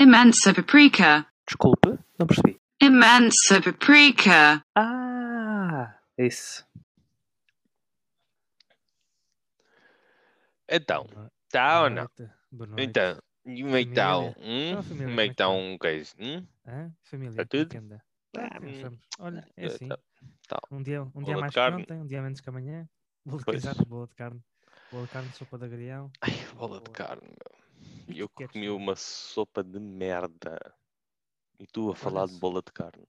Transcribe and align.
Imensa 0.00 0.52
paprika. 0.52 1.24
Desculpe, 1.46 1.96
não 2.18 2.26
percebi. 2.26 2.60
Imensa 2.82 3.60
paprika. 3.62 4.60
Ah, 4.74 5.96
isso. 6.18 6.66
Então, 10.68 11.06
tá 11.50 11.82
ou 11.82 11.90
não? 11.90 11.96
noite, 11.96 12.32
Boa 12.50 12.66
noite. 12.68 12.88
Então, 12.88 13.22
e 13.46 13.62
é 13.62 13.84
que 13.84 13.94
tá? 13.94 14.02
Família. 14.02 14.36
Hum? 14.38 15.24
Então, 15.30 15.52
é 15.52 15.54
é 15.54 15.74
um 15.74 15.78
coisa? 15.78 16.14
Hum? 16.18 16.46
Hã? 16.66 16.92
Família, 17.04 17.36
Tá 17.36 17.42
é 17.42 17.44
tudo? 17.44 17.76
Ah, 18.36 18.58
hum. 18.60 18.98
Olha, 19.20 19.48
é 19.56 19.64
eh, 19.64 19.66
assim. 19.66 19.88
tá- 19.88 19.98
tá. 20.48 20.58
Um 20.72 20.82
dia, 20.82 21.02
um 21.02 21.22
dia 21.22 21.36
mais 21.38 21.54
carne. 21.54 21.84
que 21.84 21.92
ontem, 21.92 22.02
um 22.02 22.06
dia 22.06 22.20
menos 22.20 22.40
que 22.40 22.48
amanhã. 22.48 22.88
Bolo 23.24 23.44
de, 23.44 23.56
exato, 23.56 23.84
de 24.08 24.14
carne. 24.16 24.42
Bola 24.90 25.06
de 25.06 25.12
carne, 25.12 25.32
sopa 25.32 25.56
de 25.58 25.64
agrião. 25.66 26.10
Ai, 26.20 26.32
bola 26.56 26.80
de 26.80 26.90
carne, 26.90 27.22
meu. 27.28 27.63
Eu 28.08 28.28
comi 28.28 28.68
uma 28.70 28.96
sopa 28.96 29.62
de 29.62 29.78
merda. 29.78 30.58
E 31.58 31.66
tu 31.66 31.90
a 31.90 31.96
falar 31.96 32.26
de 32.28 32.38
bola 32.38 32.62
de 32.62 32.72
carne. 32.72 33.06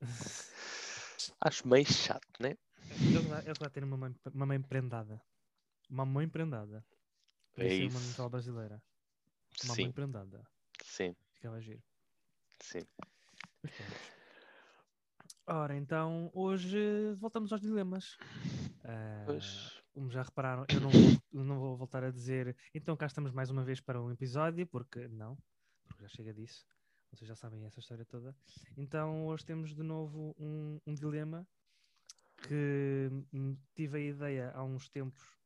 Acho 1.40 1.66
meio 1.68 1.86
chato, 1.86 2.40
né? 2.40 2.56
Ele 3.12 3.28
lá, 3.28 3.40
ele 3.40 3.56
lá 3.60 3.70
tem 3.70 3.82
uma 3.84 3.96
mãe, 3.96 4.14
uma 4.32 4.46
mãe 4.46 4.60
prendada. 4.62 5.20
Uma 5.88 6.04
mãe 6.06 6.28
prendada. 6.28 6.84
É 7.56 7.66
Podia 7.66 7.70
ser 7.70 7.86
uma 7.86 8.00
isso. 8.00 8.00
novela 8.00 8.30
brasileira. 8.30 8.82
Uma 9.62 9.76
mãe 9.76 9.90
Sim, 9.90 9.92
prendada. 9.92 10.46
sim, 10.82 11.14
Ficava 11.34 11.60
giro. 11.60 11.82
sim. 12.60 12.86
Mas. 13.62 14.12
Ora, 15.46 15.76
então, 15.76 16.30
hoje 16.32 17.12
voltamos 17.16 17.52
aos 17.52 17.60
dilemas. 17.60 18.18
Ah, 18.84 19.24
Pois, 19.24 19.79
como 19.92 20.10
já 20.10 20.22
repararam, 20.22 20.64
eu 20.68 20.80
não 20.80 20.90
vou, 20.90 21.44
não 21.44 21.58
vou 21.58 21.76
voltar 21.76 22.04
a 22.04 22.10
dizer. 22.10 22.56
Então 22.74 22.96
cá 22.96 23.06
estamos 23.06 23.32
mais 23.32 23.50
uma 23.50 23.64
vez 23.64 23.80
para 23.80 24.00
um 24.00 24.10
episódio, 24.10 24.66
porque 24.66 25.08
não, 25.08 25.36
porque 25.88 26.02
já 26.02 26.08
chega 26.08 26.32
disso. 26.32 26.64
Vocês 27.12 27.28
já 27.28 27.34
sabem 27.34 27.64
essa 27.64 27.80
história 27.80 28.04
toda. 28.04 28.34
Então 28.76 29.26
hoje 29.26 29.44
temos 29.44 29.74
de 29.74 29.82
novo 29.82 30.34
um, 30.38 30.80
um 30.86 30.94
dilema 30.94 31.46
que 32.48 33.08
hum, 33.32 33.56
tive 33.74 33.98
a 33.98 34.00
ideia 34.00 34.52
há 34.54 34.62
uns 34.62 34.88
tempos. 34.88 35.38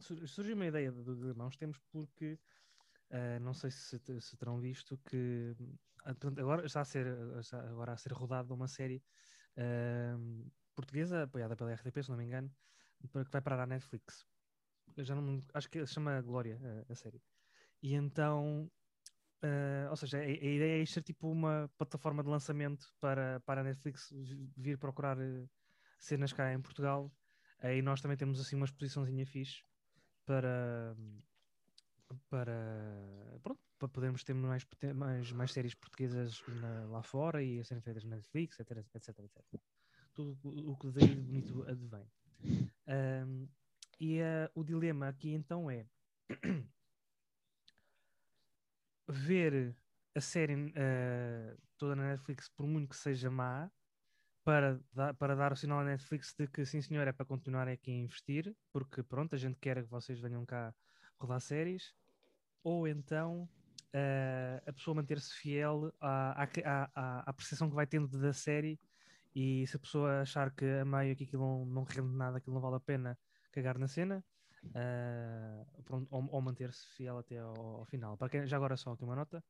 Sur- 0.00 0.26
Surgiu 0.28 0.54
uma 0.54 0.66
ideia 0.66 0.92
do 0.92 1.14
dilema 1.16 1.44
há 1.44 1.46
uns 1.46 1.56
tempos 1.56 1.80
porque 1.90 2.38
ah, 3.10 3.38
não 3.40 3.54
sei 3.54 3.70
se, 3.70 3.98
se 4.20 4.36
terão 4.36 4.58
visto 4.60 4.98
que 4.98 5.54
ah, 6.04 6.14
agora 6.38 6.66
está 6.66 6.80
a 6.80 6.84
ser, 6.84 7.06
está 7.40 7.60
agora 7.68 7.92
a 7.92 7.96
ser 7.96 8.12
rodada 8.12 8.52
uma 8.52 8.68
série 8.68 9.02
ah, 9.56 10.16
portuguesa 10.74 11.22
apoiada 11.24 11.56
pela 11.56 11.72
RTP, 11.72 12.02
se 12.02 12.10
não 12.10 12.16
me 12.16 12.24
engano, 12.24 12.50
para- 13.08 13.24
que 13.24 13.30
vai 13.30 13.40
parar 13.42 13.62
à 13.62 13.66
Netflix. 13.66 14.26
Eu 14.96 15.04
já 15.04 15.14
não 15.14 15.42
acho 15.54 15.68
que 15.70 15.84
se 15.86 15.94
chama 15.94 16.20
Glória 16.20 16.60
a, 16.88 16.92
a 16.92 16.94
série. 16.94 17.22
E 17.82 17.94
então, 17.94 18.70
eh, 19.42 19.86
ou 19.90 19.96
seja, 19.96 20.18
a, 20.18 20.20
a 20.22 20.24
ideia 20.30 20.82
é 20.82 20.86
ser 20.86 21.02
tipo 21.02 21.30
uma 21.30 21.70
plataforma 21.78 22.22
de 22.22 22.28
lançamento 22.28 22.86
para, 23.00 23.40
para 23.40 23.60
a 23.62 23.64
Netflix 23.64 24.10
vi- 24.12 24.50
vir 24.56 24.78
procurar 24.78 25.18
eh, 25.20 25.46
cenas 25.98 26.32
cá 26.32 26.52
em 26.52 26.60
Portugal. 26.60 27.10
Aí 27.60 27.80
nós 27.82 28.00
também 28.00 28.16
temos 28.16 28.40
assim 28.40 28.56
uma 28.56 28.66
exposiçãozinha 28.66 29.26
fixe 29.26 29.64
para 30.26 30.96
para, 32.28 33.38
pronto, 33.42 33.60
para 33.78 33.88
podermos 33.88 34.22
ter 34.24 34.34
mais, 34.34 34.66
mais, 34.94 35.32
mais 35.32 35.52
séries 35.52 35.74
portuguesas 35.74 36.42
na- 36.46 36.86
lá 36.86 37.02
fora 37.02 37.42
e 37.42 37.58
a 37.60 37.64
serem 37.64 37.82
feitas 37.82 38.04
na 38.04 38.16
Netflix, 38.16 38.58
etc, 38.60 38.78
etc, 38.94 39.18
etc. 39.20 39.60
Tudo 40.14 40.38
o 40.44 40.76
que 40.76 40.90
daí 40.90 41.14
bonito 41.14 41.62
advém. 41.66 42.06
Ahm, 42.86 43.48
e 44.00 44.20
ah, 44.22 44.50
o 44.54 44.64
dilema 44.64 45.08
aqui 45.08 45.30
então 45.32 45.70
é 45.70 45.86
ver 49.08 49.76
a 50.14 50.20
série 50.20 50.54
ah, 50.76 51.56
toda 51.76 51.96
na 51.96 52.10
Netflix, 52.10 52.48
por 52.48 52.66
muito 52.66 52.88
que 52.90 52.96
seja 52.96 53.30
má, 53.30 53.70
para, 54.44 54.80
dar- 54.92 55.14
para 55.14 55.36
dar 55.36 55.52
o 55.52 55.56
sinal 55.56 55.80
à 55.80 55.84
Netflix 55.84 56.34
de 56.38 56.48
que 56.48 56.64
sim 56.66 56.80
senhor 56.82 57.06
é 57.08 57.12
para 57.12 57.26
continuar 57.26 57.68
aqui 57.68 57.90
a 57.92 57.94
investir, 57.94 58.56
porque 58.72 59.02
pronto, 59.02 59.34
a 59.34 59.38
gente 59.38 59.58
quer 59.60 59.82
que 59.84 59.90
vocês 59.90 60.20
venham 60.20 60.44
cá 60.46 60.74
rodar 61.20 61.40
séries, 61.40 61.94
ou 62.64 62.88
então 62.88 63.48
ah, 63.94 64.62
a 64.66 64.72
pessoa 64.72 64.94
manter-se 64.96 65.34
fiel 65.34 65.92
à, 66.00 66.44
à, 66.44 66.90
à- 66.94 67.30
à 67.30 67.32
percepção 67.34 67.68
que 67.68 67.74
vai 67.76 67.86
tendo 67.86 68.08
da 68.20 68.32
série 68.32 68.80
e 69.34 69.66
se 69.66 69.76
a 69.76 69.80
pessoa 69.80 70.20
achar 70.22 70.54
que 70.54 70.64
a 70.64 70.84
meio 70.84 71.16
que 71.16 71.24
aquilo 71.24 71.42
não, 71.42 71.66
não 71.66 71.84
rende 71.84 72.14
nada, 72.16 72.38
aquilo 72.38 72.54
não 72.54 72.60
vale 72.62 72.76
a 72.76 72.80
pena 72.80 73.18
cagar 73.52 73.78
na 73.78 73.88
cena, 73.88 74.24
ah, 74.74 75.64
pronto, 75.84 76.08
ou, 76.10 76.28
ou 76.32 76.42
manter-se 76.42 76.86
fiel 76.96 77.18
até 77.18 77.38
ao, 77.38 77.54
ao 77.80 77.84
final. 77.86 78.16
Para 78.16 78.28
quem, 78.30 78.46
já 78.46 78.56
agora 78.56 78.76
só 78.76 78.92
aqui 78.92 79.04
uma 79.04 79.16
nota, 79.16 79.44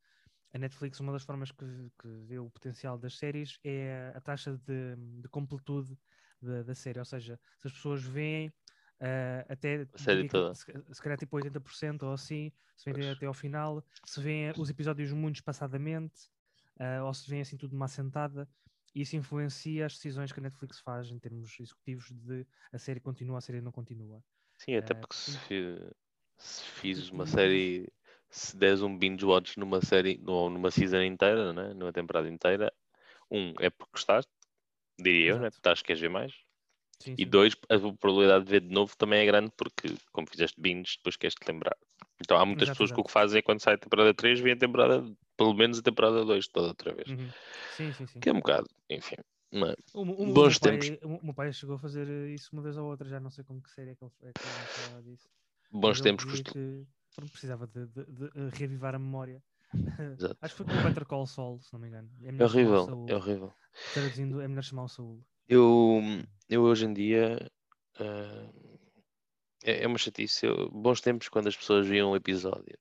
a 0.55 0.59
Netflix, 0.59 1.01
uma 1.01 1.13
das 1.13 1.23
formas 1.25 1.51
que, 1.51 1.65
que 2.01 2.09
vê 2.27 2.39
o 2.39 2.51
potencial 2.51 2.99
das 2.99 3.17
séries 3.19 3.59
é 3.65 4.13
a 4.15 4.21
taxa 4.21 4.59
de, 4.59 4.97
de 5.23 5.29
completude 5.31 5.97
da, 6.41 6.63
da 6.63 6.75
série, 6.75 6.99
ou 6.99 7.05
seja, 7.05 7.41
se 7.59 7.69
as 7.69 7.73
pessoas 7.73 8.03
veem 8.05 8.53
ah, 9.01 9.47
até 9.49 9.89
A 9.95 9.99
série 9.99 10.25
toda. 10.29 10.53
se, 10.53 10.65
se 10.93 11.03
calhar 11.03 11.19
tipo 11.19 11.37
80% 11.37 12.03
ou 12.05 12.13
assim, 12.13 12.53
se 12.77 12.91
Pois. 12.91 13.07
até 13.11 13.27
ao 13.27 13.35
final, 13.35 13.85
se 14.05 14.21
veem 14.21 14.53
os 14.59 14.69
episódios 14.71 15.13
muito 15.13 15.37
espaçadamente, 15.37 16.29
ah, 16.79 17.05
ou 17.05 17.15
se 17.15 17.29
veem 17.31 17.43
assim 17.43 17.57
tudo 17.57 17.71
de 17.71 17.77
uma 17.77 17.87
assentada, 17.87 18.49
isso 18.95 19.17
influencia 19.17 19.87
as 19.87 19.95
decisões 19.95 20.33
que 20.33 20.41
a 20.41 20.43
Netflix 20.43 20.81
faz 20.81 21.11
em 21.11 21.19
termos 21.19 21.59
executivos 21.61 22.11
de 22.11 22.47
a 22.73 22.79
série 22.79 23.01
continua, 23.01 23.39
a 23.39 23.41
série 23.41 23.61
não 23.61 23.73
continua. 23.73 24.25
sim, 24.59 24.77
até 24.77 24.95
Eh, 24.95 24.95
porque 24.95 25.15
se, 25.21 25.77
se 26.39 26.65
fiz 26.65 27.11
uma 27.11 27.27
e- 27.27 27.27
série, 27.27 27.93
se 28.31 28.57
des 28.57 28.83
um 28.83 28.97
binge 28.99 29.25
watch 29.25 29.59
numa 29.59 29.81
série, 29.83 30.23
ou 30.27 30.51
numa 30.51 30.71
season 30.71 31.03
inteira, 31.03 31.53
né? 31.53 31.75
numa 31.75 31.93
temporada 31.93 32.29
inteira, 32.29 32.73
um, 33.31 33.55
é 33.61 33.71
porque 33.71 33.93
gostaste, 33.95 34.33
diria 35.01 35.33
eu, 35.33 35.41
né? 35.41 35.47
Exato. 35.47 35.51
porque 35.51 35.61
estás 35.61 35.83
queres 35.83 36.01
ver 36.03 36.11
mais. 36.11 36.35
Sim, 36.99 37.17
E 37.19 37.25
sim. 37.25 37.37
dois, 37.37 37.55
a 37.71 37.79
probabilidade 37.99 38.47
de 38.47 38.53
ver 38.53 38.61
de 38.63 38.75
novo 38.75 38.97
também 38.99 39.21
é 39.23 39.27
grande 39.27 39.53
porque, 39.57 39.89
como 40.13 40.29
fizeste 40.31 40.61
binge, 40.61 40.97
depois 40.99 41.17
queres 41.17 41.35
te 41.37 41.47
lembrar. 41.51 41.77
Então 42.23 42.37
há 42.39 42.45
muitas 42.47 42.69
Exato, 42.69 42.79
pessoas 42.79 42.93
que 42.93 43.01
o 43.01 43.05
que 43.05 43.13
fazem 43.13 43.39
é 43.39 43.43
quando 43.43 43.61
sai 43.61 43.75
a 43.75 43.79
temporada 43.79 44.15
3, 44.15 44.41
vêm 44.41 44.53
a 44.55 44.59
temporada, 44.59 45.05
pelo 45.37 45.55
menos 45.55 45.79
a 45.79 45.83
temporada 45.83 46.25
2 46.25 46.49
toda 46.49 46.69
outra 46.69 46.95
vez. 46.95 47.09
Uhum. 47.09 47.29
Sim, 47.69 47.93
sim, 47.93 48.07
sim. 48.07 48.21
Que 48.21 48.29
é 48.31 48.33
um 48.33 48.37
bocado, 48.37 48.69
enfim. 48.91 49.17
não 49.53 49.69
é? 49.69 49.75
O, 49.95 50.01
o- 50.03 50.23
o 50.23 50.27
Bons 50.35 50.55
meu 50.55 50.59
pai, 50.61 50.79
tempos. 50.81 50.91
o 51.03 51.25
meu 51.25 51.35
pai 51.35 51.53
chegou 51.53 51.77
a 51.77 51.79
fazer 51.79 52.09
isso 52.31 52.51
uma 52.53 52.63
vez 52.63 52.77
ou 52.77 52.87
outra, 52.87 53.09
já 53.09 53.21
não 53.21 53.31
sei 53.31 53.45
como 53.45 53.63
que 53.63 53.71
série 53.71 53.91
é 53.91 53.95
que 53.95 54.05
ele, 54.05 54.13
é 54.23 54.33
que 54.33 54.47
ele 54.47 54.67
falava 54.75 55.03
disso. 55.03 55.29
Bons 55.73 56.01
tempos 56.01 56.25
costu- 56.25 56.53
que 56.53 56.87
precisava 57.31 57.67
de, 57.67 57.87
de- 57.87 58.07
de, 58.07 58.25
eh, 58.27 58.49
reavivar 58.59 58.95
a 58.95 58.99
memória. 58.99 59.43
Exato. 60.19 60.37
Acho 60.41 60.55
que 60.55 60.59
foi 60.59 60.67
com 60.67 60.77
o 60.77 60.83
Better 60.83 61.05
Call 61.07 61.27
Saul, 61.27 61.61
se 61.61 61.73
não 61.73 61.81
me 61.81 61.89
engano. 61.89 62.11
É 62.23 62.31
É 62.39 62.45
horrível, 62.45 62.85
é 63.09 63.15
horrível. 63.17 63.53
Traduzindo, 63.93 64.41
é 64.41 64.49
melhor 64.49 64.63
chamar 64.63 64.85
o 64.85 64.89
Saul. 64.89 65.23
Eu, 65.49 66.01
eu 66.49 66.63
hoje 66.63 66.87
em 66.87 66.93
dia 66.95 67.51
ah, 67.99 68.72
é, 69.65 69.83
é 69.85 69.87
uma 69.87 69.99
chatice. 69.99 70.47
Eu- 70.47 70.71
bons 70.71 71.01
tempos 71.01 71.29
quando 71.29 71.49
as 71.49 71.57
pessoas 71.57 71.87
viam 71.87 72.13
um 72.13 72.17
episódio 72.17 72.79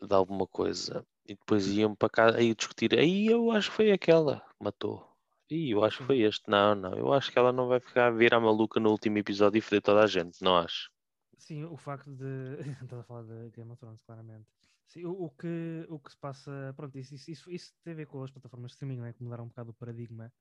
de 0.00 0.14
alguma 0.14 0.46
coisa 0.46 1.06
e 1.26 1.34
depois 1.34 1.66
iam 1.68 1.94
para 1.94 2.08
casa 2.08 2.38
aí 2.38 2.54
discutir. 2.54 2.98
Aí 2.98 3.26
eu 3.26 3.50
acho 3.52 3.70
que 3.70 3.76
foi 3.76 3.92
aquela 3.92 4.40
que 4.40 4.64
matou. 4.64 5.08
Ih, 5.50 5.70
eu 5.70 5.84
acho 5.84 5.98
que 5.98 6.04
foi 6.04 6.20
este. 6.20 6.48
Não, 6.48 6.74
não. 6.74 6.94
Eu 6.94 7.12
acho 7.12 7.30
que 7.30 7.38
ela 7.38 7.52
não 7.52 7.68
vai 7.68 7.78
ficar 7.78 8.06
a 8.06 8.10
virar 8.10 8.40
maluca 8.40 8.80
no 8.80 8.90
último 8.90 9.18
episódio 9.18 9.58
e 9.58 9.60
foder 9.60 9.82
toda 9.82 10.02
a 10.02 10.06
gente. 10.06 10.42
Não 10.42 10.56
acho. 10.56 10.90
Sim, 11.36 11.64
o 11.64 11.76
facto 11.76 12.10
de. 12.10 12.56
Estás 12.82 13.00
a 13.00 13.04
falar 13.04 13.22
de 13.24 13.50
Game 13.50 13.70
of 13.70 13.78
Thrones, 13.78 14.00
claramente. 14.02 14.46
Sim, 14.86 15.04
o, 15.04 15.24
o 15.24 15.30
que, 15.30 15.86
o 15.88 15.98
que 15.98 16.10
se 16.10 16.16
passa. 16.16 16.72
Pronto, 16.76 16.96
isso, 16.98 17.14
isso, 17.14 17.30
isso, 17.30 17.50
isso 17.50 17.72
tem 17.84 17.92
a 17.92 17.96
ver 17.96 18.06
com 18.06 18.22
as 18.22 18.30
plataformas 18.30 18.70
de 18.70 18.74
streaming, 18.74 19.00
né, 19.00 19.12
que 19.12 19.22
mudaram 19.22 19.44
um 19.44 19.48
bocado 19.48 19.70
o 19.70 19.74
paradigma 19.74 20.32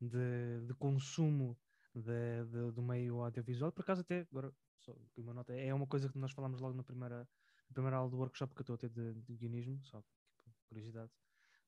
de, 0.00 0.60
de 0.66 0.74
consumo 0.74 1.56
de, 1.94 2.44
de- 2.46 2.72
do 2.72 2.82
meio 2.82 3.22
audiovisual. 3.22 3.72
Por 3.72 3.82
acaso, 3.82 4.02
até 4.02 4.26
agora, 4.30 4.52
só 4.78 4.92
aqui 4.92 5.20
uma 5.20 5.34
nota, 5.34 5.52
é 5.54 5.72
uma 5.74 5.86
coisa 5.86 6.08
que 6.08 6.18
nós 6.18 6.32
falámos 6.32 6.60
logo 6.60 6.74
na 6.76 6.84
primeira, 6.84 7.20
na 7.68 7.74
primeira 7.74 7.96
aula 7.96 8.10
do 8.10 8.18
workshop 8.18 8.54
que 8.54 8.60
eu 8.60 8.62
estou 8.62 8.74
a 8.74 8.78
ter 8.78 8.90
de, 8.90 9.14
de 9.22 9.36
guionismo, 9.36 9.82
só 9.84 10.02
por 10.44 10.54
curiosidade, 10.68 11.10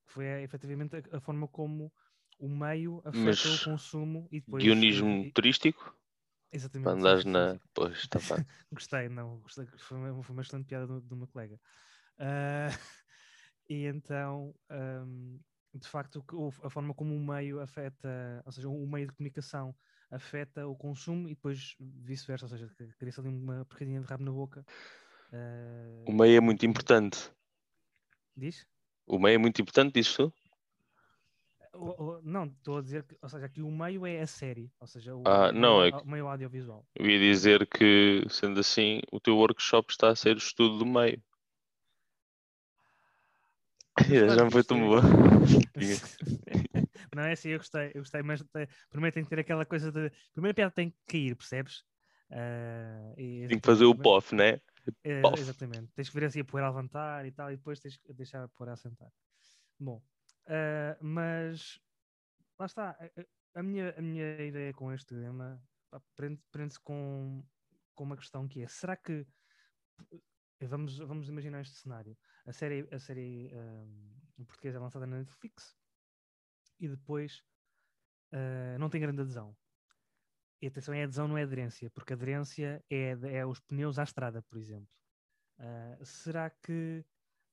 que 0.07 0.13
foi 0.13 0.27
é, 0.27 0.43
efetivamente 0.43 0.97
a, 0.97 1.19
a 1.19 1.21
forma 1.21 1.49
como 1.49 1.93
o 2.39 2.49
meio 2.49 3.03
afeta 3.05 3.51
Mas 3.51 3.53
o 3.53 3.61
consumo 3.61 4.29
e 4.33 4.41
depois. 4.41 4.77
Guionismo 4.77 5.13
e- 5.21 5.29
e- 5.29 5.35
turístico? 5.35 5.97
exatamente. 6.51 6.83
Para 6.85 6.99
andares 6.99 7.25
na. 7.25 7.59
Pois, 7.75 7.99
está 7.99 8.19
bem. 8.21 8.45
Gostei, 8.73 9.09
não, 9.09 9.41
gostei, 9.41 9.67
foi 9.79 9.97
uma, 9.99 10.23
foi 10.23 10.35
uma 10.35 10.43
excelente 10.43 10.67
piada 10.67 10.87
do, 10.87 11.01
do 11.01 11.17
meu 11.17 11.27
colega. 11.29 11.61
Ah, 12.19 12.69
e 13.69 13.87
então, 13.87 14.55
ahm, 14.71 15.39
de 15.75 15.89
facto, 15.89 16.25
a 16.65 16.71
forma 16.71 16.95
como 16.95 17.15
o 17.17 17.21
meio 17.27 17.61
afeta, 17.61 18.43
ou 18.45 18.53
seja, 18.53 18.69
o 18.69 18.87
meio 18.87 19.09
de 19.09 19.15
comunicação 19.15 19.77
afeta 20.13 20.67
o 20.67 20.77
consumo 20.77 21.29
e 21.29 21.35
depois 21.35 21.75
vice-versa, 21.81 22.45
ou 22.45 22.49
seja, 22.51 22.71
cria-se 22.99 23.19
ali 23.21 23.29
uma 23.29 23.65
porcadinha 23.65 24.01
de 24.01 24.07
rabo 24.07 24.25
na 24.25 24.31
boca. 24.31 24.65
ah, 25.33 26.05
O 26.07 26.13
meio 26.13 26.37
é 26.37 26.41
muito 26.41 26.65
importante. 26.67 27.31
Diz? 28.37 28.67
O 29.07 29.19
meio 29.19 29.35
é 29.35 29.39
muito 29.39 29.61
importante? 29.61 30.01
O- 31.75 32.03
o- 32.05 32.21
não, 32.23 32.45
estou 32.47 32.79
a 32.79 32.83
dizer 32.83 33.03
que, 33.05 33.17
ou 33.21 33.29
seja, 33.29 33.47
aqui 33.47 33.63
o 33.63 33.71
meio 33.71 34.07
é 34.07 34.21
a 34.21 34.27
série, 34.27 34.71
ou 34.79 34.87
seja, 34.87 35.15
o, 35.17 35.23
Ah, 35.27 35.51
não, 35.51 35.81
meio, 35.81 35.95
é 35.95 35.99
o 35.99 36.07
meio 36.07 36.29
audiovisual. 36.29 36.85
Eu 36.95 37.07
ia 37.07 37.19
dizer 37.19 37.67
que, 37.67 38.25
sendo 38.29 38.61
assim, 38.61 39.01
o 39.11 39.19
teu 39.19 39.37
workshop 39.37 39.91
está 39.91 40.11
a 40.11 40.17
ser 40.17 40.37
o 40.37 40.39
estudo 40.39 40.79
do 40.79 40.87
meio. 40.87 41.23
Já 44.37 44.45
me 44.45 44.51
foi 44.51 44.65
tão 44.65 44.79
boa. 44.81 45.01
Não 47.15 47.23
é 47.25 47.33
assim, 47.33 47.51
eu 47.51 47.59
gostei, 47.59 47.89
eu 47.95 48.01
gostei, 48.03 48.23
mas 48.23 48.41
te- 48.43 48.69
primeiro 48.91 49.15
tem 49.15 49.25
que 49.25 49.31
ter 49.31 49.39
aquela 49.41 49.65
coisa 49.67 49.91
de. 49.91 50.11
Primeiro 50.33 50.53
a 50.53 50.55
piada 50.55 50.71
tem 50.73 50.91
que 50.91 50.99
cair, 51.07 51.37
percebes? 51.37 51.85
Ah, 52.31 53.15
e 53.17 53.47
Tem 53.49 53.61
que 53.61 53.67
fazer 53.67 53.85
o 53.85 53.95
pof, 53.95 54.35
né? 54.35 54.61
É, 55.05 55.23
Pof. 55.23 55.39
exatamente. 55.41 55.93
Tens 55.95 56.09
que 56.09 56.15
ver 56.19 56.27
assim 56.27 56.41
a 56.41 56.45
poeira 56.45 56.67
a 56.69 56.71
levantar 56.71 57.27
e 57.27 57.33
tal, 57.33 57.51
e 57.53 57.57
depois 57.57 57.81
tens 57.81 57.97
que 57.97 58.13
deixar 58.15 58.45
a 58.45 58.49
poeira 58.49 58.73
a 58.73 58.77
sentar. 58.77 59.11
Bom, 59.79 60.03
ah, 60.47 60.97
mas 61.01 61.79
lá 62.59 62.67
está. 62.67 62.97
A, 63.55 63.63
minha, 63.63 63.95
a 63.99 64.01
minha 64.03 64.41
ideia 64.43 64.73
com 64.73 64.93
este 64.93 65.15
tema 65.15 65.63
pá, 65.91 66.01
prende- 66.17 66.43
prende-se 66.51 66.81
com, 66.81 67.45
com 67.95 68.05
uma 68.05 68.17
questão 68.17 68.49
que 68.49 68.63
é: 68.63 68.69
será 68.69 68.97
que. 68.97 69.27
Vamos, 70.61 70.97
vamos 70.99 71.29
imaginar 71.29 71.61
este 71.61 71.75
cenário. 71.75 72.17
A 72.47 72.53
série, 72.53 72.89
a 72.93 72.99
série 72.99 73.51
ah, 73.53 73.85
em 74.39 74.45
português 74.45 74.75
é 74.75 74.79
lançada 74.79 75.07
na 75.07 75.19
Netflix 75.19 75.77
e 76.83 76.89
depois 76.89 77.43
ah, 78.33 78.79
não 78.79 78.91
tem 78.91 79.01
grande 79.01 79.23
adesão. 79.23 79.57
E 80.61 80.67
atenção, 80.69 80.95
é 80.95 81.03
adesão, 81.05 81.27
não 81.29 81.37
é 81.37 81.43
aderência, 81.43 81.91
porque 81.91 82.13
aderência 82.13 82.85
é, 82.91 83.11
é 83.39 83.47
os 83.47 83.61
pneus 83.61 83.99
à 83.99 84.05
estrada, 84.05 84.43
por 84.43 84.59
exemplo. 84.59 84.89
Ah, 85.59 85.99
será 86.05 86.51
que 86.51 87.05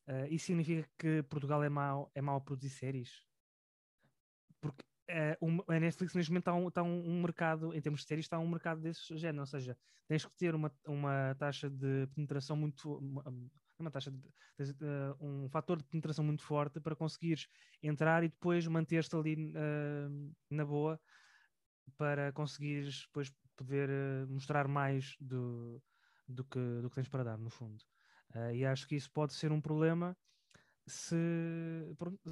ah, 0.08 0.28
isso 0.30 0.48
significa 0.48 0.90
que 0.98 1.24
Portugal 1.24 1.64
é 1.64 1.70
mau, 1.70 2.12
é 2.16 2.22
mau 2.22 2.38
a 2.38 2.42
produzir 2.42 2.70
séries? 2.72 3.28
Porque 4.62 4.84
um- 5.42 5.62
a 5.68 5.80
Netflix 5.80 6.14
neste 6.14 6.32
momento 6.32 6.44
está 6.44 6.54
um, 6.54 6.68
está 6.68 6.84
um, 6.84 7.10
um 7.10 7.22
mercado, 7.22 7.74
em 7.74 7.82
termos 7.82 8.02
de 8.02 8.08
séries, 8.08 8.26
está 8.26 8.38
um 8.40 8.48
mercado 8.50 8.82
desse 8.82 9.18
género, 9.18 9.42
ou 9.42 9.46
seja, 9.48 9.78
tens 10.08 10.26
que 10.26 10.36
ter 10.36 10.54
uma, 10.56 10.72
uma 10.88 11.36
taxa 11.36 11.70
de 11.70 12.08
penetração 12.14 12.56
muito. 12.56 13.02
Uma- 13.80 13.92
taxa 13.92 14.12
de, 14.12 14.20
ah, 14.84 15.16
um 15.20 15.50
fator 15.50 15.78
de 15.78 15.84
penetração 15.86 16.24
muito 16.26 16.44
forte 16.44 16.80
para 16.82 16.96
conseguires 16.96 17.48
entrar 17.82 18.24
e 18.24 18.30
depois 18.30 18.68
manter-te 18.68 19.16
ali 19.16 19.54
ah, 19.56 20.10
na 20.50 20.66
boa 20.66 21.00
para 21.98 22.32
conseguires 22.34 23.04
depois 23.06 23.32
poder 23.56 23.90
eh, 23.90 24.26
mostrar 24.28 24.68
mais 24.68 25.16
do, 25.20 25.84
do, 26.28 26.44
que, 26.46 26.60
do 26.82 26.90
que 26.90 26.96
tens 26.96 27.10
para 27.10 27.24
dar, 27.24 27.38
no 27.38 27.50
fundo. 27.50 27.84
E 28.54 28.64
acho 28.66 28.88
que 28.88 28.96
isso 28.96 29.12
pode 29.12 29.34
ser 29.34 29.52
um 29.52 29.60
problema 29.62 30.16
se, 30.88 31.16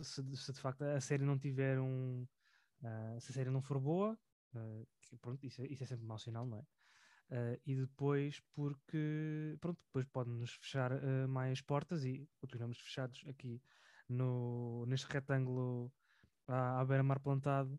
se, 0.03 0.23
se 0.35 0.53
de 0.53 0.59
facto 0.61 0.83
a 0.83 1.01
série 1.01 1.23
não 1.23 1.39
tiver 1.39 1.79
um. 1.79 2.27
se 3.19 3.31
a 3.31 3.33
série 3.35 3.49
não 3.51 3.61
for 3.61 3.79
boa, 3.79 4.17
que, 5.01 5.17
pronto, 5.17 5.45
isso, 5.45 5.61
é, 5.61 5.67
isso 5.67 5.83
é 5.83 5.87
sempre 5.87 6.05
mau 6.05 6.17
sinal, 6.19 6.45
não 6.45 6.59
é? 6.59 6.76
Ah, 7.29 7.59
e 7.65 7.75
depois 7.75 8.39
porque 8.53 9.57
pronto, 9.59 9.79
depois 9.87 10.05
pode-nos 10.05 10.53
fechar 10.55 10.91
ah, 10.93 11.27
mais 11.27 11.61
portas 11.61 12.05
e 12.05 12.27
continuamos 12.39 12.79
fechados 12.79 13.23
aqui 13.27 13.61
no, 14.07 14.85
neste 14.85 15.07
retângulo 15.11 15.91
à, 16.47 16.79
à 16.79 16.85
beira-mar 16.85 17.19
plantado 17.19 17.77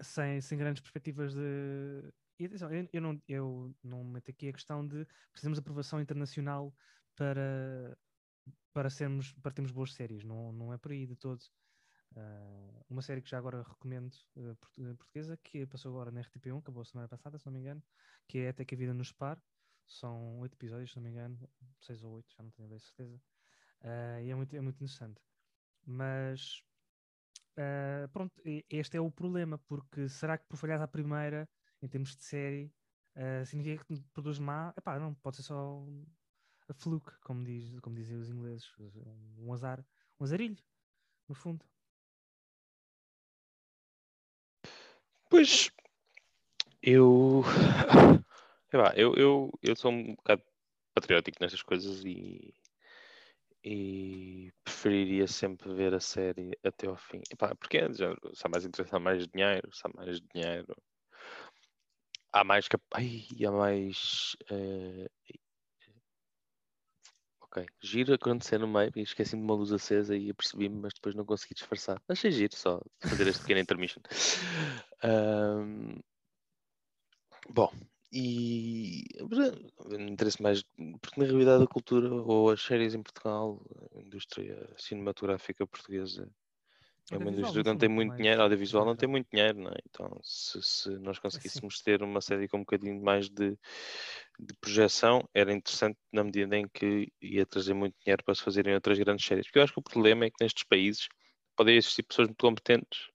sem, 0.00 0.40
sem 0.40 0.58
grandes 0.58 0.80
perspectivas 0.82 1.34
de. 1.34 2.12
E 2.38 2.46
atenção, 2.46 2.72
eu, 2.72 2.88
eu 2.92 3.00
não, 3.00 3.22
eu 3.28 3.74
não 3.82 4.04
meto 4.04 4.30
aqui 4.30 4.48
a 4.48 4.52
questão 4.52 4.86
de 4.86 5.06
precisamos 5.30 5.58
de 5.58 5.60
aprovação 5.60 6.00
internacional 6.00 6.74
para, 7.14 7.96
para, 8.72 8.90
sermos, 8.90 9.32
para 9.34 9.52
termos 9.52 9.70
boas 9.70 9.92
séries, 9.94 10.24
não, 10.24 10.52
não 10.52 10.72
é 10.72 10.78
por 10.78 10.92
aí 10.92 11.06
de 11.06 11.14
todo. 11.16 11.40
Ah, 12.16 12.84
uma 12.88 13.02
série 13.02 13.22
que 13.22 13.30
já 13.30 13.38
agora 13.38 13.62
recomendo, 13.62 14.16
eh, 14.36 14.54
portuguesa, 14.96 15.36
que 15.38 15.66
passou 15.66 15.92
agora 15.92 16.10
na 16.10 16.20
RTP1, 16.20 16.58
acabou 16.58 16.82
a 16.82 16.84
semana 16.84 17.08
passada, 17.08 17.38
se 17.38 17.46
não 17.46 17.52
me 17.52 17.60
engano, 17.60 17.82
que 18.28 18.38
é 18.38 18.48
Até 18.50 18.64
que 18.64 18.74
a 18.74 18.78
Vida 18.78 18.94
nos 18.94 19.08
Separe. 19.08 19.40
São 19.86 20.38
oito 20.40 20.54
episódios, 20.54 20.90
se 20.90 20.96
não 20.96 21.02
me 21.04 21.10
engano, 21.10 21.50
seis 21.80 22.02
ou 22.02 22.14
oito, 22.14 22.32
já 22.36 22.42
não 22.42 22.50
tenho 22.50 22.68
bem 22.68 22.78
certeza. 22.78 23.20
Ah, 23.82 24.20
e 24.22 24.30
é 24.30 24.34
muito, 24.34 24.54
é 24.56 24.60
muito 24.60 24.76
interessante. 24.76 25.20
Mas 25.86 26.62
Uh, 27.58 28.08
pronto, 28.12 28.40
este 28.70 28.96
é 28.96 29.00
o 29.00 29.10
problema, 29.10 29.58
porque 29.58 30.08
será 30.08 30.38
que 30.38 30.46
por 30.48 30.56
falhar 30.56 30.80
à 30.80 30.88
primeira, 30.88 31.48
em 31.82 31.88
termos 31.88 32.16
de 32.16 32.24
série, 32.24 32.74
uh, 33.16 33.44
significa 33.44 33.84
que 33.84 34.02
produz 34.12 34.38
má? 34.38 34.72
Epá, 34.76 34.98
não, 34.98 35.14
pode 35.14 35.36
ser 35.36 35.42
só 35.42 35.84
a 36.68 36.74
fluke, 36.74 37.12
como, 37.20 37.44
diz, 37.44 37.78
como 37.80 37.94
dizem 37.96 38.16
os 38.16 38.30
ingleses, 38.30 38.66
um 39.38 39.52
azar, 39.52 39.86
um 40.18 40.24
azarilho, 40.24 40.62
no 41.28 41.34
fundo. 41.34 41.66
Pois 45.32 45.70
eu, 46.82 47.42
eu, 48.94 49.14
eu, 49.14 49.50
eu 49.62 49.74
sou 49.74 49.90
um 49.90 50.14
bocado 50.14 50.42
patriótico 50.94 51.38
nestas 51.40 51.62
coisas 51.62 52.04
e, 52.04 52.52
e 53.64 54.52
preferiria 54.62 55.26
sempre 55.26 55.72
ver 55.72 55.94
a 55.94 56.00
série 56.00 56.50
até 56.62 56.86
ao 56.86 56.98
fim. 56.98 57.22
Epá, 57.30 57.54
porque 57.54 57.78
é, 57.78 57.88
se 57.94 58.04
há 58.04 58.48
mais 58.50 58.66
interesse, 58.66 58.94
há 58.94 58.98
mais 58.98 59.26
dinheiro, 59.26 59.74
se 59.74 59.80
há 59.84 59.90
mais 59.96 60.20
dinheiro, 60.20 60.76
há 62.30 62.44
mais 62.44 62.68
cap... 62.68 62.84
Ai, 62.92 63.26
há 63.46 63.50
mais 63.50 64.36
eh, 64.50 65.08
Ok, 67.54 67.66
giro 67.82 68.14
acontecer 68.14 68.58
no 68.58 68.66
meio 68.66 68.90
e 68.96 69.02
esqueci-me 69.02 69.42
de 69.42 69.46
uma 69.46 69.54
luz 69.54 69.72
acesa 69.72 70.16
e 70.16 70.30
apercebi-me, 70.30 70.74
mas 70.74 70.94
depois 70.94 71.14
não 71.14 71.24
consegui 71.24 71.52
disfarçar. 71.52 72.02
Achei 72.08 72.30
giro 72.30 72.56
só 72.56 72.80
fazer 73.00 73.26
este 73.26 73.42
pequeno 73.42 73.60
intermission. 73.60 74.00
Ahm, 75.02 76.02
bom, 77.48 77.70
e 78.12 79.04
interesse 79.98 80.42
mais, 80.42 80.62
porque 81.00 81.18
na 81.20 81.26
realidade 81.26 81.64
a 81.64 81.66
cultura 81.66 82.12
ou 82.12 82.50
as 82.50 82.60
séries 82.62 82.94
em 82.94 83.02
Portugal, 83.02 83.64
a 83.96 84.00
indústria 84.00 84.68
cinematográfica 84.76 85.66
portuguesa 85.66 86.30
é 87.12 87.18
uma 87.18 87.30
indústria 87.30 87.62
que 87.62 87.68
não 87.70 87.78
tem 87.78 87.88
muito 87.88 88.14
mais- 88.14 88.18
dinheiro, 88.18 88.42
audiovisual 88.42 88.84
não 88.86 88.96
tem 88.96 89.08
muito 89.08 89.28
dinheiro, 89.32 89.58
não 89.60 89.70
é? 89.70 89.76
Então, 89.88 90.20
se, 90.24 90.62
se 90.62 90.90
nós 90.98 91.18
conseguíssemos 91.20 91.80
ter 91.82 92.02
uma 92.02 92.20
série 92.20 92.48
com 92.48 92.58
um 92.58 92.60
bocadinho 92.62 93.02
mais 93.02 93.30
de, 93.30 93.52
de 94.40 94.54
projeção, 94.60 95.22
era 95.34 95.52
interessante 95.52 95.98
na 96.12 96.24
medida 96.24 96.56
em 96.56 96.68
que 96.68 97.12
ia 97.22 97.46
trazer 97.46 97.74
muito 97.74 97.96
dinheiro 98.04 98.24
para 98.24 98.34
se 98.34 98.42
fazerem 98.42 98.74
outras 98.74 98.98
grandes 98.98 99.26
séries. 99.26 99.46
Porque 99.46 99.58
eu 99.60 99.64
acho 99.64 99.74
que 99.74 99.80
o 99.80 99.82
problema 99.82 100.26
é 100.26 100.30
que 100.30 100.42
nestes 100.42 100.64
países 100.64 101.08
podem 101.56 101.76
existir 101.76 102.04
pessoas 102.04 102.28
muito 102.28 102.40
competentes. 102.40 103.08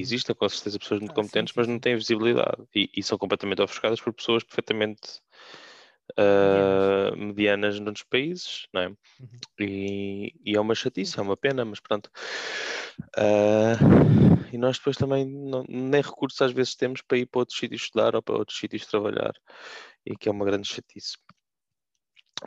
Existem 0.00 0.34
com 0.34 0.48
certeza 0.48 0.78
pessoas 0.78 1.00
muito 1.00 1.12
Ah, 1.12 1.14
sim, 1.22 1.22
competentes, 1.22 1.52
sim, 1.52 1.54
mas 1.56 1.66
não 1.68 1.74
sim. 1.74 1.80
têm 1.80 1.96
visibilidade. 1.96 2.62
E, 2.74 2.90
e 2.96 3.02
são 3.02 3.18
completamente 3.18 3.62
ofuscadas 3.62 4.00
por 4.00 4.12
pessoas 4.12 4.42
perfeitamente 4.44 5.22
Medianas. 6.38 6.92
ah, 7.12 7.16
medianas 7.16 7.80
noutros 7.80 8.04
países, 8.04 8.66
não 8.72 8.80
é? 8.82 8.88
Uhum. 9.20 9.28
E, 9.60 10.34
e 10.44 10.56
é 10.56 10.60
uma 10.60 10.74
chatice, 10.74 11.18
é 11.18 11.22
uma 11.22 11.36
pena, 11.36 11.64
mas 11.64 11.80
pronto. 11.80 12.10
Ah, 13.16 13.76
e 14.52 14.58
nós 14.58 14.78
depois 14.78 14.96
também 14.96 15.24
não- 15.26 15.64
nem 15.68 16.00
recursos 16.02 16.40
às 16.42 16.52
vezes 16.52 16.74
temos 16.74 17.02
para 17.02 17.18
ir 17.18 17.26
para 17.26 17.40
outros 17.40 17.58
sítios 17.58 17.82
estudar 17.82 18.14
ou 18.16 18.22
para 18.22 18.36
outros 18.36 18.58
sítios 18.58 18.86
trabalhar, 18.86 19.32
e 20.06 20.16
que 20.16 20.28
é 20.28 20.32
uma 20.32 20.44
grande 20.44 20.68
chatice. 20.68 21.16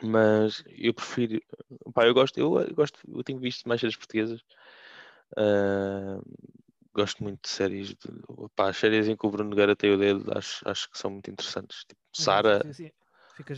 Mas 0.02 0.62
eu 0.68 0.94
prefiro, 0.94 1.40
pá, 1.92 2.06
eu 2.06 2.14
gosto, 2.14 2.38
eu, 2.38 2.58
eu 2.60 2.74
gosto, 2.74 3.00
eu 3.08 3.24
tenho 3.24 3.40
visto 3.40 3.68
mais 3.68 3.80
séries 3.80 3.96
portuguesas. 3.96 4.40
Ah, 5.36 6.20
gosto 7.00 7.22
muito 7.22 7.42
de 7.42 7.48
séries, 7.48 7.88
de, 7.88 7.96
pá, 8.54 8.68
as 8.70 8.76
séries 8.76 9.08
em 9.08 9.16
que 9.16 9.26
o 9.26 9.30
Bruno 9.30 9.50
Nogueira 9.50 9.76
tem 9.76 9.92
o 9.92 9.98
dedo, 9.98 10.30
acho, 10.36 10.68
acho 10.68 10.90
que 10.90 10.98
são 10.98 11.10
muito 11.10 11.30
interessantes. 11.30 11.84
Tipo, 11.86 12.00
Sara, 12.12 12.60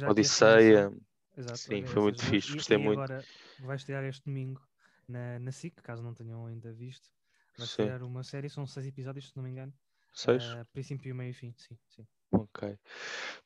Odisseia. 0.08 0.92
Exato, 1.36 1.58
sim, 1.58 1.84
foi 1.84 2.02
muito 2.02 2.22
fixe, 2.24 2.52
E- 2.52 2.56
gostei 2.56 2.76
e 2.76 2.82
muito. 2.82 3.00
agora 3.00 3.26
vai 3.58 3.76
estrear 3.76 4.04
este 4.04 4.24
domingo 4.24 4.60
na, 5.08 5.38
na 5.38 5.50
SIC, 5.50 5.82
caso 5.82 6.02
não 6.02 6.14
tenham 6.14 6.46
ainda 6.46 6.72
visto. 6.72 7.08
Vai 7.56 7.66
estrear 7.66 8.02
uma 8.02 8.22
série, 8.22 8.48
são 8.48 8.66
seis 8.66 8.86
episódios, 8.86 9.30
se 9.30 9.36
não 9.36 9.44
me 9.44 9.50
engano. 9.50 9.72
Seis? 10.12 10.42
Ah, 10.42 10.66
princípio, 10.72 11.14
meio 11.14 11.30
e 11.30 11.34
fim, 11.34 11.54
sim, 11.56 11.78
sim. 11.88 12.06
Ok. 12.32 12.78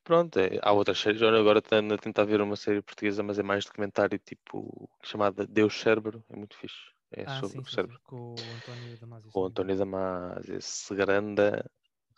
Pronto, 0.02 0.38
é, 0.38 0.58
há 0.62 0.72
outras 0.72 0.98
séries. 0.98 1.22
Olha, 1.22 1.38
agora 1.38 1.58
estou 1.60 1.78
a 1.78 1.98
tentar 1.98 2.24
ver 2.24 2.40
uma 2.40 2.56
série 2.56 2.82
portuguesa, 2.82 3.22
mas 3.22 3.38
é 3.38 3.42
mais 3.42 3.64
documentário, 3.64 4.18
tipo, 4.18 4.88
chamada 5.02 5.46
Deus 5.46 5.74
Cérebro. 5.80 6.24
É 6.28 6.36
muito 6.36 6.56
fixe. 6.56 6.93
É 7.16 7.24
ah, 7.26 7.40
sobre 7.40 7.52
sim, 7.52 7.58
o 7.60 7.66
cérebro. 7.70 8.00
com 8.04 8.16
o 8.16 8.52
António 8.54 8.96
Damasio. 8.98 9.30
se 9.30 9.38
O. 9.38 9.46
António 9.46 9.76
Damas, 9.76 10.48
esse 10.48 10.94
grande, 10.94 11.42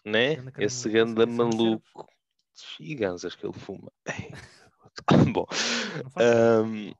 né? 0.05 0.37
Grande 0.37 0.53
Esse 0.59 0.89
grande 0.89 1.27
maluco. 1.27 2.09
E 2.81 2.95
ganzas 2.95 3.35
que 3.35 3.47
ele 3.47 3.53
fuma. 3.53 3.93
Bom, 5.33 5.47
ahm, 6.17 6.93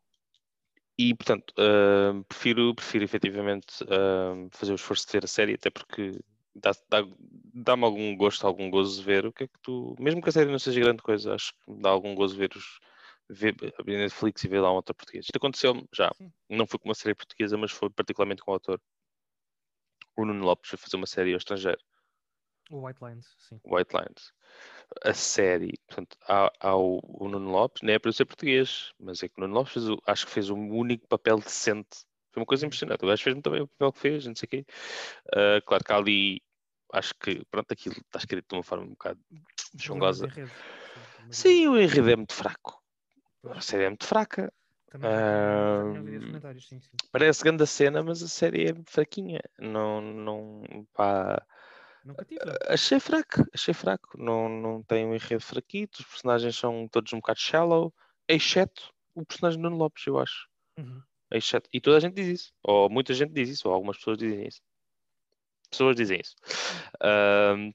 e 0.99 1.15
portanto, 1.15 1.53
ahm, 1.59 2.23
prefiro, 2.25 2.75
prefiro 2.75 3.05
efetivamente 3.05 3.85
ahm, 3.89 4.49
fazer 4.51 4.73
o 4.73 4.77
esforço 4.77 5.07
de 5.07 5.13
ver 5.13 5.25
a 5.25 5.29
série, 5.29 5.55
até 5.55 5.71
porque 5.71 6.19
dá- 6.55 6.73
dá- 6.89 7.07
dá-me 7.55 7.85
algum 7.85 8.17
gosto, 8.17 8.47
algum 8.47 8.71
gozo 8.71 9.03
ver 9.03 9.27
o 9.27 9.33
que 9.33 9.45
é 9.45 9.49
que 9.49 9.59
tu, 9.63 9.95
mesmo 9.99 10.23
que 10.23 10.29
a 10.29 10.33
série 10.33 10.51
não 10.51 10.59
seja 10.59 10.81
grande 10.81 11.03
coisa, 11.03 11.35
acho 11.35 11.53
que 11.65 11.71
me 11.73 11.81
dá 11.83 11.91
algum 11.91 12.15
gozo 12.15 12.37
ver 12.37 12.51
os 12.57 12.79
ver, 13.29 13.55
abrir 13.79 13.97
Netflix 13.99 14.45
e 14.45 14.49
ver 14.49 14.61
lá 14.61 14.73
um 14.73 14.77
autor 14.77 14.95
português. 14.95 15.25
Isto 15.27 15.37
aconteceu 15.37 15.87
já, 15.95 16.11
Sim. 16.17 16.33
não 16.49 16.67
foi 16.67 16.79
com 16.79 16.89
uma 16.89 16.95
série 16.95 17.15
portuguesa, 17.15 17.57
mas 17.57 17.71
foi 17.73 17.91
particularmente 17.91 18.43
com 18.43 18.51
o 18.51 18.55
autor. 18.55 18.81
O 20.17 20.25
Nuno 20.25 20.45
Lopes 20.45 20.71
foi 20.71 20.79
fazer 20.79 20.97
uma 20.97 21.07
série 21.07 21.33
ao 21.33 21.39
estrangeiro, 21.39 21.79
O 22.71 22.87
White 22.87 23.05
Lines, 23.05 23.27
sim. 23.39 23.61
White 23.65 23.95
Lines. 23.95 24.33
A 25.05 25.13
série, 25.13 25.75
portanto, 25.87 26.17
há, 26.29 26.51
há 26.61 26.77
o, 26.77 27.01
o 27.03 27.29
Nuno 27.29 27.51
Lopes, 27.51 27.83
não 27.83 27.93
é 27.93 27.99
para 27.99 28.09
eu 28.09 28.13
ser 28.13 28.25
português, 28.25 28.93
mas 28.99 29.23
é 29.23 29.29
que 29.29 29.35
o 29.39 29.41
Nuno 29.43 29.55
Lopes 29.55 29.73
fez 29.75 29.89
o- 29.89 30.01
acho 30.07 30.27
que 30.27 30.33
fez 30.33 30.49
o 30.51 30.55
único 30.57 31.07
papel 31.09 31.39
decente 31.39 32.05
Foi 32.33 32.41
uma 32.43 32.47
coisa 32.47 32.67
impressionante. 32.67 33.03
O 33.05 33.09
gajo 33.09 33.23
fez 33.23 33.35
muito 33.35 33.51
bem 33.51 33.63
o 33.63 33.69
papel 33.69 33.93
que 33.93 33.99
fez, 33.99 34.27
não 34.27 34.35
sei 34.35 34.47
o 34.47 34.51
quê. 34.51 34.67
Ah, 35.35 35.61
claro 35.67 35.85
que 35.85 35.93
ali, 35.93 36.43
acho 36.93 37.15
que, 37.15 37.45
pronto, 37.47 37.73
aquilo 37.73 37.97
está 37.97 38.19
escrito 38.19 38.47
de 38.49 38.55
uma 38.57 38.63
forma 38.63 38.85
um 38.85 38.91
bocado 38.91 39.21
enredo. 40.27 40.53
Sim, 41.31 41.31
Sim, 41.31 41.69
o 41.69 41.81
enredo 41.81 42.11
é 42.11 42.17
muito 42.17 42.35
fraco. 42.35 42.83
A 43.45 43.61
série 43.61 43.85
é 43.85 43.89
muito 43.89 44.07
fraca. 44.07 44.53
também 44.91 46.21
comentários, 46.21 46.69
sim, 46.69 46.81
sim. 46.81 46.91
Parece 47.13 47.43
grande 47.43 47.63
a 47.63 47.67
cena, 47.67 48.03
mas 48.03 48.23
a 48.23 48.29
série 48.29 48.71
é 48.71 48.75
fraquinha. 48.87 49.41
Não, 49.59 50.01
não, 50.01 50.87
pá, 50.93 51.45
Não 52.05 52.15
achei 52.69 53.01
fraco, 53.01 53.45
achei 53.55 53.75
fraco. 53.75 54.19
Não, 54.19 54.49
não 54.49 54.83
tem 54.83 55.07
um 55.07 55.15
enredo 55.15 55.43
fraquito, 55.43 56.01
os 56.01 56.07
personagens 56.07 56.57
são 56.57 56.89
todos 56.89 57.13
um 57.13 57.19
bocado 57.19 57.41
shallow, 57.41 57.93
exceto 58.29 58.93
o 59.15 59.25
personagem 59.25 59.61
do 59.61 59.71
Nuno 59.71 59.83
Lopes, 59.83 60.07
eu 60.07 60.19
acho. 60.19 60.49
Uhum. 60.79 61.03
Exceto, 61.31 61.69
e 61.73 61.81
toda 61.81 61.97
a 61.97 62.01
gente 62.01 62.15
diz 62.15 62.27
isso, 62.29 62.53
ou 62.63 62.89
muita 62.89 63.13
gente 63.13 63.33
diz 63.33 63.49
isso, 63.49 63.69
ou 63.69 63.75
algumas 63.75 63.97
pessoas 63.97 64.19
dizem 64.19 64.47
isso. 64.47 64.61
Pessoas 65.71 65.97
dizem 65.97 66.21
isso. 66.21 66.35
Ahm, 67.01 67.73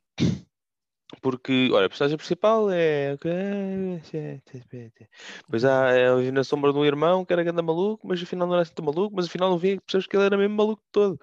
porque, 1.20 1.70
olha, 1.72 1.88
a 1.88 1.90
personagem 1.90 2.18
principal 2.18 2.70
é. 2.72 3.18
Pois 5.50 5.66
há 5.66 5.92
é, 5.92 6.08
ali 6.10 6.32
na 6.32 6.44
sombra 6.44 6.72
de 6.72 6.80
um 6.80 6.86
irmão 6.86 7.26
que 7.26 7.34
era 7.34 7.44
grande 7.44 7.62
maluco, 7.62 8.08
mas 8.08 8.22
afinal 8.22 8.48
não 8.48 8.54
era 8.56 8.64
assim 8.64 8.74
tão 8.74 8.86
maluco, 8.86 9.16
mas 9.16 9.26
afinal 9.26 9.50
não 9.50 9.58
via 9.58 9.80
pessoas 9.82 10.08
que 10.08 10.16
ele 10.16 10.26
era 10.26 10.38
mesmo 10.38 10.56
maluco 10.56 10.84
todo. 10.92 11.20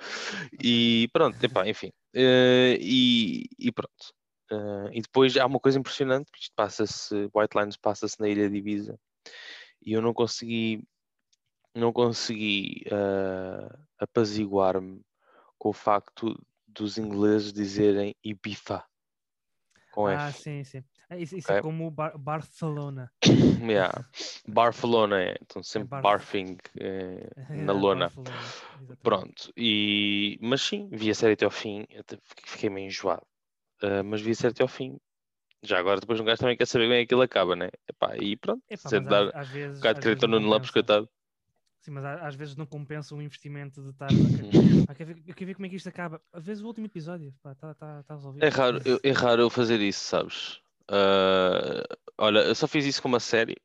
E 0.62 1.08
pronto, 1.12 1.42
epá, 1.42 1.66
enfim. 1.66 1.90
Eh, 2.14 2.78
e, 2.80 3.44
e 3.58 3.72
pronto. 3.72 4.12
Eh, 4.50 4.90
e 4.94 5.02
depois 5.02 5.36
há 5.36 5.46
uma 5.46 5.60
coisa 5.60 5.78
impressionante, 5.78 6.30
que 6.32 6.38
isto 6.40 6.52
passa-se, 6.54 7.14
White 7.34 7.56
Lines 7.56 7.76
passa-se 7.76 8.20
na 8.20 8.28
ilha 8.28 8.48
de 8.48 8.56
Ibiza, 8.56 8.98
e 9.84 9.92
eu 9.92 10.02
não 10.02 10.12
consegui, 10.12 10.84
não 11.74 11.92
consegui 11.92 12.82
eh, 12.86 13.76
apaziguar-me 13.98 15.00
com 15.58 15.70
o 15.70 15.72
facto 15.72 16.38
dos 16.66 16.98
ingleses 16.98 17.52
dizerem 17.52 18.14
Ibiza 18.22 18.84
com 19.98 20.08
Ah, 20.08 20.28
F. 20.28 20.42
sim, 20.42 20.62
sim. 20.62 20.84
Ah, 21.10 21.16
Isso, 21.16 21.36
isso 21.36 21.50
é 21.50 21.56
Ok. 21.56 21.62
como 21.62 21.90
Bar- 21.90 22.16
Barcelona. 22.16 23.10
Yeah. 23.60 24.04
Barcelona, 24.46 25.20
é, 25.20 25.36
então 25.42 25.60
sempre 25.62 25.88
Barf- 25.88 26.02
barfing 26.02 26.56
eh, 26.78 27.28
na 27.66 27.72
lona. 27.72 28.10
Pronto, 29.02 29.52
e... 29.56 30.38
mas 30.40 30.62
sim, 30.62 30.88
vi 30.92 31.10
a 31.10 31.14
série 31.14 31.32
até 31.32 31.44
ao 31.44 31.50
fim, 31.50 31.84
até 31.98 32.16
fiquei- 32.22 32.70
meio 32.70 32.86
enjoado, 32.86 33.26
Ah, 33.82 34.02
mas 34.04 34.20
vi 34.20 34.30
a 34.30 34.34
série 34.34 34.52
até 34.52 34.62
ao 34.62 34.68
fim. 34.68 34.96
Já 35.64 35.78
agora, 35.80 35.98
depois 36.00 36.20
um 36.20 36.24
gajo 36.24 36.38
também 36.38 36.56
quer 36.56 36.66
saber 36.66 36.88
bem 36.88 37.02
aquilo 37.02 37.22
acaba, 37.22 37.56
né? 37.56 37.68
Epá, 37.88 38.16
e 38.16 38.36
pronto, 38.36 38.62
Epá, 38.70 38.88
é 38.94 39.00
dar 39.00 39.22
às, 39.28 39.34
às 39.34 39.48
vezes. 39.48 39.76
um 39.78 39.80
bocado 39.80 39.94
de 39.94 40.00
crédito 40.02 40.22
ao 40.22 40.28
não 40.30 40.38
Nuno 40.38 40.50
Lopes, 40.52 40.70
coitado. 40.70 41.08
Sim, 41.80 41.92
mas 41.92 42.04
às 42.04 42.34
vezes 42.34 42.56
não 42.56 42.66
compensa 42.66 43.14
o 43.14 43.22
investimento 43.22 43.80
de 43.82 43.90
estar. 43.90 44.08
Ah, 44.88 44.94
quer 44.94 45.04
ver, 45.04 45.22
eu 45.26 45.34
quero 45.34 45.46
ver 45.46 45.54
como 45.54 45.66
é 45.66 45.68
que 45.68 45.76
isto 45.76 45.88
acaba. 45.88 46.20
Às 46.32 46.44
vezes 46.44 46.62
o 46.62 46.66
último 46.66 46.86
episódio, 46.86 47.32
está 47.36 47.74
tá, 47.74 48.02
tá 48.02 48.14
resolvido. 48.14 48.44
É 48.44 48.48
raro, 48.48 48.80
eu, 48.84 49.00
é 49.02 49.12
raro 49.12 49.42
eu 49.42 49.50
fazer 49.50 49.80
isso, 49.80 50.04
sabes? 50.04 50.60
Ah, 50.88 51.84
olha, 52.16 52.40
eu 52.40 52.54
só 52.54 52.66
fiz 52.66 52.84
isso 52.86 53.02
com 53.02 53.08
uma 53.08 53.20
série, 53.20 53.56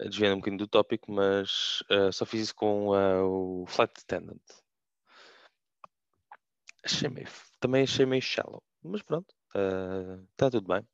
ah, 0.00 0.04
desviando 0.04 0.34
um 0.34 0.38
bocadinho 0.38 0.58
do 0.58 0.66
tópico, 0.66 1.12
mas 1.12 1.82
ah, 1.88 2.10
só 2.10 2.26
fiz 2.26 2.42
isso 2.42 2.54
com 2.54 2.92
ah, 2.92 3.24
o 3.24 3.64
Flight 3.66 3.94
Attendant. 4.02 4.42
Achei 6.84 7.08
meio, 7.08 7.28
também 7.60 7.84
achei 7.84 8.04
meio 8.04 8.20
shallow, 8.20 8.62
mas 8.82 9.00
pronto, 9.00 9.34
está 10.32 10.50
tudo 10.50 10.68
bem. 10.68 10.86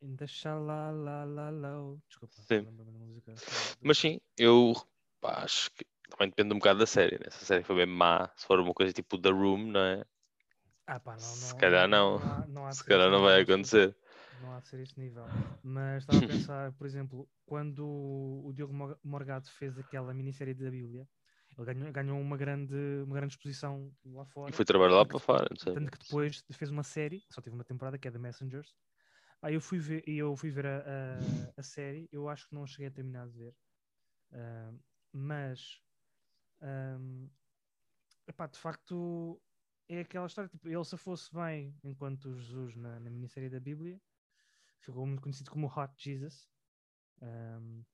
Ainda 0.00 0.26
xalalalala. 0.26 1.98
Desculpa, 2.08 2.34
Sim. 2.42 2.60
música. 2.70 3.34
Mas 3.82 3.98
sim, 3.98 4.20
eu 4.36 4.74
pá, 5.20 5.42
acho 5.42 5.70
que 5.72 5.84
também 6.08 6.28
depende 6.28 6.54
um 6.54 6.58
bocado 6.58 6.78
da 6.78 6.86
série, 6.86 7.18
né? 7.18 7.30
Se 7.30 7.42
a 7.42 7.46
série 7.46 7.64
foi 7.64 7.76
bem 7.76 7.86
má, 7.86 8.30
se 8.36 8.46
for 8.46 8.60
uma 8.60 8.72
coisa 8.72 8.92
tipo 8.92 9.18
The 9.18 9.30
Room, 9.30 9.66
não 9.72 9.80
é? 9.80 10.04
Ah, 10.86 11.00
pá, 11.00 11.12
não, 11.12 11.18
Se 11.20 11.52
não- 11.52 11.58
calhar 11.58 11.88
não. 11.88 12.16
há- 12.18 12.46
não 12.46 12.66
há 12.66 12.72
Se 12.72 12.84
calhar 12.84 13.10
não 13.10 13.22
vai 13.22 13.42
acontecer. 13.42 13.94
Não 14.40 14.52
há 14.54 14.60
de 14.60 14.68
ser 14.68 14.80
esse 14.80 14.98
nível. 14.98 15.24
Mas 15.64 16.04
estava 16.04 16.24
a 16.24 16.28
pensar, 16.28 16.72
por 16.72 16.86
exemplo, 16.86 17.28
quando 17.44 17.84
o 17.86 18.52
Diogo 18.54 18.72
Mo- 18.72 18.98
Morgado 19.02 19.48
fez 19.50 19.76
aquela 19.78 20.14
minissérie 20.14 20.54
da 20.54 20.70
Bíblia, 20.70 21.06
ele 21.58 21.66
ganhou, 21.74 21.92
ganhou 21.92 22.20
uma, 22.20 22.36
grande, 22.36 22.74
uma 23.04 23.16
grande 23.16 23.32
exposição 23.34 23.92
lá 24.06 24.24
fora. 24.26 24.50
E 24.50 24.52
fui 24.52 24.64
trabalhar 24.64 24.94
lá 24.94 25.04
para 25.04 25.18
fora, 25.18 25.46
não. 25.66 25.74
Tanto 25.74 25.90
que 25.90 25.98
depois 25.98 26.44
fez 26.52 26.70
uma 26.70 26.84
série, 26.84 27.24
só 27.28 27.40
teve 27.42 27.54
uma 27.56 27.64
temporada, 27.64 27.98
que 27.98 28.06
é 28.06 28.10
The 28.12 28.18
Messengers. 28.18 28.72
Aí 29.42 29.54
eu 29.54 29.60
fui 29.60 29.78
ver, 29.78 30.02
eu 30.08 30.36
fui 30.36 30.50
ver 30.50 30.66
a, 30.66 30.78
a, 30.80 31.52
a 31.56 31.62
série, 31.62 32.08
eu 32.12 32.28
acho 32.28 32.48
que 32.48 32.54
não 32.54 32.66
cheguei 32.66 32.88
a 32.88 32.90
terminar 32.90 33.28
de 33.28 33.38
ver. 33.38 33.56
Ah, 34.32 34.72
mas 35.12 35.80
ahm, 36.60 37.28
epá, 38.26 38.46
de 38.46 38.58
facto 38.58 39.40
é 39.88 40.00
aquela 40.00 40.26
história, 40.26 40.48
tipo, 40.50 40.68
ele 40.68 40.84
se 40.84 40.96
fosse 40.96 41.32
bem 41.32 41.78
enquanto 41.84 42.34
Jesus 42.38 42.76
na, 42.76 43.00
na 43.00 43.10
minissérie 43.10 43.48
da 43.50 43.60
Bíblia, 43.60 44.00
ficou 44.80 45.06
muito 45.06 45.22
conhecido 45.22 45.50
como 45.50 45.66
Hot 45.68 45.92
Jesus. 46.02 46.48
Ahm, 47.22 47.84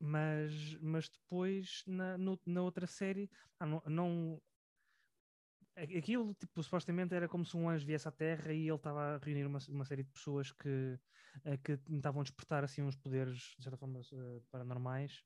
mas, 0.00 0.74
mas 0.80 1.08
depois 1.08 1.82
na, 1.86 2.16
no- 2.16 2.40
na 2.46 2.62
outra 2.62 2.86
série 2.86 3.30
ah, 3.58 3.66
não, 3.66 3.82
não- 3.86 4.42
aquilo 5.82 6.34
tipo, 6.34 6.62
supostamente 6.62 7.14
era 7.14 7.28
como 7.28 7.44
se 7.44 7.56
um 7.56 7.68
anjo 7.68 7.86
viesse 7.86 8.08
à 8.08 8.10
Terra 8.12 8.52
e 8.52 8.66
ele 8.68 8.74
estava 8.76 9.16
a 9.16 9.18
reunir 9.18 9.46
uma, 9.46 9.58
uma 9.68 9.84
série 9.84 10.02
de 10.02 10.10
pessoas 10.10 10.52
que, 10.52 10.98
eh, 11.44 11.56
que 11.58 11.76
tentavam 11.78 12.22
despertar 12.22 12.64
assim 12.64 12.82
uns 12.82 12.96
poderes 12.96 13.54
de 13.58 13.62
certa 13.64 13.76
forma 13.76 14.00
eh, 14.00 14.40
paranormais 14.50 15.22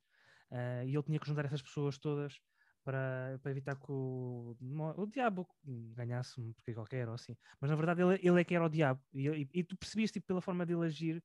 eh, 0.50 0.84
e 0.86 0.94
ele 0.94 1.02
tinha 1.02 1.18
que 1.18 1.26
juntar 1.26 1.44
essas 1.44 1.62
pessoas 1.62 1.98
todas 1.98 2.40
para, 2.84 3.38
para 3.42 3.50
evitar 3.50 3.76
que 3.76 3.90
o, 3.90 4.56
o 4.96 5.06
diabo 5.06 5.48
ganhasse 5.64 6.40
um 6.40 6.52
porque 6.52 6.74
qualquer 6.74 7.08
ou 7.08 7.14
assim. 7.14 7.36
Mas 7.60 7.70
na 7.70 7.76
verdade 7.76 8.02
ele, 8.02 8.20
ele 8.22 8.40
é 8.40 8.44
que 8.44 8.54
era 8.54 8.64
o 8.66 8.68
diabo 8.68 9.02
e, 9.12 9.28
e, 9.28 9.48
e 9.54 9.64
tu 9.64 9.76
percebias 9.76 10.10
tipo, 10.10 10.26
pela 10.26 10.40
forma 10.40 10.66
dele 10.66 10.84
agir, 10.86 11.22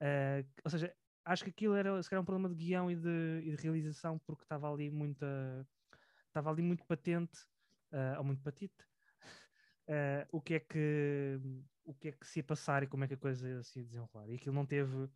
eh, 0.00 0.44
ou 0.64 0.70
seja, 0.70 0.94
acho 1.24 1.44
que 1.44 1.50
aquilo 1.50 1.74
era 1.74 2.02
se 2.02 2.10
calhar 2.10 2.22
um 2.22 2.26
problema 2.26 2.48
de 2.48 2.54
guião 2.56 2.90
e 2.90 2.96
de, 2.96 3.42
e 3.44 3.56
de 3.56 3.62
realização 3.62 4.18
porque 4.18 4.42
estava 4.44 4.70
ali 4.72 4.90
muita 4.90 5.66
estava 6.28 6.50
ali 6.50 6.62
muito 6.62 6.84
patente 6.86 7.38
eh, 7.96 8.18
ou 8.18 8.24
muito 8.24 8.42
patite. 8.42 8.84
Eh, 9.88 10.26
o 10.32 10.42
que 10.42 10.54
é 10.54 10.60
que 10.60 11.40
o 11.84 11.94
que 11.94 12.08
é 12.08 12.12
que 12.12 12.26
se 12.26 12.40
ia 12.40 12.44
passar 12.44 12.82
e 12.82 12.88
como 12.88 13.04
é 13.04 13.08
que 13.08 13.14
a 13.14 13.18
coisa 13.18 13.62
se 13.62 13.80
ia 13.80 13.84
desenrolar? 13.86 14.28
E 14.28 14.34
aquilo 14.36 14.54
não 14.54 14.66
teve 14.66 15.08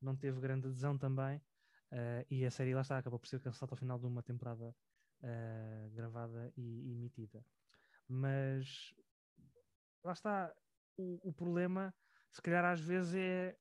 não 0.00 0.16
teve 0.16 0.40
grande 0.40 0.66
adesão 0.68 0.98
também 0.98 1.40
eh, 1.92 2.26
e 2.30 2.44
a 2.44 2.50
série 2.50 2.74
lá 2.74 2.80
está 2.82 2.98
acabou 2.98 3.20
por 3.20 3.28
ser 3.28 3.40
cancelada 3.40 3.74
ao 3.74 3.78
final 3.78 3.98
de 4.00 4.06
uma 4.06 4.22
temporada 4.24 4.76
eh, 5.22 5.90
gravada 5.92 6.52
e, 6.56 6.90
e 6.90 6.92
emitida. 6.94 7.46
Mas 8.08 8.94
lá 10.02 10.12
está 10.12 10.54
o, 10.96 11.28
o 11.30 11.32
problema 11.34 11.94
se 12.32 12.42
calhar 12.42 12.64
às 12.64 12.80
vezes 12.80 13.14
é 13.14 13.58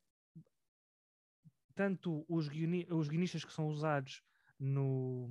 tanto 1.76 2.26
os, 2.30 2.48
guioni- 2.48 2.88
os 2.92 3.08
guionistas 3.08 3.44
que 3.46 3.52
são 3.54 3.68
usados 3.68 4.24
no, 4.60 5.30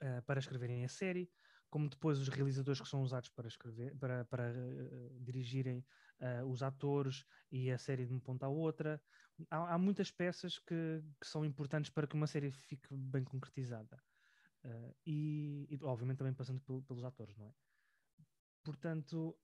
eh, 0.00 0.20
para 0.22 0.40
escreverem 0.40 0.84
a 0.84 0.88
série, 0.88 1.30
como 1.70 1.88
depois 1.88 2.18
os 2.18 2.28
realizadores 2.28 2.80
que 2.80 2.88
são 2.88 3.02
usados 3.02 3.30
para 3.30 3.48
escrever, 3.48 3.96
para, 3.98 4.24
para 4.26 4.50
eh, 4.54 5.10
dirigirem 5.20 5.84
eh, 6.20 6.44
os 6.44 6.62
atores 6.62 7.24
e 7.50 7.70
a 7.70 7.78
série 7.78 8.06
de 8.06 8.12
uma 8.12 8.20
ponta 8.20 8.46
à 8.46 8.48
outra. 8.48 9.02
Há, 9.50 9.74
há 9.74 9.78
muitas 9.78 10.10
peças 10.10 10.58
que, 10.58 11.02
que 11.20 11.26
são 11.26 11.44
importantes 11.44 11.90
para 11.90 12.06
que 12.06 12.14
uma 12.16 12.26
série 12.26 12.50
fique 12.52 12.88
bem 12.96 13.24
concretizada. 13.24 14.02
Eh, 14.64 14.94
e, 15.06 15.68
e, 15.70 15.78
obviamente 15.84 16.18
também 16.18 16.34
passando 16.34 16.60
pel- 16.62 16.82
pelos 16.82 17.04
atores, 17.04 17.36
não 17.38 17.46
é? 17.48 17.54
Portanto, 18.62 19.38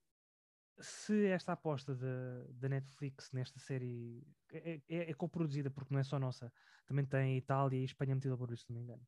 se 0.81 1.27
esta 1.29 1.53
aposta 1.55 1.95
da 1.97 2.69
Netflix 2.69 3.33
nesta 3.33 3.59
série 3.61 4.27
é, 4.53 4.83
é, 4.89 5.11
é 5.11 5.15
coproduzida, 5.15 5.71
porque 5.71 5.93
não 5.95 6.01
é 6.01 6.05
só 6.05 6.19
nossa, 6.19 6.53
também 6.87 7.07
tem 7.07 7.39
Itália 7.39 7.79
e 7.81 7.85
Espanha 7.85 8.15
metida 8.15 8.37
por 8.39 8.53
isso, 8.53 8.65
se 8.65 8.71
não 8.71 8.77
me 8.77 8.83
engano. 8.85 9.07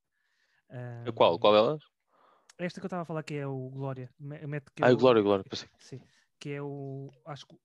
A 1.05 1.13
Qual? 1.13 1.39
Qual 1.41 1.53
delas? 1.55 1.83
Esta 2.59 2.81
que 2.81 2.87
eu 2.87 2.89
estava 2.89 3.03
a 3.03 3.07
falar 3.07 3.23
que 3.23 3.35
é 3.35 3.47
o 3.47 3.71
Glória. 3.71 4.13
que 4.75 4.83
Ah, 4.83 4.91
é 4.91 4.93
o 4.93 4.97
Glória, 4.97 5.23
Glória. 5.23 5.45
Sim, 5.79 6.01
que 6.41 6.51
é 6.51 6.61
o. 6.61 7.11
Acho 7.25 7.47
que, 7.47 7.57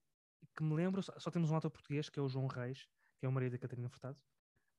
que 0.56 0.64
me 0.64 0.76
lembro, 0.76 1.02
só, 1.02 1.32
temos 1.32 1.50
um 1.50 1.56
ator 1.56 1.72
português 1.72 2.10
que 2.10 2.20
é 2.20 2.22
o 2.22 2.30
João 2.30 2.48
Reis, 2.48 2.88
que 3.18 3.26
é 3.26 3.30
o 3.30 3.32
marido 3.32 3.54
da 3.54 3.58
Catarina 3.58 3.90
Furtado, 3.90 4.18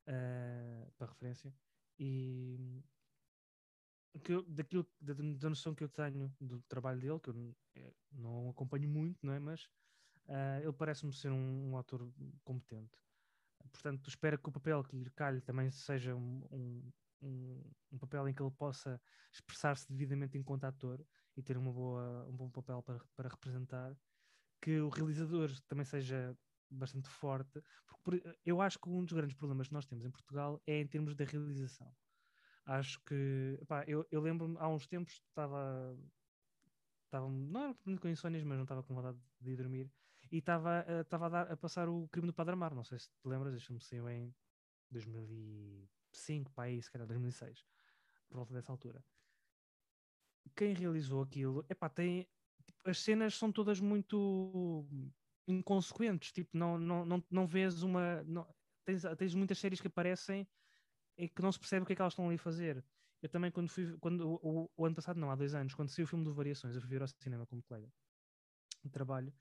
ah, 0.06 0.86
para 0.96 1.08
referência. 1.08 1.52
E 1.98 2.82
que 4.22 4.32
eu- 4.32 4.42
daquilo, 4.44 4.86
da, 5.00 5.14
da 5.14 5.48
noção 5.48 5.74
que 5.74 5.82
eu 5.82 5.88
tenho 5.88 6.32
do 6.40 6.62
trabalho 6.62 7.00
dele, 7.00 7.20
que 7.20 7.30
eu 7.30 7.56
eh, 7.76 7.92
não 8.12 8.50
acompanho 8.50 8.88
muito, 8.88 9.26
não 9.26 9.32
é? 9.32 9.40
Mas 9.40 9.68
ah, 10.28 10.60
ele 10.62 10.72
parece-me 10.72 11.12
ser 11.12 11.32
um, 11.32 11.70
um 11.72 11.76
ator 11.76 12.08
competente. 12.44 12.96
Portanto, 13.72 14.08
espero 14.08 14.38
que 14.38 14.48
o 14.48 14.52
papel 14.52 14.84
que 14.84 14.96
lhe 14.96 15.10
calhe 15.10 15.40
também 15.40 15.70
seja 15.70 16.14
um, 16.14 16.46
um, 16.52 16.92
um- 17.26 17.72
um 17.92 17.98
papel 17.98 18.28
em 18.28 18.34
que 18.34 18.42
ele 18.42 18.50
possa 18.52 19.00
expressar-se 19.32 19.90
devidamente 19.90 20.38
enquanto 20.38 20.64
ator 20.64 21.04
e 21.36 21.42
ter 21.42 21.56
uma 21.56 21.72
boa, 21.72 22.26
um 22.28 22.36
bom 22.36 22.50
papel 22.50 22.82
para, 22.82 23.00
para 23.16 23.28
representar. 23.28 23.96
Que 24.60 24.80
o 24.80 24.88
realizador 24.88 25.50
também 25.68 25.84
seja 25.84 26.36
bastante 26.70 27.08
forte, 27.08 27.62
porque 27.86 28.02
por- 28.04 28.38
eu 28.44 28.60
acho 28.60 28.78
que 28.80 28.88
um 28.88 29.04
dos 29.04 29.12
grandes 29.12 29.36
problemas 29.36 29.68
que 29.68 29.74
nós 29.74 29.86
temos 29.86 30.04
em 30.04 30.10
Portugal 30.10 30.62
é 30.66 30.80
em 30.80 30.86
termos 30.88 31.14
da 31.14 31.24
realização. 31.24 31.94
Acho 32.64 33.00
que, 33.04 33.58
eu, 33.86 34.06
eu 34.10 34.20
lembro-me, 34.22 34.56
há 34.58 34.68
uns 34.68 34.86
tempos 34.86 35.14
estava, 35.14 35.98
estava 37.06 37.28
não 37.28 37.60
era 37.62 37.74
com 38.00 38.08
insónias, 38.08 38.42
mas 38.44 38.56
não 38.56 38.64
estava 38.64 38.82
com 38.82 38.94
vontade 38.94 39.18
de 39.40 39.50
ir 39.52 39.56
dormir, 39.56 39.92
e 40.30 40.38
estava, 40.38 40.84
estava 41.00 41.26
a, 41.26 41.28
dar- 41.28 41.52
a 41.52 41.56
passar 41.56 41.88
o 41.88 42.08
crime 42.08 42.26
do 42.26 42.34
Padre 42.34 42.54
Amar, 42.54 42.74
não 42.74 42.84
sei 42.84 42.98
se 42.98 43.08
te 43.10 43.28
lembras, 43.28 43.54
este 43.54 43.66
filme 43.68 43.80
saiu 43.82 44.08
em 44.08 44.34
2005, 46.14 46.52
para 46.52 46.64
aí, 46.64 46.82
se 46.82 46.90
calhar 46.90 47.06
2006, 47.06 47.64
por 48.28 48.36
volta 48.38 48.54
dessa 48.54 48.72
altura. 48.72 49.04
Quem 50.56 50.74
realizou 50.74 51.22
aquilo, 51.22 51.64
epá, 51.70 51.88
tem, 51.88 52.28
as 52.84 52.98
cenas 53.00 53.34
são 53.34 53.52
todas 53.52 53.80
muito 53.80 54.86
inconsequentes, 55.48 56.32
tipo, 56.32 56.56
não, 56.56 56.78
não, 56.78 57.04
não, 57.04 57.24
não 57.30 57.46
vês 57.46 57.82
uma. 57.82 58.22
Não, 58.24 58.46
tens, 58.84 59.02
tens 59.18 59.34
muitas 59.34 59.58
séries 59.58 59.80
que 59.80 59.88
aparecem 59.88 60.48
e 61.18 61.28
que 61.28 61.42
não 61.42 61.52
se 61.52 61.58
percebe 61.60 61.84
o 61.84 61.86
que 61.86 61.94
é 61.94 61.96
que 61.96 62.02
elas 62.02 62.14
estão 62.14 62.26
ali 62.26 62.36
a 62.36 62.38
fazer. 62.38 62.86
Eu 63.22 63.28
também, 63.30 63.50
quando 63.52 63.70
fui, 63.70 63.98
quando, 63.98 64.38
o, 64.42 64.70
o- 64.76 64.86
ano 64.86 64.94
passado, 64.96 65.18
não, 65.20 65.30
há 65.30 65.36
dois 65.36 65.54
anos, 65.54 65.74
quando 65.74 65.90
saiu 65.90 66.04
o 66.06 66.08
filme 66.08 66.24
do 66.24 66.34
Variações, 66.34 66.74
eu 66.76 66.80
fui 66.82 66.90
ver 66.90 67.02
ao 67.02 67.08
cinema 67.08 67.46
como 67.46 67.62
colega 67.62 67.92
de 68.84 68.90
trabalho, 68.90 69.34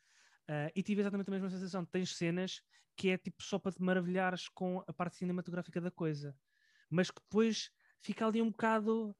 ah, 0.49 0.71
e 0.75 0.83
tive 0.83 1.01
exatamente 1.01 1.29
a 1.29 1.31
mesma 1.31 1.49
sensação. 1.49 1.85
Tens 1.85 2.15
cenas 2.15 2.61
que 2.95 3.09
é 3.09 3.17
tipo 3.17 3.41
só 3.43 3.59
para 3.59 3.71
te 3.73 3.81
maravilhares 3.81 4.49
com 4.49 4.83
a 4.87 4.93
parte 4.93 5.17
cinematográfica 5.17 5.81
da 5.81 5.91
coisa, 5.91 6.37
mas 6.93 7.12
que 7.12 7.21
depois 7.21 7.71
fica 8.01 8.27
ali 8.27 8.41
um 8.41 8.51
bocado. 8.51 9.15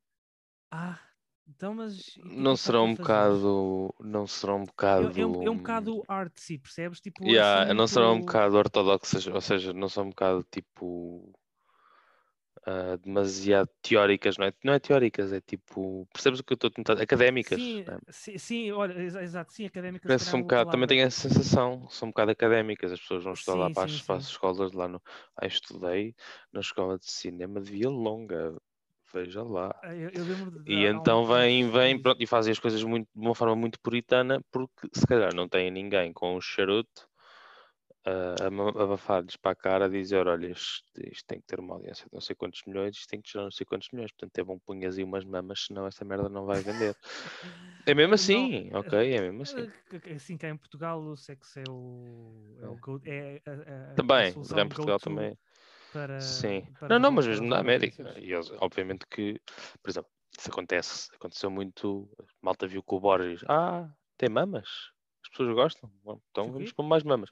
Ah, 0.72 1.00
então, 1.48 1.76
mas. 1.76 2.18
é 2.18 2.22
Não 2.24 2.56
está 2.56 2.74
será 2.74 2.82
um 2.82 2.96
bocado. 2.96 3.94
Não 4.00 4.26
será 4.28 4.56
um 4.56 4.66
É, 4.96 5.04
bocado. 5.06 5.22
é 5.22 5.26
um, 5.26 5.36
é 5.42 5.50
um 5.50 5.58
bocado 5.58 6.04
artsy, 6.08 6.58
percebes? 6.60 7.00
Tipo, 7.02 7.36
Yeah, 7.36 7.74
assim, 7.74 7.74
não 7.74 7.88
serão 7.88 8.16
um 8.16 8.20
bocado 8.20 8.58
ortodoxas, 8.58 9.26
ou 9.28 9.40
seja, 9.42 9.72
não 9.74 9.88
são 9.90 10.06
um 10.06 10.10
bocado 10.10 10.44
tipo 10.44 11.32
ah, 12.66 12.98
demasiado 12.98 13.70
teóricas, 13.82 14.38
não 14.38 14.46
é? 14.48 14.54
Não 14.64 14.74
é 14.74 14.80
teóricas, 14.80 15.32
é 15.34 15.42
tipo, 15.42 16.08
percebes 16.14 16.40
o 16.40 16.44
que 16.44 16.54
eu 16.54 16.56
estou 16.56 16.68
a 16.70 16.72
tentar? 16.72 17.02
Académicas. 17.02 17.60
Sim, 17.60 17.82
é? 17.88 17.98
sim, 18.12 18.38
sim, 18.38 18.72
olha, 18.72 19.00
exa- 19.02 19.24
exato, 19.24 19.52
sim, 19.54 19.66
académicas. 19.66 20.12
calhar 20.18 20.36
um 20.36 20.42
bocado, 20.42 20.70
também 20.72 20.88
tenho 20.88 21.02
essa 21.06 21.30
sensação, 21.30 21.88
são 21.90 22.08
um 22.08 22.12
bocado 22.12 22.32
académicas, 22.32 22.92
as 22.92 23.00
pessoas 23.00 23.24
vão 23.24 23.34
estudar 23.34 23.58
lá 23.58 23.68
Sim, 23.68 23.74
para, 23.74 23.86
sim, 23.90 23.96
as, 23.96 24.02
para 24.02 24.16
as 24.16 24.26
escolas 24.28 24.72
lá 24.72 24.88
no. 24.88 25.02
Ah, 25.36 25.46
estudei 25.46 26.16
na 26.52 26.60
escola 26.62 26.98
de 26.98 27.10
cinema 27.10 27.62
de 27.62 27.72
Via 27.72 27.90
Longa, 27.90 28.56
veja 29.14 29.44
lá. 29.44 29.74
Ah, 29.84 29.94
Eu, 29.96 30.10
eu 30.10 30.52
de. 30.52 30.60
E 30.66 30.86
então 30.86 31.26
vem, 31.26 31.70
vem, 31.70 32.02
pronto, 32.02 32.22
e 32.22 32.28
fazem 32.28 32.52
as 32.52 32.60
coisas 32.60 32.82
muito, 32.84 33.08
de 33.14 33.20
uma 33.22 33.36
forma 33.36 33.56
muito 33.56 33.80
puritana, 33.82 34.42
porque 34.52 34.88
se 34.94 35.06
calhar 35.06 35.34
não 35.36 35.48
têm 35.48 35.70
ninguém 35.70 36.14
com 36.14 36.36
um 36.38 36.42
charuto 36.42 37.08
a 38.06 38.50
ma- 38.52 38.70
abafar-lhes 38.70 39.36
para 39.38 39.52
a 39.52 39.56
cara 39.56 39.86
a 39.86 39.90
dizer, 39.90 40.28
olha, 40.28 40.48
isto, 40.52 40.84
isto 41.12 41.26
tem 41.28 41.40
que 41.40 41.46
ter 41.48 41.60
uma 41.60 41.76
audiência 41.76 42.06
de 42.06 42.14
não 42.14 42.22
sei 42.22 42.36
quantos 42.36 42.62
milhões, 42.68 42.96
isto 42.98 43.08
tem 43.10 43.22
que 43.22 43.32
gerar 43.32 43.46
não 43.46 43.52
sei 43.52 43.66
quantos 43.66 43.90
milhões, 43.94 44.12
portanto 44.12 44.38
é 44.40 44.44
bom 44.44 44.60
punhas 44.60 44.98
aí 44.98 45.04
umas 45.04 45.26
mamas, 45.26 45.66
senão 45.68 45.88
essa 45.88 46.06
merda 46.06 46.30
não 46.30 46.46
vai 46.46 46.62
vender. 46.62 46.96
É 47.86 47.94
mesmo 47.94 48.14
Não, 48.14 48.16
assim, 48.16 48.70
ok, 48.74 49.14
é 49.16 49.22
mesmo 49.22 49.42
assim. 49.44 49.68
Eh, 49.92 50.16
Assim, 50.16 50.38
cá 50.38 50.50
em 50.50 50.58
Portugal, 50.58 51.02
o 51.02 51.16
sexo 51.18 51.60
é 51.60 51.68
o. 51.70 52.58
É, 52.62 52.68
o 52.68 52.76
É. 52.76 52.78
go, 52.78 53.02
é 53.06 53.42
a, 53.46 53.52
a- 53.52 53.54
a 53.94 53.96
Também, 53.96 54.34
já 54.44 54.62
em 54.62 54.68
Portugal 54.70 55.00
também. 55.00 55.38
Para, 55.92 56.18
Sim. 56.20 56.64
para 56.80 56.90
Não, 56.90 57.00
não, 57.00 57.12
mas 57.12 57.28
mesmo 57.28 57.48
na 57.48 57.60
América. 57.60 58.16
E 58.20 58.34
eles, 58.34 58.52
obviamente 58.60 59.06
que, 59.10 59.40
por 59.82 59.90
exemplo, 59.90 60.12
isso 60.38 60.50
acontece. 60.50 61.10
Aconteceu 61.16 61.52
muito. 61.52 62.10
A 62.20 62.26
malta 62.42 62.68
viu 62.68 62.84
com 62.84 62.98
o 62.98 63.02
Borges. 63.02 63.44
Ah, 63.50 63.90
tem 64.18 64.30
mamas. 64.30 64.70
As 65.34 65.38
pessoas 65.38 65.56
gostam. 65.56 65.92
Então 66.30 66.52
vamos 66.52 66.72
pôr 66.72 66.84
mais 66.84 67.02
mamas. 67.04 67.30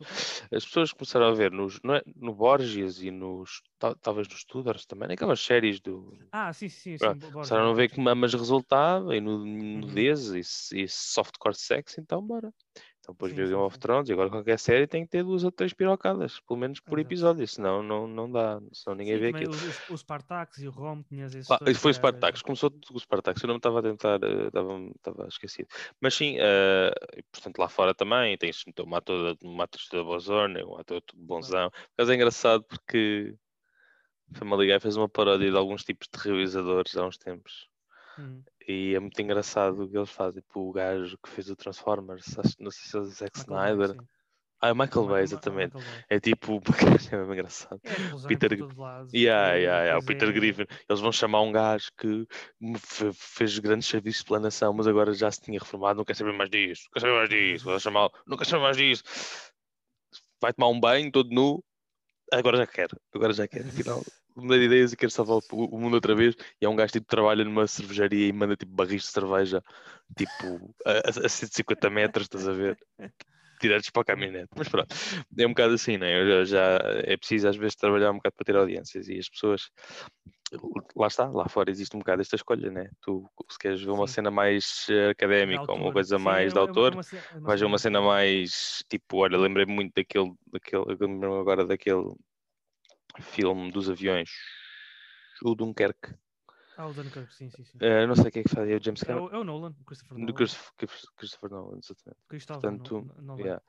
As 0.51 0.65
pessoas 0.65 0.91
começaram 0.91 1.27
a 1.27 1.33
ver 1.33 1.51
nos, 1.51 1.79
não 1.83 1.93
é, 1.95 2.01
no 2.15 2.33
Borges 2.33 2.99
e 3.01 3.11
nos. 3.11 3.61
tal- 3.77 3.95
Talvez 3.95 4.27
nos 4.27 4.43
Tudors 4.43 4.87
também, 4.87 5.07
naquelas 5.07 5.39
séries 5.39 5.79
do. 5.79 6.17
Ah, 6.31 6.51
sim, 6.51 6.67
sim, 6.67 6.97
sim. 6.97 7.13
Borges, 7.19 7.33
Começaram 7.33 7.69
a 7.69 7.73
ver 7.73 7.89
que 7.89 7.95
sim. 7.95 8.01
mamas 8.01 8.33
resultava 8.33 9.15
e 9.15 9.21
nu- 9.21 9.45
Uhum. 9.45 9.79
nudez 9.81 10.31
e, 10.33 10.81
e 10.83 10.87
softcore 10.87 11.53
sex, 11.55 11.97
então 11.99 12.25
bora. 12.25 12.51
Então 13.01 13.13
depois 13.13 13.33
viu 13.33 13.47
Game 13.47 13.59
of. 13.59 13.79
Thrones 13.79 14.09
e 14.09 14.13
agora 14.13 14.29
qualquer 14.29 14.59
série 14.59 14.85
tem 14.85 15.03
que 15.03 15.09
ter 15.09 15.23
duas 15.23 15.43
ou 15.43 15.51
três 15.51 15.73
pirocadas, 15.73 16.39
pelo 16.41 16.59
menos 16.59 16.79
por 16.79 16.99
episódio, 16.99 17.47
senão 17.47 17.81
não, 17.81 18.07
não 18.07 18.31
dá, 18.31 18.61
senão 18.71 18.95
ninguém 18.95 19.15
Sim, 19.15 19.21
vê 19.21 19.27
aquilo. 19.29 19.51
os, 19.51 19.89
os, 19.89 19.99
Spartacus 20.01 20.59
e 20.59 20.67
o 20.67 20.71
Rom, 20.71 21.01
tinhas 21.01 21.33
isso 21.33 21.49
foi 21.79 21.91
o 21.91 21.93
Spartacus, 21.93 22.43
começou 22.43 22.69
com 22.69 22.95
o 22.95 22.99
Spartacus, 22.99 23.41
eu 23.41 23.47
não 23.47 23.55
me 23.55 23.59
estava 23.59 23.79
a 23.79 23.81
tentar, 23.81 24.19
eh, 24.23 24.47
estava, 24.95 25.27
esquecido. 25.27 25.67
Mas 25.99 26.13
sim, 26.13 26.37
e, 26.37 27.23
portanto 27.31 27.57
lá 27.57 27.67
fora 27.67 27.95
também 27.95 28.37
tens 28.37 28.63
então, 28.67 28.85
uma 28.85 28.99
ator, 28.99 29.35
uma 29.43 29.63
atriz 29.63 29.87
boa 29.89 30.19
zona, 30.19 30.63
um 30.63 30.77
ator 30.77 31.01
bonzão. 31.15 31.71
Mas 31.97 32.07
é 32.07 32.13
engraçado 32.13 32.63
porque 32.63 33.35
Family 34.33 34.67
Guy 34.67 34.79
fez 34.79 34.95
uma 34.95 35.09
paródia 35.09 35.49
de 35.49 35.57
alguns 35.57 35.83
tipos 35.83 36.07
de 36.07 36.19
realizadores 36.19 36.95
há 36.95 37.05
uns 37.05 37.17
tempos. 37.17 37.67
Hum, 38.19 38.43
E 38.67 38.93
é 38.95 38.99
muito 38.99 39.19
engraçado 39.21 39.83
o 39.83 39.89
que 39.89 39.97
eles 39.97 40.09
fazem. 40.09 40.41
Tipo, 40.41 40.69
o 40.69 40.71
gajo 40.71 41.17
que 41.23 41.29
fez 41.29 41.49
o 41.49 41.55
Transformers, 41.55 42.37
acho- 42.39 42.55
não 42.59 42.71
sei 42.71 42.83
se 42.89 42.97
é 42.97 42.99
o 42.99 43.05
Zack 43.05 43.39
Michael 43.39 43.55
Bay, 43.57 43.71
Snyder. 43.71 43.95
sim. 44.01 44.07
Ah, 44.63 44.69
é 44.69 44.73
Michael 44.75 45.07
Bay, 45.07 45.21
o 45.21 45.23
exatamente. 45.23 45.75
Michael 45.75 45.91
Bay. 45.95 46.03
É 46.09 46.19
tipo, 46.19 46.61
é 47.15 47.17
mesmo 47.17 47.33
engraçado. 47.33 47.81
É 47.83 48.27
Peter 48.27 48.59
lados. 48.77 49.11
Yeah, 49.11 49.57
e 49.57 49.61
yeah, 49.63 49.83
yeah. 49.83 49.97
O 49.97 50.01
depois 50.01 50.05
Peter 50.05 50.29
é- 50.29 50.31
Griffin. 50.31 50.65
Eles 50.87 51.01
vão 51.01 51.11
chamar 51.11 51.41
um 51.41 51.51
gajo 51.51 51.87
que 51.97 52.27
fez 53.15 53.57
grandes 53.57 53.87
serviços 53.87 54.21
pela 54.21 54.39
nação, 54.39 54.71
mas 54.71 54.85
agora 54.85 55.11
já 55.13 55.31
se 55.31 55.41
tinha 55.41 55.57
reformado. 55.59 55.97
Não 55.97 56.05
quer 56.05 56.15
saber 56.15 56.33
mais 56.33 56.49
disso. 56.51 56.83
Não 56.85 56.91
quer 56.93 56.99
saber 56.99 57.13
mais 57.15 57.29
disso. 57.29 57.65
Vou 57.65 57.79
chamar. 57.79 58.09
Não 58.27 58.37
quer 58.37 58.45
saber 58.45 58.61
mais 58.61 58.77
disso. 58.77 59.03
Vai 60.39 60.53
tomar 60.53 60.67
um 60.69 60.79
banho 60.79 61.11
todo 61.11 61.29
nu. 61.31 61.63
Agora 62.31 62.57
já 62.57 62.67
quero. 62.67 62.95
Agora 63.13 63.33
já 63.33 63.47
quero. 63.47 63.67
Afinal, 63.67 64.03
mudei 64.35 64.59
de 64.59 64.65
ideias 64.65 64.93
e 64.93 64.97
quero 64.97 65.11
salvar 65.11 65.39
o, 65.51 65.77
mundo 65.77 65.95
outra 65.95 66.15
vez. 66.15 66.35
E 66.59 66.65
é 66.65 66.69
um 66.69 66.75
gajo 66.75 66.93
tipo 66.93 67.05
que 67.05 67.15
trabalha 67.15 67.43
numa 67.43 67.67
cervejaria 67.67 68.27
e 68.27 68.33
manda 68.33 68.55
tipo 68.55 68.73
barris 68.73 69.03
de 69.03 69.09
cerveja 69.09 69.63
tipo 70.15 70.73
a, 70.85 71.25
a 71.25 71.29
150 71.29 71.89
metros, 71.89 72.25
estás 72.25 72.47
a 72.47 72.53
ver? 72.53 72.77
Tirados 73.59 73.89
para 73.91 74.01
a 74.01 74.05
caminhonete. 74.05 74.49
Mas 74.55 74.67
pronto, 74.67 74.93
é 75.37 75.45
um 75.45 75.49
bocado 75.49 75.73
assim, 75.75 75.97
né? 75.97 76.19
Eu 76.19 76.45
já, 76.45 76.79
é 77.05 77.15
preciso 77.15 77.47
às 77.47 77.55
vezes 77.55 77.75
trabalhar 77.75 78.11
um 78.11 78.15
bocado 78.15 78.35
para 78.35 78.45
ter 78.45 78.55
audiências 78.55 79.07
e 79.07 79.17
as 79.17 79.29
pessoas. 79.29 79.69
Lá 80.97 81.07
está, 81.07 81.29
lá 81.29 81.47
fora 81.47 81.71
existe 81.71 81.95
um 81.95 81.99
bocado 81.99 82.21
esta 82.21 82.35
escolha, 82.35 82.69
né? 82.69 82.89
Tu, 83.01 83.25
se 83.49 83.57
queres 83.57 83.81
ver 83.81 83.91
uma 83.91 84.05
Sim. 84.07 84.15
cena 84.15 84.31
mais 84.31 84.85
eh, 84.89 85.11
académica 85.11 85.71
ou 85.71 85.77
uma 85.77 85.93
coisa 85.93 86.17
Sim, 86.17 86.25
mais 86.25 86.51
é 86.51 86.53
de 86.53 86.57
é 86.57 86.61
autor, 86.61 86.91
é 86.91 86.95
uma 86.95 87.01
é 87.01 87.37
uma 87.37 87.47
vais 87.47 87.59
ver 87.61 87.65
uma 87.67 87.77
cena 87.77 88.01
mais 88.01 88.83
tipo, 88.89 89.17
olha, 89.17 89.37
lembrei-me 89.37 89.71
muito 89.71 89.93
daquele, 89.95 90.33
daquele, 90.51 90.83
agora 91.39 91.65
daquele 91.65 92.13
filme 93.19 93.71
dos 93.71 93.89
aviões, 93.89 94.29
o 95.43 95.55
Dunkerque. 95.55 96.13
Ah, 96.77 96.87
o 96.87 96.93
Dunkirk, 96.93 97.33
sim, 97.33 97.49
sim, 97.49 97.63
sim. 97.63 97.77
Eh, 97.81 98.07
não 98.07 98.15
sei 98.15 98.31
quem 98.31 98.39
é 98.39 98.43
que 98.43 98.49
fazia, 98.49 98.77
o 98.77 98.83
James 98.83 99.01
É 99.03 99.05
Cameron. 99.05 99.27
o, 99.27 99.35
é 99.35 99.37
o 99.37 99.43
Nolan, 99.43 99.75
o 99.79 99.83
Christopher 99.83 100.17
Do 100.17 100.21
Nolan. 100.21 100.33
Christopher, 100.33 100.71
Christopher 101.17 101.49
Nolan, 101.51 101.77
exatamente. 101.77 102.21
Cristóvão 102.27 102.61
Portanto, 102.77 103.05
No- 103.05 103.21
Nolan. 103.21 103.41
yeah. 103.43 103.63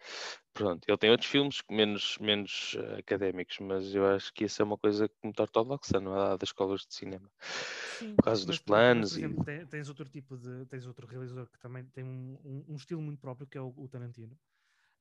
Pronto, 0.55 0.85
ele 0.89 0.97
tem 0.99 1.11
outros 1.11 1.29
filmes 1.29 1.63
menos, 1.71 2.17
menos 2.19 2.77
eh, 2.79 3.01
académicos, 3.01 3.59
mas 3.61 3.95
eu 3.95 4.07
acho 4.07 4.33
que 4.33 4.45
isso 4.45 4.63
é 4.63 4.65
uma 4.65 4.79
coisa 4.79 5.11
muito 5.23 5.41
ortodoxa, 5.41 6.01
não 6.01 6.15
é? 6.17 6.39
Das 6.39 6.49
escolas 6.51 6.83
de 6.83 6.95
cinema. 6.95 7.31
Sim, 7.41 8.15
por 8.17 8.25
causa 8.25 8.47
mas 8.47 8.57
dos 8.57 8.59
planos 8.61 9.11
por 9.11 9.19
e- 9.19 9.25
exemplo, 9.25 9.45
te- 9.45 9.67
tens 9.67 9.89
outro 9.89 10.09
tipo 10.09 10.37
de. 10.37 10.67
Tens 10.67 10.87
outro 10.87 11.07
realizador 11.07 11.47
que 11.51 11.59
também 11.59 11.85
tem 11.87 12.05
um, 12.05 12.39
um, 12.45 12.65
um 12.69 12.77
estilo 12.77 13.03
muito 13.03 13.21
próprio, 13.21 13.47
que 13.47 13.59
é 13.59 13.61
o, 13.61 13.73
o 13.77 13.89
Tarantino. 13.89 14.39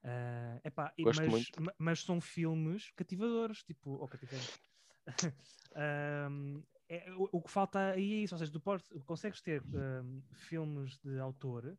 Ah, 0.04 0.60
epá, 0.64 0.94
e- 0.98 1.04
Gosto 1.04 1.22
mas, 1.22 1.32
muito. 1.32 1.62
ma- 1.62 1.74
mas 1.78 2.02
são 2.04 2.20
filmes 2.22 2.92
cativadores, 2.96 3.64
tipo, 3.64 3.92
ou 3.92 4.08
cativadores. 4.08 4.60
Ahm, 5.76 6.62
é, 6.90 7.12
o, 7.14 7.30
o 7.32 7.42
que 7.42 7.50
falta 7.52 7.80
aí 7.92 8.14
é 8.14 8.18
isso, 8.24 8.36
ou 8.36 8.40
seja, 8.40 8.52
tu 8.52 8.60
podes, 8.60 8.88
consegues 9.06 9.42
ter 9.42 9.64
ahm, 9.74 10.22
filmes 10.34 10.98
de 11.00 11.20
autor 11.20 11.78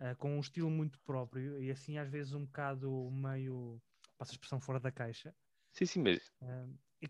ah, 0.00 0.14
com 0.16 0.36
um 0.36 0.40
estilo 0.40 0.70
muito 0.70 0.98
próprio 1.00 1.62
e 1.62 1.70
assim 1.70 1.98
às 1.98 2.08
vezes 2.08 2.34
um 2.34 2.44
bocado 2.46 3.10
meio, 3.12 3.80
passa 4.18 4.32
a 4.32 4.34
expressão 4.34 4.60
fora 4.60 4.80
da 4.80 4.92
caixa, 4.92 5.34
Sim, 5.72 5.86
sim, 5.86 6.02
mas, 6.02 6.32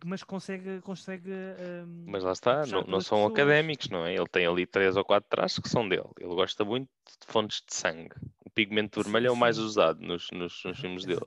mas 0.05 0.23
consegue, 0.25 0.81
consegue 0.83 1.31
ahm, 1.33 2.07
mas 2.07 2.23
lá 2.23 2.33
está, 2.33 2.67
não, 2.67 2.83
não 2.85 3.01
são 3.01 3.25
pessoas. 3.25 3.27
académicos, 3.27 3.89
não 3.89 4.07
é? 4.07 4.15
Ele 4.15 4.27
tem 4.29 4.47
ali 4.47 4.67
três 4.67 4.97
ou 4.97 5.05
quatro 5.05 5.29
traços 5.29 5.59
que 5.59 5.69
são 5.69 5.89
dele. 5.89 6.09
Ele 6.21 6.35
gosta 6.35 6.65
muito 6.65 6.89
de 7.21 7.27
fontes 7.27 7.63
de 7.67 7.75
sangue. 7.75 8.15
Pigmento 8.55 9.03
vermelho 9.03 9.29
é 9.29 9.31
o 9.31 9.37
mais 9.37 9.59
usado 9.59 10.01
nos, 10.01 10.31
nos, 10.31 10.63
nos 10.65 10.79
filmes 10.79 11.05
dele. 11.05 11.27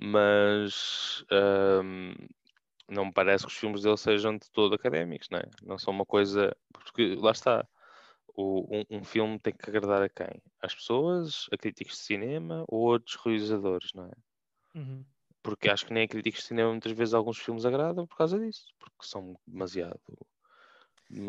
Mas 0.00 1.24
ahm, 1.30 2.14
não 2.88 3.06
me 3.06 3.12
parece 3.12 3.44
que 3.44 3.52
os 3.52 3.56
filmes 3.56 3.82
dele 3.82 3.96
sejam 3.96 4.36
de 4.36 4.50
todo 4.50 4.74
académicos, 4.74 5.28
não 5.30 5.38
é? 5.38 5.48
Não 5.62 5.78
são 5.78 5.92
uma 5.92 6.04
coisa. 6.04 6.54
Porque 6.72 7.14
lá 7.16 7.30
está. 7.30 7.66
O, 8.36 8.66
um, 8.78 8.98
um 8.98 9.04
filme 9.04 9.38
tem 9.38 9.52
que 9.52 9.70
agradar 9.70 10.02
a 10.02 10.08
quem? 10.08 10.42
Às 10.60 10.74
pessoas, 10.74 11.46
a 11.52 11.56
críticos 11.56 11.96
de 11.96 12.02
cinema 12.02 12.64
ou 12.68 12.80
outros 12.80 13.16
realizadores, 13.16 13.92
não 13.94 14.06
é? 14.06 14.78
Uhum. 14.78 15.04
Porque 15.40 15.68
acho 15.68 15.86
que 15.86 15.92
nem 15.92 16.04
a 16.04 16.08
críticos 16.08 16.40
de 16.40 16.46
cinema 16.48 16.70
muitas 16.70 16.92
vezes 16.92 17.14
alguns 17.14 17.38
filmes 17.38 17.64
agradam 17.64 18.06
por 18.06 18.16
causa 18.16 18.38
disso, 18.38 18.66
porque 18.78 19.06
são 19.06 19.38
demasiado. 19.46 20.00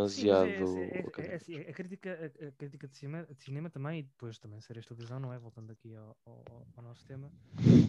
Sim, 0.07 0.37
demasiado. 0.39 0.53
mas 0.53 0.75
é, 0.75 0.83
é- 0.85 1.15
é- 1.19 1.31
é 1.31 1.35
académicos. 1.35 1.35
assim, 1.35 1.59
a 1.59 1.73
crítica, 1.73 2.11
a, 2.41 2.47
a 2.47 2.51
crítica 2.53 2.87
de 2.87 2.95
cinema, 2.97 3.25
de 3.33 3.41
cinema 3.43 3.69
também, 3.69 3.99
e 3.99 4.03
depois 4.03 4.39
também 4.39 4.61
séries 4.61 4.83
de 4.83 4.89
televisão, 4.89 5.19
não 5.19 5.33
é? 5.33 5.39
Voltando 5.39 5.71
aqui 5.71 5.93
ao, 5.95 6.15
ao- 6.25 6.67
ao 6.75 6.83
nosso 6.83 7.05
tema, 7.05 7.33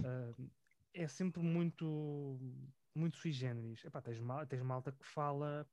ah, 0.03 0.35
é 0.95 1.07
sempre 1.09 1.43
muito, 1.43 2.39
muito 2.95 3.17
sui 3.19 3.33
generis. 3.33 3.85
Epá, 3.85 4.01
tens, 4.03 4.19
mal, 4.21 4.47
tens 4.47 4.63
malta 4.63 4.93
que 4.93 5.05
fala 5.07 5.69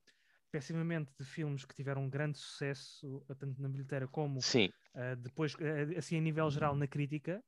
pessimamente 0.51 1.11
de 1.17 1.25
filmes 1.25 1.65
que 1.65 1.75
tiveram 1.75 2.03
um 2.03 2.09
grande 2.09 2.37
sucesso, 2.37 3.25
eh, 3.29 3.35
tanto 3.35 3.61
na 3.61 3.69
bilheteira 3.69 4.07
como 4.07 4.45
Sim, 4.45 4.69
Uh, 4.95 5.15
depois, 5.17 5.55
uh, 5.55 5.97
assim, 5.97 6.17
a 6.17 6.21
nível 6.21 6.49
geral, 6.51 6.75
na 6.75 6.87
crítica, 6.87 7.43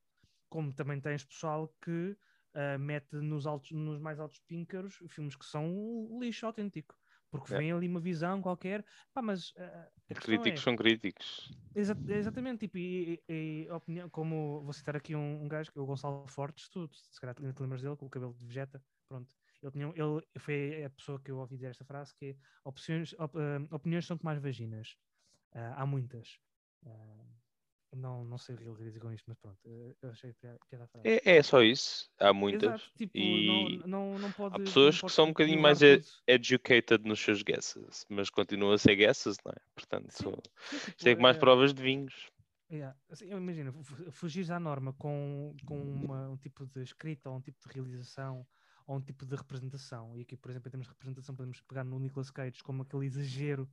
como 0.50 0.74
também 0.74 1.00
tens 1.00 1.24
pessoal 1.24 1.76
que 1.82 2.18
uh, 2.56 2.80
mete 2.80 3.16
nos, 3.18 3.46
altos, 3.48 3.72
nos 3.72 4.00
mais 4.00 4.20
altos 4.20 4.40
píncaros 4.40 4.96
filmes 5.10 5.36
que 5.36 5.46
são 5.46 5.66
um 5.68 6.20
lixo 6.20 6.46
autêntico. 6.46 6.96
Porque 7.40 7.54
É. 7.54 7.60
vem 7.60 7.72
ali 7.72 7.88
uma 7.88 8.00
visão 8.02 8.42
qualquer, 8.42 8.86
pá, 9.14 9.22
mas 9.22 9.54
a 9.58 9.92
os 10.10 10.18
questão 10.18 10.20
críticos 10.20 10.64
é, 10.64 10.64
são 10.64 10.76
críticos. 10.76 11.54
exa- 11.74 12.02
exatamente, 12.08 12.62
tipo, 12.66 12.78
e, 12.78 13.22
e- 13.28 13.66
e 13.68 13.70
opinião, 13.72 14.10
como 14.10 14.62
vou 14.64 14.74
citar 14.74 14.96
aqui 14.96 15.16
um, 15.16 15.44
um 15.44 15.48
gajo, 15.48 15.72
que 15.72 15.80
é 15.80 15.82
o 15.82 15.86
Gonçalo 15.86 16.28
Fortes, 16.28 16.70
tu, 16.70 16.88
tu 16.88 16.96
se 16.98 17.20
calhar 17.20 17.36
ainda 17.40 17.54
te 17.54 17.62
lembras 17.62 17.82
dele, 17.82 17.98
com 17.98 18.06
o 18.06 18.10
cabelo 18.10 18.34
de 18.36 18.46
vegeta, 18.46 18.84
pronto. 19.08 19.36
Ele, 19.62 19.72
tinha, 19.72 19.88
ele 19.96 20.22
foi 20.40 20.84
a 20.84 20.90
pessoa 20.90 21.22
que 21.22 21.32
eu 21.32 21.38
ouvi 21.40 21.56
dizer 21.56 21.70
esta 21.72 21.86
frase, 21.86 22.14
que 22.16 22.26
é 22.32 22.36
opções, 22.64 23.14
op- 23.14 23.36
uh, 23.38 23.68
opiniões 23.76 24.06
são 24.06 24.18
como 24.18 24.30
as 24.32 24.40
vaginas. 24.42 24.96
Uh, 25.56 25.74
há 25.78 25.86
muitas. 25.86 26.40
Uh, 26.84 27.35
não, 27.96 28.24
não 28.26 28.38
sei 28.38 28.56
o 28.56 28.58
que 28.58 28.64
ele 28.64 28.74
queria 28.76 28.88
dizer 28.92 29.00
com 29.00 29.12
isto, 29.12 29.26
mas 29.28 29.38
pronto, 29.38 29.60
uh, 29.66 29.96
eu 30.02 30.10
achei 30.10 30.34
piada 30.34 30.84
a 30.84 30.88
frase. 30.88 31.08
É, 31.08 31.38
é 31.38 31.44
só 31.44 31.62
isso. 31.62 32.10
Há 32.20 32.34
muitas. 32.34 32.64
Exato, 32.64 32.92
tipo, 32.98 33.18
e 33.18 33.78
não, 33.80 33.88
não, 33.88 34.20
não 34.20 34.32
pode, 34.32 34.56
há 34.56 34.60
pessoas 34.60 35.02
não 35.02 35.08
que 35.10 35.16
são 35.16 35.26
um 35.26 35.30
bocadinho 35.30 35.62
mais 35.62 35.82
e- 35.82 35.98
tudo. 35.98 36.08
educated 36.28 37.08
nos 37.08 37.20
seus 37.20 37.42
guesses, 37.42 38.06
mas 38.10 38.30
continuam 38.30 38.74
a 38.74 38.78
ser 38.78 38.96
guesses, 38.96 39.38
não 39.46 39.52
é? 39.52 39.60
Portanto, 39.74 40.12
Sim, 40.12 40.32
sim, 40.70 40.78
tipo, 40.80 41.02
sei 41.04 41.16
que 41.16 41.22
mais 41.22 41.38
é- 41.38 41.40
provas 41.40 41.74
de 41.74 41.82
vinhos. 41.82 42.30
Yeah. 42.72 42.98
Assim, 43.10 43.26
eu 43.26 43.38
imagino, 43.38 43.72
fu- 43.84 44.12
fugires 44.12 44.50
à 44.50 44.60
norma 44.60 44.92
com, 44.94 45.56
com 45.68 45.80
uma- 45.80 46.30
um 46.30 46.38
tipo 46.38 46.66
de 46.66 46.82
escrita 46.82 47.30
ou 47.30 47.38
um 47.38 47.42
tipo 47.42 47.60
de 47.68 47.72
realização 47.74 48.46
ou 48.88 48.98
um 48.98 49.02
tipo 49.02 49.24
de 49.26 49.36
representação. 49.36 50.16
E 50.18 50.22
aqui, 50.22 50.36
por 50.36 50.50
exemplo, 50.50 50.68
em 50.68 50.72
termos 50.72 50.88
de 50.88 50.94
representação, 50.94 51.36
podemos 51.36 51.62
pegar 51.62 51.84
no 51.84 52.00
Nicolas 52.00 52.32
Cage 52.32 52.64
como 52.64 52.82
aquele 52.82 53.06
exagero 53.06 53.70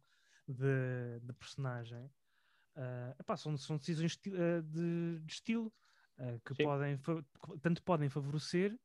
de, 0.47 1.21
de 1.23 1.33
personagem. 1.33 2.11
Ah, 2.75 3.15
epá, 3.21 3.37
são, 3.37 3.57
são 3.57 3.77
decisões 3.77 4.19
ah, 4.29 4.63
de, 4.63 5.21
de 5.21 5.33
estilo 5.33 5.73
ah, 6.19 6.39
que 6.45 6.55
Sim. 6.55 6.65
podem 6.65 6.99
tanto 7.61 7.83
podem 7.83 8.09
favorecer 8.09 8.79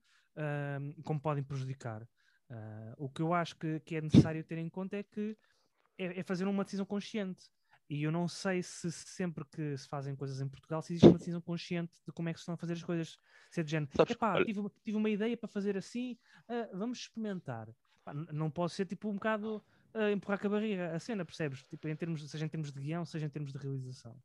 como 1.04 1.20
podem 1.20 1.44
prejudicar. 1.44 2.08
O 2.98 3.10
que 3.10 3.22
eu 3.22 3.34
acho 3.34 3.56
que, 3.58 3.80
que 3.80 3.96
é 3.96 4.02
necessário 4.02 4.44
ter 4.44 4.58
em 4.58 4.70
conta 4.70 4.98
é 4.98 5.04
que 5.04 5.36
é, 5.98 6.20
é 6.20 6.24
fazer 6.24 6.46
uma 6.48 6.64
decisão 6.64 6.86
consciente. 6.86 7.50
E 7.90 8.04
eu 8.04 8.12
não 8.12 8.28
sei 8.28 8.62
se 8.62 8.92
sempre 8.92 9.46
que 9.46 9.78
se 9.78 9.88
fazem 9.88 10.14
coisas 10.16 10.42
em 10.42 10.48
Portugal, 10.48 10.82
se 10.82 10.94
existe 10.94 11.08
uma 11.08 11.18
decisão 11.18 11.42
consciente 11.42 11.94
de 12.06 12.12
como 12.12 12.28
é 12.30 12.34
que 12.34 12.40
se 12.40 12.42
estão 12.44 12.54
a 12.56 12.58
fazer 12.58 12.74
as 12.74 12.84
coisas. 12.84 13.18
Se 13.50 13.62
é 13.62 13.64
de 13.64 13.72
género, 13.72 13.92
Sabes, 13.96 14.12
epá, 14.14 14.36
olha- 14.36 14.46
tive, 14.46 14.62
tive 14.84 14.98
uma 14.98 15.10
ideia 15.10 15.38
para 15.38 15.48
fazer 15.48 15.78
assim, 15.78 16.18
vamos 16.74 17.00
experimentar. 17.00 17.70
Pá, 18.04 18.14
n- 18.14 18.28
não 18.32 18.52
pode 18.52 18.74
ser 18.74 18.86
tipo 18.86 19.10
um 19.10 19.14
bocado 19.14 19.64
ah, 19.98 20.12
empurrar 20.12 20.40
com 20.40 20.48
a 20.48 20.50
barriga 20.52 20.96
a 20.96 21.00
cena, 21.00 21.26
percebes? 21.26 21.64
Tipo, 21.64 21.88
em 21.88 21.96
termos, 21.96 22.30
seja 22.30 22.46
em 22.46 22.50
termos 22.50 22.72
de 22.72 22.80
guião, 22.82 23.06
seja 23.06 23.26
em 23.26 23.30
termos 23.30 23.52
de 23.54 23.58
realização. 23.60 24.22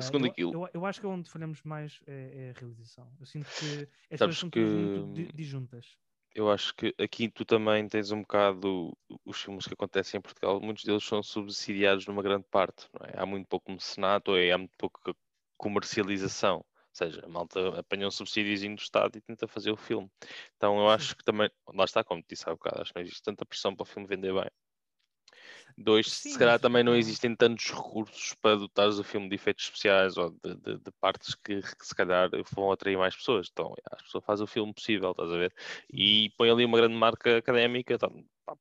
Segundo, 0.00 0.26
eu, 0.26 0.32
aquilo, 0.32 0.52
eu, 0.52 0.68
eu 0.74 0.86
acho 0.86 1.00
que 1.00 1.06
é 1.06 1.08
onde 1.08 1.30
falhamos 1.30 1.62
mais 1.62 2.00
é, 2.06 2.48
é 2.48 2.50
a 2.50 2.54
realização. 2.60 3.14
Eu 3.20 3.26
sinto 3.26 3.52
que 3.52 3.88
as 4.10 4.20
Sabes 4.20 4.22
coisas 4.22 4.38
são 4.40 4.50
que- 4.50 4.60
muito 4.60 5.00
di- 5.12 5.30
disjuntas. 5.32 5.98
eu 6.34 6.50
acho 6.50 6.74
que 6.74 6.94
aqui 6.98 7.28
tu 7.30 7.44
também 7.44 7.86
tens 7.88 8.10
um 8.10 8.22
bocado 8.22 8.96
os 9.24 9.40
filmes 9.42 9.66
que 9.66 9.74
acontecem 9.74 10.18
em 10.18 10.22
Portugal, 10.22 10.60
muitos 10.60 10.84
deles 10.84 11.04
são 11.04 11.22
subsidiados 11.22 12.06
numa 12.06 12.22
grande 12.22 12.46
parte, 12.50 12.88
é? 13.04 13.20
Há 13.20 13.26
muito 13.26 13.46
pouco 13.48 13.70
mecenato, 13.70 14.34
é, 14.36 14.50
há 14.52 14.58
muito 14.58 14.72
pouca 14.78 15.14
comercialização. 15.58 16.56
Ou 16.58 16.94
seja, 16.96 17.24
a 17.24 17.28
malta 17.28 17.78
apanha 17.80 18.06
um 18.06 18.10
subsídiozinho 18.10 18.76
do 18.76 18.80
Estado 18.82 19.16
e 19.18 19.20
tenta 19.22 19.46
fazer 19.48 19.70
o 19.70 19.76
filme. 19.76 20.10
Então 20.56 20.78
eu 20.78 20.88
acho 20.90 21.16
que 21.16 21.24
também, 21.24 21.50
lá 21.74 21.84
está, 21.84 22.02
como 22.04 22.22
te 22.22 22.28
disse 22.30 22.48
há 22.48 22.52
bocado, 22.52 22.82
acho 22.82 22.92
que 22.92 22.98
não 22.98 23.02
existe 23.04 23.22
tanta 23.22 23.46
pressão 23.46 23.74
para 23.74 23.82
o 23.84 23.86
filme 23.86 24.06
vender 24.08 24.32
bem. 24.34 24.50
Dois, 25.76 26.10
Sim, 26.12 26.30
se 26.30 26.38
calhar 26.38 26.58
também 26.60 26.82
não 26.84 26.94
existem 26.94 27.34
tantos 27.34 27.70
recursos 27.70 28.34
para 28.34 28.56
dotares 28.56 28.98
o 28.98 29.04
filme 29.04 29.28
de 29.28 29.34
efeitos 29.34 29.64
especiais 29.64 30.16
ou 30.16 30.30
de, 30.30 30.54
de- 30.56 30.78
de 30.78 30.90
partes 31.00 31.34
que, 31.34 31.60
que 31.62 31.86
se 31.86 31.94
calhar 31.94 32.30
vão 32.54 32.70
atrair 32.72 32.96
mais 32.98 33.16
pessoas. 33.16 33.48
Então, 33.50 33.74
as 33.90 34.02
pessoas 34.02 34.24
fazem 34.24 34.44
o 34.44 34.46
filme 34.46 34.72
possível, 34.74 35.10
estás 35.12 35.30
a 35.30 35.36
ver? 35.36 35.54
E 35.92 36.30
põe 36.36 36.50
ali 36.50 36.64
uma 36.64 36.78
grande 36.78 36.94
marca 36.94 37.38
académica, 37.38 37.98
tá, 37.98 38.08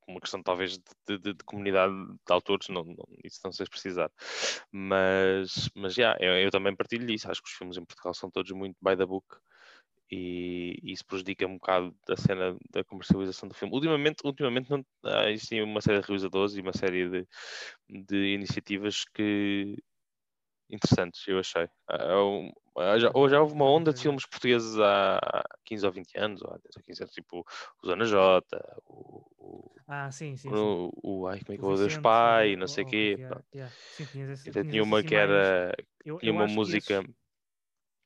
uma 0.08 0.20
questão 0.22 0.42
talvez 0.42 0.78
de, 1.08 1.18
de- 1.18 1.34
de 1.34 1.44
comunidade 1.44 1.94
de 1.94 2.32
autores, 2.34 2.70
não, 2.70 2.84
não, 2.84 3.06
isso 3.24 3.40
não 3.44 3.52
sei 3.52 3.66
se 3.66 3.70
precisar. 3.70 4.12
Mas, 4.72 5.70
mas 5.76 5.94
já, 5.94 6.16
eu, 6.20 6.34
eu 6.38 6.52
também 6.52 6.76
partilho 6.76 7.06
disso. 7.06 7.30
Acho 7.30 7.42
que 7.42 7.50
os 7.50 7.56
filmes 7.56 7.78
em 7.78 7.86
Portugal 7.86 8.14
são 8.14 8.30
todos 8.32 8.52
muito 8.52 8.76
by 8.82 8.96
the 8.96 9.06
book 9.06 9.28
e 10.12 10.78
isso 10.84 11.06
prejudica 11.06 11.48
um 11.48 11.56
bocado 11.56 11.96
a 12.10 12.18
cena 12.18 12.58
da 12.70 12.84
comercialização 12.84 13.48
do 13.50 13.56
filme. 13.56 13.74
Ultimamente, 13.74 14.22
ultimamente 14.26 14.70
não, 14.70 14.86
ah, 15.06 15.30
existem 15.32 15.64
uma 15.64 15.82
série 15.82 16.02
de 16.02 16.08
realizadores 16.08 16.56
e 16.56 16.62
uma 16.62 16.74
série 16.74 17.10
de, 17.10 17.28
de 17.90 18.34
iniciativas 18.34 19.06
que 19.14 19.78
interessantes, 20.70 21.28
eu 21.28 21.40
achei. 21.40 21.68
Ah, 21.88 22.24
um- 22.24 22.52
ah, 22.78 22.98
já, 22.98 23.12
ou 23.14 23.28
já 23.30 23.42
houve 23.42 23.54
uma 23.54 23.66
onda 23.70 23.94
de 23.94 24.02
filmes 24.02 24.26
portugueses 24.26 24.78
há 24.80 25.20
15 25.66 25.86
ou 25.86 25.92
20 25.92 26.18
anos, 26.18 26.42
ou 26.42 26.50
há 26.50 26.58
10 26.58 26.76
ou 26.78 26.84
15 26.84 27.04
anos, 27.04 27.14
tipo 27.14 27.46
o 27.84 27.88
Zona 27.88 28.06
J, 28.06 28.42
o, 28.86 29.26
o, 29.38 29.72
Ah, 29.88 30.10
sim, 30.12 30.38
sim. 30.38 30.50
sim. 30.50 30.56
o, 30.56 30.92
o- 31.04 31.28
ai, 31.28 31.40
como 31.42 31.54
é 31.54 31.58
que 31.58 31.66
O 31.66 31.74
é 31.74 31.78
Deus 31.78 31.98
Pai, 31.98 32.56
não 32.56 32.68
sei 32.68 32.84
o 32.84 32.88
quê. 32.88 33.16
que 33.18 33.22
é, 33.24 33.28
pronto. 33.28 33.46
yeah. 33.54 33.76
Sim, 33.92 34.06
tinhas 34.06 34.42
tinha 34.70 34.84
uma 34.84 35.04
que 35.04 35.16
assim 35.16 35.28
mais- 35.28 35.30
era, 35.30 35.76
tinha 36.20 36.32
uma 36.32 36.48
que 36.48 36.54
música 36.54 36.94
eu- 36.96 37.04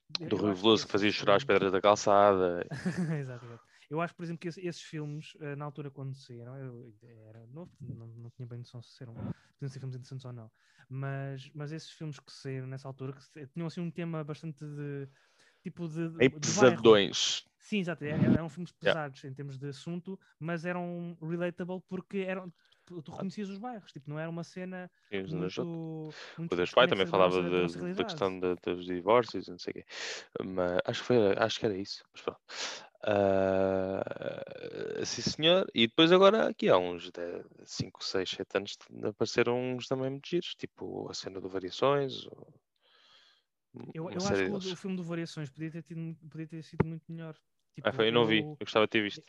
do 0.09 0.35
eu 0.35 0.37
Rui 0.37 0.53
Veloso 0.53 0.85
que 0.85 0.91
fazia 0.91 1.11
chorar 1.11 1.35
as 1.35 1.43
pedras 1.43 1.71
da 1.71 1.81
calçada. 1.81 2.65
exato, 3.19 3.45
exato. 3.45 3.63
Eu 3.89 4.01
acho, 4.01 4.15
por 4.15 4.23
exemplo, 4.23 4.39
que 4.39 4.47
esse- 4.47 4.65
esses 4.65 4.81
filmes, 4.81 5.33
eh, 5.39 5.55
na 5.55 5.65
altura 5.65 5.91
quando 5.91 6.15
saíram, 6.15 6.55
eu 6.57 6.93
era 7.27 7.45
novo, 7.47 7.71
não, 7.79 8.07
não 8.07 8.29
tinha 8.31 8.47
bem 8.47 8.59
noção 8.59 8.81
se 8.81 9.03
eram 9.03 9.13
podiam 9.13 9.69
ser 9.69 9.79
filmes 9.79 9.95
interessantes 9.95 10.25
ou 10.25 10.33
não, 10.33 10.51
mas, 10.89 11.49
mas 11.53 11.71
esses 11.71 11.91
filmes 11.91 12.19
que 12.19 12.31
saíram 12.31 12.67
nessa 12.67 12.87
altura 12.87 13.13
que 13.13 13.47
tinham 13.47 13.67
assim 13.67 13.81
um 13.81 13.91
tema 13.91 14.23
bastante 14.23 14.65
de 14.65 15.07
tipo 15.61 15.87
de, 15.87 16.09
de 16.09 16.25
Em 16.25 16.29
pesadões. 16.29 17.45
Sim, 17.59 17.79
exato, 17.79 18.03
é- 18.03 18.09
é- 18.09 18.13
eram 18.25 18.49
filmes 18.49 18.71
pesados 18.71 19.23
em 19.23 19.33
termos 19.33 19.57
de 19.57 19.67
assunto, 19.69 20.19
mas 20.39 20.65
eram 20.65 21.17
relatable 21.21 21.81
porque 21.87 22.19
eram 22.19 22.51
tu 23.01 23.11
reconhecias 23.11 23.49
os 23.49 23.57
bairros, 23.59 23.91
tipo, 23.91 24.09
não 24.09 24.19
era 24.19 24.29
uma 24.29 24.43
cena 24.43 24.89
muito, 25.27 25.63
muito 26.37 26.51
O 26.51 26.55
Deus 26.55 26.71
Pai 26.71 26.87
também 26.87 27.05
falava 27.05 27.41
da 27.43 27.67
da, 27.93 28.05
questão 28.05 28.39
da- 28.39 28.55
dos 28.55 28.85
divórcios 28.85 29.47
e 29.47 29.51
não 29.51 29.59
sei 29.59 29.71
o 29.71 29.73
quê. 29.75 29.85
Mas 30.45 30.79
acho 30.85 31.01
que, 31.01 31.07
foi, 31.07 31.17
acho 31.37 31.59
que 31.59 31.65
era 31.65 31.77
isso. 31.77 32.03
Mas 32.13 32.21
pronto. 32.21 32.41
Ah, 33.03 34.03
sim, 35.05 35.21
senhor. 35.21 35.67
E 35.73 35.87
depois 35.87 36.11
agora 36.11 36.49
aqui 36.49 36.69
há 36.69 36.77
uns 36.77 37.11
5, 37.65 38.03
6, 38.03 38.29
7 38.29 38.57
anos 38.57 38.77
apareceram 39.03 39.57
uns 39.75 39.87
também 39.87 40.09
muito 40.11 40.27
giros, 40.27 40.55
tipo 40.55 41.09
a 41.09 41.13
cena 41.13 41.39
do 41.41 41.49
Variações. 41.49 42.25
ou 42.27 42.53
Eu, 43.93 44.11
eu 44.11 44.25
acho 44.27 44.43
que 44.43 44.49
o, 44.49 44.57
o 44.57 44.75
filme 44.75 44.95
do 44.95 45.03
Variações 45.03 45.49
podia 45.49 45.71
ter, 45.71 45.81
tido, 45.83 46.15
podia 46.29 46.47
ter 46.47 46.63
sido 46.63 46.85
muito 46.85 47.11
melhor. 47.11 47.39
Ah, 47.83 47.91
foi, 47.91 48.07
eu 48.07 48.11
não 48.13 48.25
vi, 48.25 48.39
eu 48.39 48.57
gostava 48.59 48.85
de 48.85 48.89
ter 48.91 49.01
visto. 49.01 49.21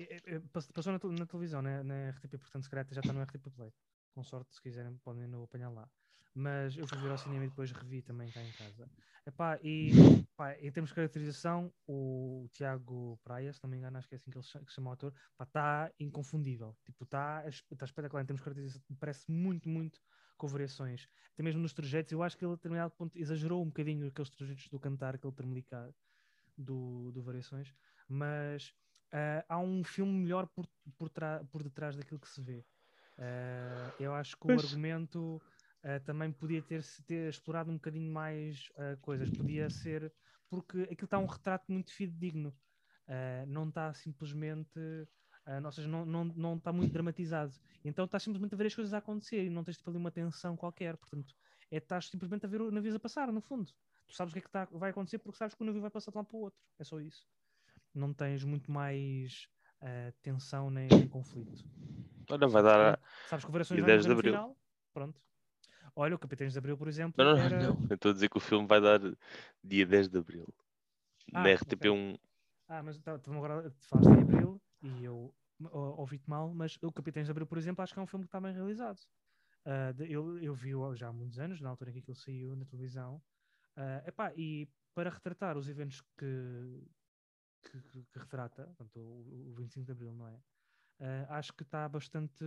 pass- 0.52 0.70
Passou 0.70 0.92
na, 0.92 0.98
na 1.18 1.26
televisão, 1.26 1.60
né, 1.62 1.82
na 1.82 2.08
RTP, 2.08 2.38
portanto, 2.38 2.62
se 2.62 2.70
calhar 2.70 2.86
já 2.90 3.00
está 3.00 3.12
no 3.12 3.20
RTP 3.20 3.50
Play. 3.50 3.72
Com 4.14 4.22
sorte, 4.22 4.54
se 4.54 4.62
quiserem, 4.62 4.96
podem 4.98 5.26
no 5.26 5.42
apanhar 5.42 5.70
lá. 5.70 5.88
Mas 6.34 6.76
eu 6.76 6.86
fui 6.86 6.98
ver 6.98 7.10
ao 7.10 7.18
cinema 7.18 7.44
e 7.44 7.48
depois 7.48 7.72
revi 7.72 8.02
também 8.02 8.30
cá 8.30 8.44
em 8.44 8.52
casa. 8.52 8.90
Epá, 9.26 9.58
e 9.62 9.90
pá, 10.36 10.54
em 10.60 10.70
termos 10.70 10.90
de 10.90 10.94
caracterização, 10.94 11.72
o 11.86 12.46
Tiago 12.52 13.18
Praia, 13.24 13.52
se 13.52 13.62
não 13.62 13.70
me 13.70 13.78
engano, 13.78 13.96
acho 13.98 14.06
que 14.08 14.14
é 14.14 14.16
assim 14.16 14.30
que 14.30 14.36
ele 14.36 14.44
cha- 14.44 14.60
que 14.60 14.70
se 14.70 14.74
chama 14.76 14.90
o 14.90 14.92
ator, 14.92 15.12
está 15.40 15.90
inconfundível. 15.98 16.76
Tipo, 16.84 17.04
está 17.04 17.42
tá 17.76 17.84
espetacular 17.86 18.22
em 18.22 18.26
termos 18.26 18.40
de 18.40 18.44
caracterização. 18.44 18.82
Parece 19.00 19.30
muito, 19.30 19.68
muito 19.68 19.98
com 20.36 20.46
variações. 20.46 21.08
Até 21.32 21.42
mesmo 21.42 21.60
nos 21.62 21.72
trajetos, 21.72 22.12
eu 22.12 22.22
acho 22.22 22.36
que 22.36 22.44
ele 22.44 22.52
a 22.52 22.56
determinado 22.56 22.92
ponto 22.94 23.16
exagerou 23.18 23.62
um 23.62 23.66
bocadinho 23.66 24.06
aqueles 24.06 24.30
trajetos 24.30 24.68
do 24.68 24.78
cantar, 24.78 25.14
aquele 25.14 25.32
termelicar 25.32 25.90
do, 26.56 27.10
do 27.12 27.22
Variações, 27.22 27.74
mas 28.08 28.72
ah, 29.12 29.44
há 29.48 29.58
um 29.58 29.82
filme 29.84 30.12
melhor 30.12 30.48
por, 30.48 30.66
por, 30.96 31.10
por 31.50 31.62
detrás 31.62 31.96
daquilo 31.96 32.20
que 32.20 32.28
se 32.28 32.42
vê. 32.42 32.66
Ah, 33.18 33.92
eu 33.98 34.14
acho 34.14 34.36
que 34.38 34.46
o 34.46 34.58
Pois. 34.58 34.58
argumento 34.58 35.42
ah, 35.82 36.00
também 36.00 36.32
podia 36.32 36.62
ter, 36.62 36.82
ter 37.06 37.28
explorado 37.30 37.70
um 37.70 37.74
bocadinho 37.74 38.12
mais 38.12 38.68
coisas, 39.02 39.30
podia 39.30 39.70
ser 39.70 40.12
porque 40.48 40.82
aquilo 40.82 41.06
está 41.06 41.18
um 41.18 41.26
retrato 41.26 41.72
muito 41.72 41.92
fidedigno, 41.92 42.56
não 43.48 43.68
está 43.68 43.92
simplesmente. 43.94 44.78
ah, 45.44 45.60
ou 45.64 45.72
seja, 45.72 45.88
não, 45.88 46.04
não, 46.04 46.24
não 46.24 46.56
está 46.56 46.72
muito 46.72 46.92
dramatizado. 46.92 47.54
Então 47.84 48.04
estás 48.04 48.22
simplesmente 48.22 48.54
a 48.54 48.58
ver 48.58 48.66
as 48.66 48.74
coisas 48.74 48.92
a 48.94 48.98
acontecer 48.98 49.44
e 49.44 49.50
não 49.50 49.64
tens 49.64 49.76
tipo, 49.78 49.90
ali 49.90 49.98
uma 49.98 50.10
tensão 50.10 50.56
qualquer. 50.56 50.96
Portanto, 50.96 51.34
é, 51.70 51.76
estás 51.78 52.06
simplesmente 52.08 52.46
a 52.46 52.48
ver 52.48 52.60
o 52.62 52.70
navio 52.70 52.94
a 52.96 53.00
passar, 53.00 53.32
no 53.32 53.40
fundo. 53.40 53.72
Tu 54.06 54.14
sabes 54.14 54.32
o 54.32 54.34
que 54.34 54.38
é 54.40 54.42
que 54.42 54.50
tá- 54.50 54.66
vai 54.72 54.90
acontecer 54.90 55.18
porque 55.18 55.38
sabes 55.38 55.54
que 55.54 55.62
o 55.62 55.66
navio 55.66 55.80
vai 55.82 55.90
passar 55.90 56.10
de 56.10 56.16
um 56.16 56.20
lado 56.20 56.28
para 56.28 56.36
o 56.36 56.40
outro. 56.40 56.60
É 56.78 56.84
só 56.84 57.00
isso. 57.00 57.26
Não 57.96 58.12
tens 58.12 58.44
muito 58.44 58.70
mais 58.70 59.48
ah, 59.80 60.12
tensão 60.22 60.70
nem, 60.70 60.88
nem 60.88 61.08
conflito. 61.08 61.64
Olha, 62.30 62.46
vai 62.48 62.62
dar. 62.62 62.94
a- 62.94 62.98
Sabes 63.24 63.44
que 63.44 63.50
o 63.50 63.52
Variações 63.52 63.80
vai 63.80 63.90
10 63.90 64.04
de 64.04 64.12
abril. 64.12 64.32
final. 64.32 64.56
Pronto. 64.92 65.20
Olha, 65.94 66.14
o 66.14 66.18
Capitães 66.18 66.52
de 66.52 66.58
Abril, 66.58 66.76
por 66.76 66.88
exemplo, 66.88 67.22
Não, 67.24 67.36
não, 67.36 67.44
era... 67.44 67.60
não. 67.60 67.86
Eu 67.88 67.94
estou 67.94 68.10
a 68.10 68.14
dizer 68.14 68.28
que 68.28 68.36
o 68.36 68.40
filme 68.40 68.66
vai 68.66 68.80
dar 68.80 69.00
dia 69.64 69.86
10 69.86 70.08
de 70.08 70.18
abril. 70.18 70.46
Ah, 71.32 71.42
na 71.42 71.50
ok. 71.50 71.54
RTP1. 71.54 72.18
Ah, 72.68 72.82
mas 72.82 72.98
tá- 72.98 73.18
tu 73.18 73.32
agora 73.32 73.70
falaste 73.88 74.12
em 74.14 74.20
Abril 74.22 74.60
e 74.82 75.04
eu 75.04 75.34
ou- 75.72 76.00
ouvi-te 76.00 76.28
mal, 76.28 76.52
mas 76.54 76.78
o 76.82 76.92
Capitães 76.92 77.26
de 77.26 77.30
Abril, 77.30 77.46
por 77.46 77.58
exemplo, 77.58 77.82
acho 77.82 77.92
que 77.94 77.98
é 78.00 78.02
um 78.02 78.06
filme 78.06 78.24
que 78.24 78.28
está 78.28 78.40
bem 78.40 78.52
realizado. 78.52 79.00
De- 79.94 80.10
eu, 80.12 80.38
eu 80.38 80.54
vi-o 80.54 80.94
já 80.94 81.08
há 81.08 81.12
muitos 81.12 81.38
anos, 81.38 81.60
na 81.60 81.68
altura 81.70 81.90
em 81.90 81.94
que 81.94 81.98
aquilo 82.00 82.14
saiu 82.16 82.54
na 82.56 82.64
televisão. 82.64 83.20
Ah, 83.76 84.02
epá, 84.06 84.32
e 84.36 84.68
para 84.94 85.10
retratar 85.10 85.56
os 85.58 85.68
eventos 85.68 86.02
que, 86.18 86.82
que, 87.62 87.80
que- 87.82 88.04
que 88.04 88.18
retrata, 88.18 88.64
portanto, 88.64 88.98
o, 89.00 89.50
o 89.50 89.54
25 89.54 89.86
de 89.86 89.92
Abril, 89.92 90.12
não 90.14 90.28
é? 90.28 90.40
Ah, 91.00 91.38
acho 91.38 91.52
que 91.52 91.62
está 91.62 91.88
bastante. 91.88 92.44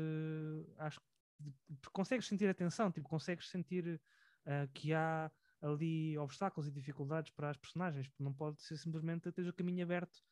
Acho 0.77 0.99
que 0.99 1.89
consegues 1.93 2.27
sentir 2.27 2.47
a 2.49 2.53
tensão, 2.53 2.91
tipo, 2.91 3.07
consegues 3.07 3.49
sentir 3.49 4.01
ah, 4.45 4.67
que 4.73 4.93
há 4.93 5.31
ali 5.61 6.17
obstáculos 6.17 6.67
e 6.67 6.71
dificuldades 6.71 7.31
para 7.31 7.49
as 7.49 7.57
personagens, 7.57 8.07
porque 8.07 8.23
não 8.23 8.33
pode 8.33 8.61
ser 8.61 8.77
simplesmente 8.77 9.31
teres 9.31 9.49
o 9.49 9.53
caminho 9.53 9.83
aberto 9.83 10.23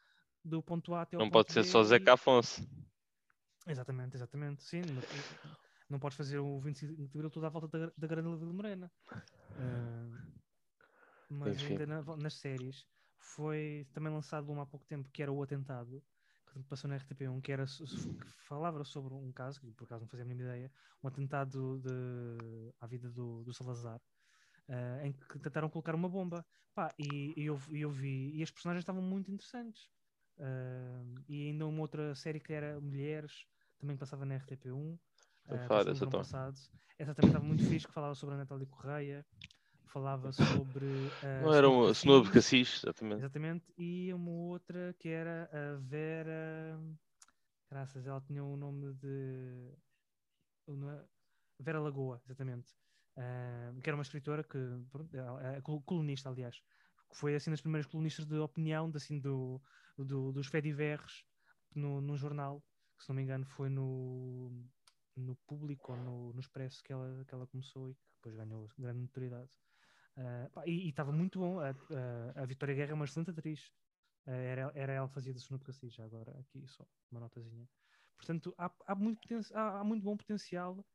do 0.43 0.61
ponto 0.63 0.93
A 0.93 1.01
até 1.01 1.15
ao 1.17 1.21
Não 1.23 1.29
pode 1.29 1.51
ser 1.51 1.63
B 1.63 1.67
só 1.67 1.81
e- 1.81 1.85
Zeca 1.85 2.13
Afonso. 2.13 2.61
Exatamente, 3.67 4.15
exatamente. 4.15 4.63
Sim, 4.63 4.81
não, 4.81 5.01
não 5.89 5.99
podes 5.99 6.17
fazer 6.17 6.39
o 6.39 6.59
25 6.61 6.95
de 6.95 7.03
Abril 7.17 7.29
toda 7.29 7.47
à 7.47 7.49
volta 7.49 7.67
da, 7.67 7.91
da 7.97 8.07
Grande 8.07 8.37
Vila 8.37 8.53
Morena. 8.53 8.91
Ah, 9.57 10.09
mas 11.29 11.57
Enfim. 11.57 11.73
ainda 11.73 11.85
na- 11.85 12.17
nas 12.17 12.35
séries 12.35 12.87
foi 13.19 13.87
também 13.93 14.11
lançado 14.13 14.51
um 14.51 14.61
há 14.61 14.65
pouco 14.65 14.85
tempo 14.85 15.09
que 15.11 15.21
era 15.21 15.31
o 15.31 15.41
Atentado, 15.41 16.03
que 16.51 16.63
passou 16.63 16.89
na 16.89 16.97
RTP1, 16.97 17.41
que, 17.41 17.51
era, 17.51 17.65
que 17.65 18.43
falava 18.47 18.83
sobre 18.83 19.13
um 19.13 19.31
caso, 19.31 19.59
que 19.61 19.71
por 19.73 19.85
acaso 19.85 20.01
não 20.01 20.07
fazia 20.09 20.23
a 20.25 20.27
mínima 20.27 20.49
ideia, 20.49 20.71
um 21.03 21.07
atentado 21.07 21.79
de, 21.79 22.73
à 22.79 22.87
vida 22.87 23.09
do, 23.09 23.43
do 23.43 23.53
Salazar. 23.53 24.01
ah, 24.69 25.05
em 25.05 25.13
que 25.13 25.39
tentaram 25.39 25.69
colocar 25.69 25.95
uma 25.95 26.09
bomba 26.09 26.45
Pá, 26.73 26.93
e, 26.99 27.33
e 27.35 27.45
eu, 27.45 27.59
e 27.71 27.81
eu 27.81 27.89
vi 27.89 28.31
e 28.35 28.43
as 28.43 28.51
personagens 28.51 28.83
estavam 28.83 29.01
muito 29.01 29.31
interessantes 29.31 29.89
Ah, 30.39 31.03
e 31.27 31.47
ainda 31.49 31.65
uma 31.67 31.81
outra 31.81 32.13
série 32.15 32.39
que 32.39 32.53
era 32.53 32.79
Mulheres 32.79 33.45
também 33.79 33.97
passava 33.97 34.25
na 34.25 34.35
RTP1 34.35 34.97
Estou 35.43 35.57
a 35.57 35.61
ah, 35.65 35.67
falar 35.67 35.83
passou 35.83 35.93
no 35.93 35.93
dessa 35.93 36.05
verão 36.05 36.11
então. 36.11 36.19
passado. 36.21 36.55
essa 36.99 37.15
também 37.15 37.29
estava 37.29 37.45
muito 37.45 37.63
fixe 37.65 37.87
que 37.87 37.93
falava 37.93 38.15
sobre 38.15 38.35
a 38.35 38.37
Natália 38.39 38.67
Correia 38.67 39.25
falava 39.97 40.31
sobre 40.31 40.85
a 41.23 41.41
Não 41.41 41.53
era 41.53 41.69
uma 41.69 41.93
Cenoura 41.93 42.25
de 42.25 42.31
Cassis. 42.31 42.83
Exatamente. 42.83 43.19
Exatamente, 43.19 43.73
e 43.77 44.13
uma 44.13 44.29
outra 44.29 44.95
que 44.99 45.09
era 45.09 45.49
a 45.51 45.77
Vera. 45.79 46.79
Graças, 47.69 48.05
ela 48.05 48.21
tinha 48.21 48.43
o 48.43 48.55
nome 48.55 48.93
de. 48.93 49.73
Vera 51.59 51.79
Lagoa, 51.79 52.21
exatamente. 52.25 52.75
Ah, 53.17 53.73
que 53.81 53.89
era 53.89 53.97
uma 53.97 54.03
escritora 54.03 54.43
que. 54.43 54.57
é 55.57 55.61
col- 55.61 55.81
colunista, 55.81 56.29
aliás. 56.29 56.61
Que 57.09 57.17
foi 57.17 57.35
assim 57.35 57.49
das 57.49 57.61
primeiras 57.61 57.87
colunistas 57.89 58.25
de 58.25 58.37
opinião, 58.37 58.91
de, 58.91 58.97
assim, 58.97 59.19
do, 59.19 59.61
do, 59.97 60.31
dos 60.31 60.47
Fediverres 60.47 61.23
no, 61.73 62.01
no 62.01 62.17
jornal, 62.17 62.61
que 62.97 63.03
se 63.03 63.09
não 63.09 63.15
me 63.15 63.23
engano 63.23 63.45
foi 63.45 63.69
no, 63.69 64.51
no 65.15 65.35
Público 65.47 65.93
ou 65.93 65.97
no, 65.97 66.33
no 66.33 66.39
Expresso 66.39 66.83
que 66.83 66.91
ela, 66.91 67.23
que 67.25 67.33
ela 67.33 67.47
começou 67.47 67.89
e 67.89 67.95
que 67.95 68.01
depois 68.17 68.35
ganhou 68.35 68.69
grande 68.77 68.99
notoriedade. 68.99 69.49
Ah, 70.17 70.49
pá, 70.53 70.63
e 70.67 70.89
estava 70.89 71.11
muito 71.11 71.39
bom. 71.39 71.59
A, 71.59 71.69
a, 71.71 72.41
a 72.43 72.45
Vitória 72.45 72.75
Guerra 72.75 72.91
é 72.91 72.93
uma 72.95 73.05
excelente 73.05 73.31
atriz. 73.31 73.71
Ah, 74.25 74.31
era, 74.33 74.71
era 74.75 74.93
ela 74.93 75.07
que 75.07 75.13
fazia 75.13 75.33
de 75.33 75.39
Sono 75.41 75.59
de 75.59 75.65
Cassis, 75.65 75.93
já 75.93 76.05
agora 76.05 76.39
aqui 76.39 76.67
só 76.67 76.85
uma 77.11 77.19
notazinha. 77.21 77.69
Portanto, 78.17 78.53
há, 78.57 78.73
há, 78.87 78.95
muito, 78.95 79.19
poten- 79.21 79.41
há, 79.55 79.79
há 79.79 79.83
muito 79.83 80.03
bom 80.03 80.17
potencial. 80.17 80.85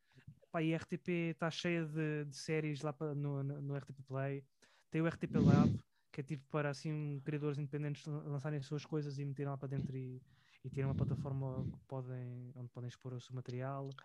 Pá, 0.50 0.62
e 0.62 0.72
a 0.74 0.76
RTP 0.76 1.08
está 1.32 1.50
cheia 1.50 1.86
de, 1.86 2.26
de 2.26 2.36
séries 2.36 2.82
lá 2.82 2.92
pa- 2.92 3.14
no, 3.14 3.42
no, 3.42 3.62
no 3.62 3.76
RTP 3.76 4.02
Play. 4.04 4.46
Tem 4.90 5.00
o 5.02 5.06
RTP 5.06 5.38
Lab, 5.38 5.74
que 6.12 6.20
é 6.20 6.24
tipo 6.24 6.46
para 6.50 6.70
assim 6.70 7.20
criadores 7.24 7.58
independentes 7.58 8.04
lan- 8.06 8.24
lançarem 8.24 8.58
as 8.58 8.66
suas 8.66 8.84
coisas 8.86 9.18
e 9.18 9.24
meterem 9.24 9.50
lá 9.50 9.56
para 9.58 9.68
dentro 9.68 9.96
e, 9.96 10.22
e 10.64 10.70
terem 10.70 10.86
uma 10.88 10.94
plataforma 10.96 11.68
podem, 11.88 12.52
onde 12.56 12.70
podem 12.70 12.88
expor 12.88 13.14
o 13.14 13.20
seu 13.20 13.34
material. 13.34 13.96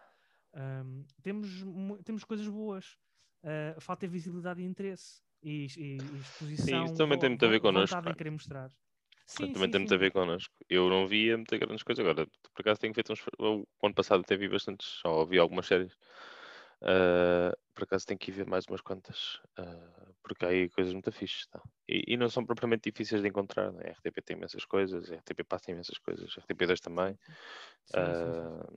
Ahm, 0.54 1.06
temos, 1.22 1.50
temos 2.06 2.24
coisas 2.24 2.48
boas. 2.48 2.98
Ah, 3.48 3.80
falta 3.80 4.06
é 4.06 4.10
visibilidade 4.10 4.62
e 4.62 4.66
interesse 4.66 5.24
e, 5.42 5.68
e- 5.78 6.18
e 6.18 6.20
exposição. 6.20 6.86
isso 6.86 6.96
também 6.96 7.18
tem 7.18 7.30
muito 7.30 7.46
a 7.46 7.50
ver 7.50 7.60
connosco, 7.62 8.02
querer 8.18 8.32
mostrar. 8.32 8.72
Também 9.26 9.50
Sim, 9.50 9.56
tem 9.70 9.80
sim, 9.80 9.80
muito 9.80 9.94
a 9.94 9.98
sim. 9.98 9.98
ver 9.98 10.12
connosco. 10.12 10.54
Eu 10.70 10.90
não 10.90 11.06
via 11.08 11.36
muitas 11.38 11.60
grandes 11.60 11.84
coisas. 11.84 12.04
Agora, 12.04 12.26
por 12.54 12.62
acaso, 12.62 12.80
tenho 12.80 12.94
feito 12.94 13.12
uns. 13.12 13.22
O 13.40 13.66
ano 13.84 13.94
passado 13.96 14.22
até 14.22 14.36
vi 14.38 14.48
bastantes, 14.50 14.88
só 15.02 15.10
ouvi 15.20 15.38
algumas 15.38 15.66
séries. 15.68 15.94
Ah, 16.82 17.54
por 17.76 17.84
acaso, 17.84 18.06
tenho 18.06 18.20
que 18.20 18.32
ir 18.32 18.34
ver 18.36 18.48
mais 18.48 18.66
umas 18.68 18.82
quantas. 18.82 19.40
ah, 19.58 20.12
porque 20.24 20.46
há 20.46 20.50
aí 20.50 20.70
coisas 20.70 20.94
muito 20.94 21.12
fixes. 21.12 21.46
Tá? 21.48 21.62
E, 21.88 22.14
e 22.14 22.18
não 22.18 22.30
são 22.30 22.46
propriamente 22.46 22.90
difíceis 22.90 23.22
de 23.22 23.28
encontrar. 23.28 23.72
Né? 23.74 23.84
A 23.86 23.90
RTP 23.90 24.22
tem 24.22 24.38
imensas 24.38 24.66
coisas, 24.66 25.12
a 25.12 25.16
RTP 25.16 25.44
passa 25.44 25.72
imensas 25.72 25.98
coisas, 26.00 26.34
a 26.38 26.42
RTP2 26.42 26.80
também. 26.80 27.18
Sim, 27.86 28.14
sim, 28.14 28.34
sim. 28.34 28.50
Ah, 28.50 28.68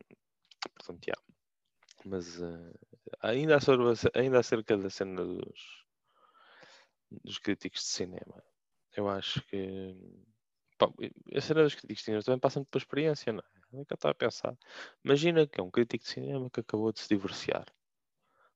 portanto, 0.74 1.04
já. 1.06 1.14
Mas 2.04 2.42
ah, 2.42 2.72
ainda, 3.20 3.58
ainda 4.14 4.38
acerca 4.38 4.76
da 4.76 4.90
cena 4.90 5.24
dos, 5.24 5.84
dos 7.10 7.38
críticos 7.38 7.80
de 7.80 7.88
cinema, 7.88 8.42
eu 8.96 9.08
acho 9.08 9.42
que 9.46 9.96
pá, 10.78 10.88
a 11.34 11.40
cena 11.40 11.62
dos 11.62 11.74
críticos 11.74 11.98
de 11.98 12.04
cinema 12.04 12.22
também 12.22 12.40
passa 12.40 12.58
muito 12.58 12.70
pela 12.70 12.82
experiência, 12.82 13.32
não 13.32 13.40
é? 13.40 13.60
É 13.72 13.84
que 13.84 13.92
eu 13.92 13.94
estava 13.94 14.10
a 14.10 14.14
pensar. 14.14 14.58
Imagina 15.04 15.46
que 15.46 15.60
é 15.60 15.62
um 15.62 15.70
crítico 15.70 16.02
de 16.02 16.10
cinema 16.10 16.50
que 16.50 16.58
acabou 16.58 16.92
de 16.92 17.00
se 17.00 17.08
divorciar. 17.08 17.66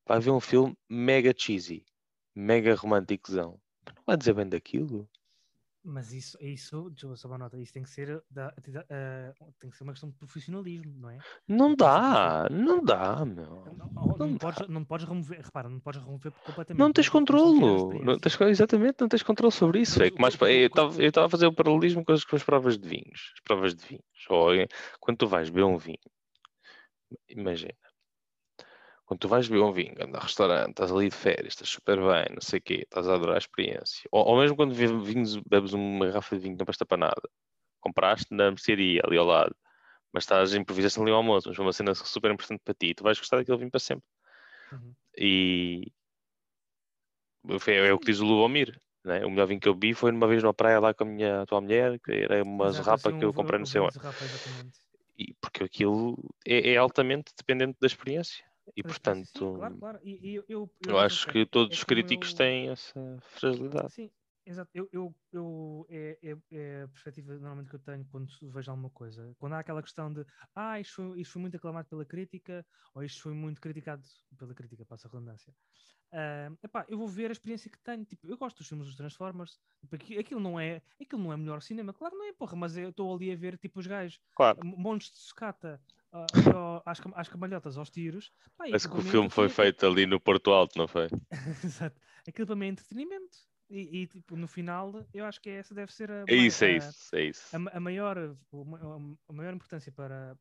Vai 0.04 0.18
ver 0.18 0.32
um 0.32 0.40
filme 0.40 0.76
mega 0.88 1.32
cheesy, 1.36 1.86
mega 2.34 2.74
românticozão. 2.74 3.60
Não 3.86 4.02
vai 4.04 4.16
dizer 4.16 4.34
bem 4.34 4.48
daquilo. 4.48 5.08
Mas 5.84 6.12
isso, 6.14 6.38
isso, 6.40 6.88
deixa 6.90 7.06
eu 7.06 7.16
só 7.16 7.28
uma 7.28 7.36
nota, 7.36 7.58
isso 7.58 7.72
tem 7.72 7.82
que 7.82 7.90
ser, 7.90 8.22
da, 8.30 8.48
ah, 8.48 9.34
tem 9.60 9.70
que 9.70 9.76
ser 9.76 9.84
uma 9.84 9.92
questão 9.92 10.08
de 10.08 10.16
profissionalismo, 10.16 10.94
não 10.98 11.10
é? 11.10 11.18
Não 11.46 11.68
Não 11.68 11.76
dá, 11.76 12.48
não 12.50 12.82
dá, 12.82 13.24
meu. 13.24 13.64
Não, 13.64 13.74
não, 13.74 14.18
Não 14.18 14.32
dá. 14.34 14.38
podes, 14.38 14.68
não 14.68 14.84
podes 14.84 15.06
remover, 15.06 15.40
repara, 15.42 15.68
não 15.68 15.80
podes 15.80 16.00
remover 16.00 16.32
completamente. 16.32 16.80
Não 16.80 16.92
tens 16.92 17.06
é? 17.06 17.10
Tens 17.10 17.10
controlo. 17.10 18.04
Não 18.04 18.18
tens, 18.18 18.40
exatamente, 18.40 18.96
não 19.00 19.08
tens 19.08 19.22
controle 19.22 19.52
sobre 19.52 19.80
isso. 19.80 20.02
É 20.02 20.10
que 20.10 20.20
mais, 20.20 20.38
eu 20.40 21.06
estava 21.08 21.26
a 21.26 21.30
fazer 21.30 21.46
o 21.46 21.54
paralelismo 21.54 22.04
com 22.04 22.12
as, 22.12 22.24
com 22.24 22.36
as 22.36 22.42
provas 22.42 22.78
de 22.78 22.88
vinhos. 22.88 23.32
As 23.34 23.40
provas 23.44 23.74
de 23.74 23.84
vinhos. 23.84 24.04
Ou 24.30 24.50
quando 25.00 25.18
tu 25.18 25.26
vais 25.26 25.50
beber 25.50 25.64
um 25.64 25.76
vinho, 25.76 25.98
imagina. 27.28 27.74
Quando 29.06 29.20
tu 29.20 29.28
vais 29.28 29.46
beber 29.48 29.62
um 29.62 29.72
vinho, 29.72 29.94
andas 30.00 30.20
a 30.20 30.24
restaurante, 30.24 30.70
estás 30.70 30.90
ali 30.90 31.10
de 31.10 31.14
férias, 31.14 31.48
estás 31.48 31.68
super 31.68 31.98
bem, 31.98 32.26
não 32.30 32.40
sei 32.40 32.58
o 32.58 32.62
quê, 32.62 32.74
estás 32.82 33.06
a 33.06 33.14
adorar 33.14 33.34
a 33.34 33.38
experiência. 33.38 34.08
Ou, 34.10 34.24
ou 34.26 34.40
mesmo 34.40 34.56
quando 34.56 34.74
vinhos, 34.74 35.36
bebes 35.36 35.74
uma 35.74 36.06
garrafa 36.06 36.34
de 36.36 36.42
vinho 36.42 36.54
que 36.54 36.60
não 36.60 36.64
presta 36.64 36.86
para 36.86 36.96
nada. 36.96 37.28
Compraste 37.80 38.26
na 38.30 38.50
mercearia 38.50 39.02
ali 39.04 39.18
ao 39.18 39.26
lado, 39.26 39.54
mas 40.12 40.24
estás 40.24 40.54
em 40.54 40.60
improvisação 40.60 41.02
ali 41.02 41.12
ao 41.12 41.18
almoço, 41.18 41.48
mas 41.48 41.56
foi 41.56 41.66
uma 41.66 41.72
cena 41.72 41.94
super 41.94 42.30
importante 42.30 42.62
para 42.64 42.72
ti. 42.72 42.94
Tu 42.94 43.04
vais 43.04 43.18
gostar 43.18 43.36
daquele 43.36 43.58
vinho 43.58 43.70
para 43.70 43.80
sempre. 43.80 44.06
Uhum. 44.72 44.94
E 45.18 45.92
foi- 47.58 47.74
é 47.74 47.92
o 47.92 47.98
que 47.98 48.06
diz 48.06 48.20
o 48.20 48.24
Lubomir. 48.24 48.80
Né? 49.04 49.24
O 49.26 49.30
melhor 49.30 49.46
vinho 49.46 49.60
que 49.60 49.68
eu 49.68 49.74
bebi 49.74 49.92
foi 49.92 50.10
numa 50.10 50.26
vez 50.26 50.42
numa 50.42 50.54
praia 50.54 50.80
lá 50.80 50.94
com 50.94 51.04
a 51.04 51.06
minha 51.06 51.42
atual 51.42 51.60
mulher, 51.60 52.00
que 52.00 52.10
era 52.10 52.42
uma 52.42 52.68
Exato, 52.68 52.84
zerrapa 52.84 53.08
assim, 53.10 53.18
que 53.18 53.24
eu 53.26 53.34
comprei 53.34 53.58
um 53.58 53.60
no 53.60 53.66
seu 53.66 53.82
ano. 53.82 53.92
Zerrapa. 53.92 54.24
E 55.18 55.34
porque 55.34 55.62
aquilo 55.62 56.16
é, 56.46 56.70
é 56.72 56.76
altamente 56.78 57.32
dependente 57.36 57.76
da 57.78 57.86
experiência. 57.86 58.42
E 58.76 58.80
experiência, 58.80 59.24
sim, 59.24 59.44
portanto, 59.44 59.58
claro, 59.58 59.78
claro. 59.78 60.00
E, 60.02 60.34
eu, 60.34 60.44
eu, 60.48 60.70
eu 60.88 60.98
acho 60.98 61.26
que 61.28 61.44
todos 61.46 61.76
os 61.76 61.84
como 61.84 61.88
críticos 62.00 62.30
eu- 62.32 62.36
têm 62.36 62.68
essa 62.70 63.18
fragilidade. 63.20 63.92
Sim, 63.92 64.10
exato. 64.46 64.70
Eu, 64.74 64.88
eu, 64.92 65.14
eu, 65.32 65.86
é, 65.90 66.18
é, 66.22 66.36
é 66.50 66.82
a 66.82 66.88
perspectiva 66.88 67.34
normalmente 67.34 67.68
que 67.68 67.76
eu 67.76 67.80
tenho 67.80 68.04
quando 68.06 68.28
vejo 68.42 68.70
alguma 68.70 68.90
coisa. 68.90 69.34
Quando 69.38 69.52
há 69.52 69.58
aquela 69.58 69.82
questão 69.82 70.12
de 70.12 70.24
ah, 70.54 70.80
isto 70.80 70.94
foi, 70.94 71.20
isto 71.20 71.32
foi 71.32 71.42
muito 71.42 71.56
aclamado 71.56 71.88
pela 71.88 72.04
crítica, 72.04 72.64
ou 72.94 73.02
isto 73.04 73.22
foi 73.22 73.34
muito 73.34 73.60
criticado 73.60 74.02
pela 74.38 74.54
crítica, 74.54 74.84
passa 74.86 75.08
a 75.08 75.10
redundância. 75.10 75.54
Ah, 76.12 76.50
epá, 76.62 76.84
eu 76.88 76.96
vou 76.98 77.08
ver 77.08 77.28
a 77.30 77.32
experiência 77.32 77.70
que 77.70 77.78
tenho. 77.80 78.04
Tipo, 78.04 78.28
eu 78.28 78.36
gosto 78.38 78.58
dos 78.58 78.68
filmes 78.68 78.86
dos 78.86 78.96
Transformers. 78.96 79.58
Tipo, 79.80 79.96
aqui- 79.96 80.18
aquilo, 80.18 80.40
não 80.40 80.58
é, 80.58 80.80
aquilo 81.00 81.22
não 81.22 81.32
é 81.32 81.36
melhor 81.36 81.60
cinema. 81.60 81.92
Claro, 81.92 82.16
não 82.16 82.26
é, 82.26 82.32
porra, 82.32 82.56
mas 82.56 82.76
eu 82.76 82.90
estou 82.90 83.14
ali 83.14 83.32
a 83.32 83.36
ver 83.36 83.58
tipo 83.58 83.80
os 83.80 83.86
gajos, 83.86 84.20
Claro, 84.34 84.58
montes 84.64 85.10
de 85.12 85.18
sucata 85.18 85.80
ah, 86.14 86.26
ao- 86.54 86.82
às, 86.86 87.00
às 87.14 87.28
camalhotas, 87.28 87.76
aos 87.76 87.90
tiros. 87.90 88.30
Pá, 88.56 88.64
parece 88.64 88.86
aquilo 88.86 88.94
que 88.94 89.00
o 89.00 89.02
mim 89.02 89.08
é 89.08 89.12
filme 89.12 89.30
foi 89.30 89.44
entretenimento. 89.46 89.80
feito 89.80 89.86
ali 89.86 90.06
no 90.06 90.20
Porto 90.20 90.50
Alto, 90.52 90.78
não 90.78 90.86
foi? 90.88 91.08
Exato. 91.64 92.00
Aquilo 92.26 92.46
para 92.46 92.56
mim 92.56 92.66
é 92.66 92.68
entretenimento. 92.68 93.36
E, 93.68 94.02
e, 94.02 94.06
tipo, 94.06 94.36
no 94.36 94.46
final, 94.46 95.04
eu 95.12 95.24
acho 95.24 95.40
que 95.40 95.50
essa 95.50 95.74
deve 95.74 95.92
ser 95.92 96.10
a, 96.10 96.24
É 96.28 96.34
isso, 96.34 96.64
é 96.64 96.72
a- 96.72 96.76
isso, 96.76 97.16
é 97.16 97.24
isso. 97.24 97.56
a, 97.56 97.76
a 97.76 97.80
maior, 97.80 98.16
a 99.28 99.32
maior 99.32 99.54
importância 99.54 99.90
para 99.90 100.38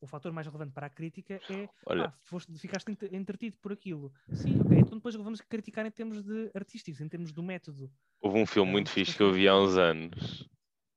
o 0.00 0.06
fator 0.06 0.32
mais 0.32 0.46
relevante 0.46 0.72
para 0.72 0.86
a 0.86 0.90
crítica 0.90 1.40
é 1.48 1.68
Olha, 1.86 2.08
pá, 2.10 2.14
foste, 2.24 2.52
ficaste 2.58 2.90
ent- 2.90 3.12
entretido 3.12 3.56
por 3.58 3.72
aquilo. 3.72 4.12
Sim, 4.32 4.60
ok, 4.60 4.78
então 4.78 4.98
depois 4.98 5.14
vamos 5.14 5.40
criticar 5.40 5.86
em 5.86 5.90
termos 5.90 6.22
de 6.22 6.50
artísticos, 6.54 7.00
em 7.00 7.08
termos 7.08 7.32
do 7.32 7.42
método. 7.42 7.90
houve 8.20 8.38
um 8.38 8.46
filme 8.46 8.68
é 8.70 8.72
muito 8.72 8.90
fixe 8.90 9.16
que 9.16 9.22
eu 9.22 9.32
vi 9.32 9.48
há 9.48 9.56
uns 9.56 9.76
anos. 9.76 10.48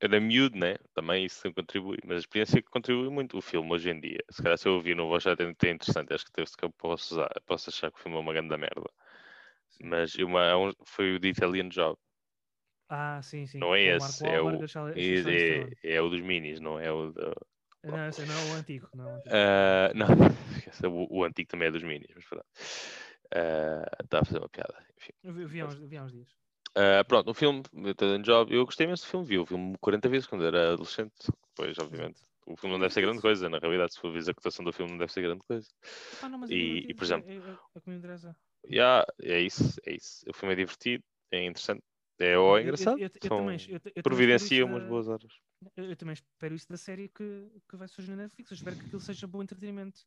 Era 0.05 0.19
miúdo, 0.19 0.57
né? 0.57 0.75
Também 0.93 1.25
isso 1.25 1.51
contribui, 1.53 1.97
mas 2.05 2.17
a 2.17 2.19
experiência 2.19 2.61
que 2.61 2.69
contribui 2.69 3.09
muito. 3.09 3.37
O 3.37 3.41
filme 3.41 3.71
hoje 3.73 3.89
em 3.89 3.99
dia, 3.99 4.19
se 4.29 4.41
calhar 4.41 4.57
se 4.57 4.67
eu 4.67 4.73
ouvir, 4.75 4.95
não 4.95 5.07
vou 5.07 5.17
achar 5.17 5.33
até 5.33 5.43
interessante. 5.69 6.13
Acho 6.13 6.25
que, 6.25 6.31
teve 6.31 6.49
que 6.57 6.65
eu 6.65 6.71
posso, 6.71 7.15
usar, 7.15 7.29
posso 7.45 7.69
achar 7.69 7.91
que 7.91 7.99
o 7.99 8.01
filme 8.03 8.17
é 8.17 8.21
uma 8.21 8.33
grande 8.33 8.55
merda. 8.57 8.89
Sim. 9.69 9.87
Mas 9.87 10.15
uma, 10.15 10.57
um- 10.57 10.73
foi 10.85 11.15
o 11.15 11.19
The 11.19 11.27
Italian 11.29 11.69
Job. 11.69 11.97
Ah, 12.89 13.21
sim, 13.21 13.45
sim. 13.45 13.59
Não 13.59 13.75
é 13.75 13.95
o 13.95 13.97
esse, 13.97 14.27
é 14.27 14.41
o, 14.41 14.49
é, 14.95 15.67
é, 15.83 15.95
é 15.95 16.01
o 16.01 16.09
dos 16.09 16.21
minis, 16.21 16.59
não 16.59 16.79
é 16.79 16.91
o 16.91 17.11
da. 17.11 17.33
Não, 17.83 18.07
esse 18.07 18.25
não 18.25 18.35
é 18.35 18.37
o 18.39 18.53
antigo. 18.53 18.89
Não, 18.93 19.05
é 19.05 19.07
o 19.07 19.15
antigo. 19.15 19.35
Ah, 19.35 19.91
não, 19.95 20.07
o, 20.91 21.19
o 21.19 21.23
antigo 21.23 21.49
também 21.49 21.67
é 21.67 21.71
dos 21.71 21.83
Minis, 21.83 22.07
mas 22.15 22.25
pronto. 22.25 22.45
Ah, 23.33 23.85
Estava 24.03 24.21
a 24.21 24.25
fazer 24.25 24.39
uma 24.39 24.49
piada. 24.49 24.75
Enfim. 24.97 25.13
Vi, 25.23 25.45
vi 25.45 25.61
há 25.61 25.65
uns, 25.67 25.75
vi 25.75 25.97
há 25.97 26.03
uns 26.03 26.11
dias. 26.11 26.44
Ah, 26.75 27.03
pronto, 27.05 27.31
o 27.31 27.33
filme, 27.33 27.63
The 27.97 28.17
Job, 28.19 28.53
eu 28.53 28.65
gostei 28.65 28.85
imenso 28.85 29.05
do 29.05 29.09
filme, 29.09 29.25
vi 29.25 29.37
o 29.39 29.45
filme 29.45 29.77
40 29.79 30.09
vezes 30.09 30.27
quando 30.27 30.45
era 30.45 30.73
adolescente. 30.73 31.13
Depois, 31.49 31.77
obviamente, 31.79 32.21
o 32.45 32.57
filme 32.57 32.73
não 32.73 32.79
deve 32.81 32.93
ser 32.93 33.01
grande 33.01 33.21
coisa. 33.21 33.49
Na 33.49 33.59
realidade, 33.59 33.93
se 33.93 33.99
for 33.99 34.11
ver 34.11 34.29
a 34.29 34.33
cotação 34.33 34.65
do 34.65 34.73
filme, 34.73 34.91
não 34.91 34.97
deve 34.97 35.11
ser 35.13 35.21
grande 35.21 35.41
coisa. 35.47 35.67
Epá, 36.13 36.27
não, 36.27 36.43
E- 36.49 36.79
é 36.79 36.91
e, 36.91 36.93
por 36.93 37.03
é- 37.03 37.05
exemplo, 37.07 37.31
é, 37.31 37.35
é, 37.35 37.57
o 37.73 37.81
que 37.81 37.89
me 37.89 37.95
interessa. 37.95 38.35
Yeah, 38.69 39.05
é 39.21 39.39
isso, 39.39 39.79
é 39.85 39.93
isso. 39.93 40.25
O 40.29 40.33
filme 40.33 40.53
é 40.53 40.57
divertido, 40.57 41.03
é 41.31 41.45
interessante, 41.45 41.83
é 42.19 42.37
ou 42.37 42.57
é 42.57 42.63
engraçado. 42.63 42.97
eu- 42.99 43.03
eu 43.05 43.11
eu- 43.13 43.29
também 43.29 43.57
providencia 44.03 44.65
umas 44.65 44.83
da- 44.83 44.89
boas 44.89 45.07
horas. 45.07 45.31
Eu, 45.77 45.95
também 45.95 46.13
espero 46.13 46.53
isso 46.53 46.67
da 46.67 46.77
série 46.77 47.07
que, 47.07 47.47
que 47.69 47.77
vai 47.77 47.87
surgir 47.87 48.11
na 48.11 48.17
Netflix. 48.17 48.51
Eu 48.51 48.55
espero 48.55 48.75
que 48.75 48.85
aquilo 48.85 48.99
seja 48.99 49.25
bom 49.25 49.41
entretenimento. 49.41 50.01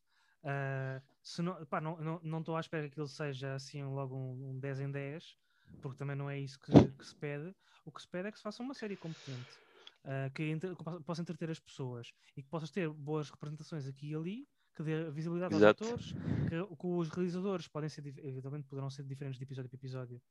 Ah, 0.44 1.00
se 1.22 1.40
não, 1.42 1.64
pá, 1.66 1.80
não 1.80 1.92
estou 1.98 2.20
não, 2.22 2.38
estou 2.40 2.56
à 2.56 2.60
espera 2.60 2.84
que 2.84 2.92
aquilo 2.92 3.08
seja 3.08 3.54
assim 3.54 3.82
logo 3.82 4.14
um, 4.14 4.50
um 4.50 4.58
10 4.60 4.80
em 4.80 4.90
10, 4.90 5.36
porque 5.80 5.96
também 5.96 6.16
não 6.16 6.28
é 6.30 6.38
isso 6.38 6.58
que, 6.60 6.92
que 6.92 7.06
se 7.06 7.14
pede. 7.16 7.54
O 7.84 7.92
que 7.92 8.00
se 8.02 8.08
pede 8.08 8.28
é 8.28 8.32
que 8.32 8.38
se 8.38 8.42
faça 8.42 8.62
uma 8.62 8.74
série 8.74 8.96
competente, 8.96 9.58
ah, 10.04 10.30
que, 10.34 10.42
entre- 10.44 10.74
que 10.76 10.84
possa- 11.04 11.22
entreter 11.22 11.50
as 11.50 11.60
pessoas 11.60 12.12
e 12.36 12.42
que 12.42 12.48
possas 12.48 12.70
ter 12.70 12.88
boas 12.90 13.30
representações 13.30 13.86
aqui 13.86 14.10
e 14.10 14.14
ali, 14.14 14.48
que 14.76 14.82
dê 14.82 15.10
visibilidade 15.10 15.54
Exato. 15.54 15.54
aos 15.54 15.66
atores, 15.66 16.14
que, 16.46 16.76
que 16.76 16.86
os 16.86 17.08
realizadores 17.08 17.68
podem 17.68 17.88
ser, 17.88 18.06
eventualmente 18.06 18.66
poderão 18.68 18.90
ser 18.90 19.04
diferentes 19.04 19.38
de 19.38 19.44
episódio 19.44 19.70
para 19.70 19.76
episódio, 19.78 20.22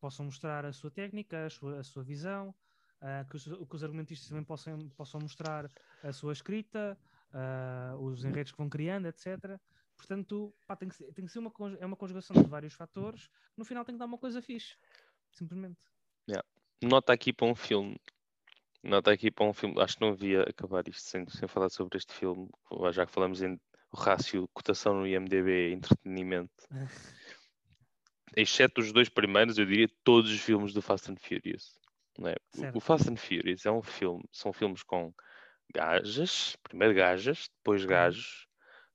possam 0.00 0.26
mostrar 0.26 0.64
a 0.64 0.72
sua 0.72 0.90
técnica, 0.90 1.46
a 1.46 1.50
sua, 1.50 1.80
a 1.80 1.84
sua 1.84 2.02
visão, 2.04 2.54
ah, 3.00 3.24
que, 3.28 3.36
os, 3.36 3.44
que 3.44 3.76
os 3.76 3.84
argumentistas 3.84 4.28
também 4.28 4.44
possam, 4.44 4.88
possam 4.90 5.20
mostrar 5.20 5.70
a 6.02 6.12
sua 6.12 6.32
escrita, 6.32 6.98
ah, 7.32 7.94
os 8.00 8.24
enredos 8.24 8.52
que 8.52 8.58
vão 8.58 8.68
criando, 8.68 9.06
etc. 9.06 9.60
Portanto, 10.00 10.54
pá, 10.66 10.74
tem, 10.74 10.88
que 10.88 10.94
ser, 10.94 11.12
tem 11.12 11.26
que 11.26 11.30
ser 11.30 11.40
uma, 11.40 11.52
é 11.78 11.84
uma 11.84 11.94
conjugação 11.96 12.34
de 12.34 12.48
vários 12.48 12.72
fatores, 12.72 13.28
no 13.54 13.66
final 13.66 13.84
tem 13.84 13.94
que 13.94 13.98
dar 13.98 14.06
uma 14.06 14.16
coisa 14.16 14.40
fixe, 14.40 14.76
simplesmente. 15.30 15.78
Nota 16.82 17.12
aqui 17.12 17.30
para 17.34 17.46
um 17.46 17.54
filme. 17.54 18.00
Nota 18.82 19.12
aqui 19.12 19.30
para 19.30 19.44
um 19.44 19.52
filme. 19.52 19.78
Acho 19.78 19.96
que 19.96 20.00
não 20.00 20.12
havia 20.12 20.40
acabar 20.44 20.88
isto 20.88 21.02
sem, 21.02 21.28
sem 21.28 21.46
falar 21.46 21.68
sobre 21.68 21.98
este 21.98 22.14
filme. 22.14 22.48
Já 22.92 23.04
que 23.04 23.12
falamos 23.12 23.42
em 23.42 23.60
o 23.92 23.96
rácio 23.98 24.48
cotação 24.54 24.94
no 24.94 25.06
IMDB 25.06 25.72
entretenimento. 25.74 26.50
Exceto 28.34 28.80
os 28.80 28.92
dois 28.92 29.10
primeiros, 29.10 29.58
eu 29.58 29.66
diria 29.66 29.90
todos 30.02 30.30
os 30.32 30.40
filmes 30.40 30.72
do 30.72 30.80
Fast 30.80 31.10
and 31.12 31.16
Furious. 31.16 31.78
não 32.18 32.30
é? 32.30 32.36
O- 32.54 32.60
Certo. 32.60 32.76
O 32.76 32.80
Fast 32.80 33.10
and 33.10 33.16
Furious 33.16 33.66
é 33.66 33.70
um 33.70 33.82
filme, 33.82 34.24
são 34.32 34.50
filmes 34.54 34.82
com 34.82 35.12
gajas, 35.74 36.56
primeiro 36.62 36.94
gajas, 36.94 37.50
depois 37.58 37.84
gajos, 37.84 38.46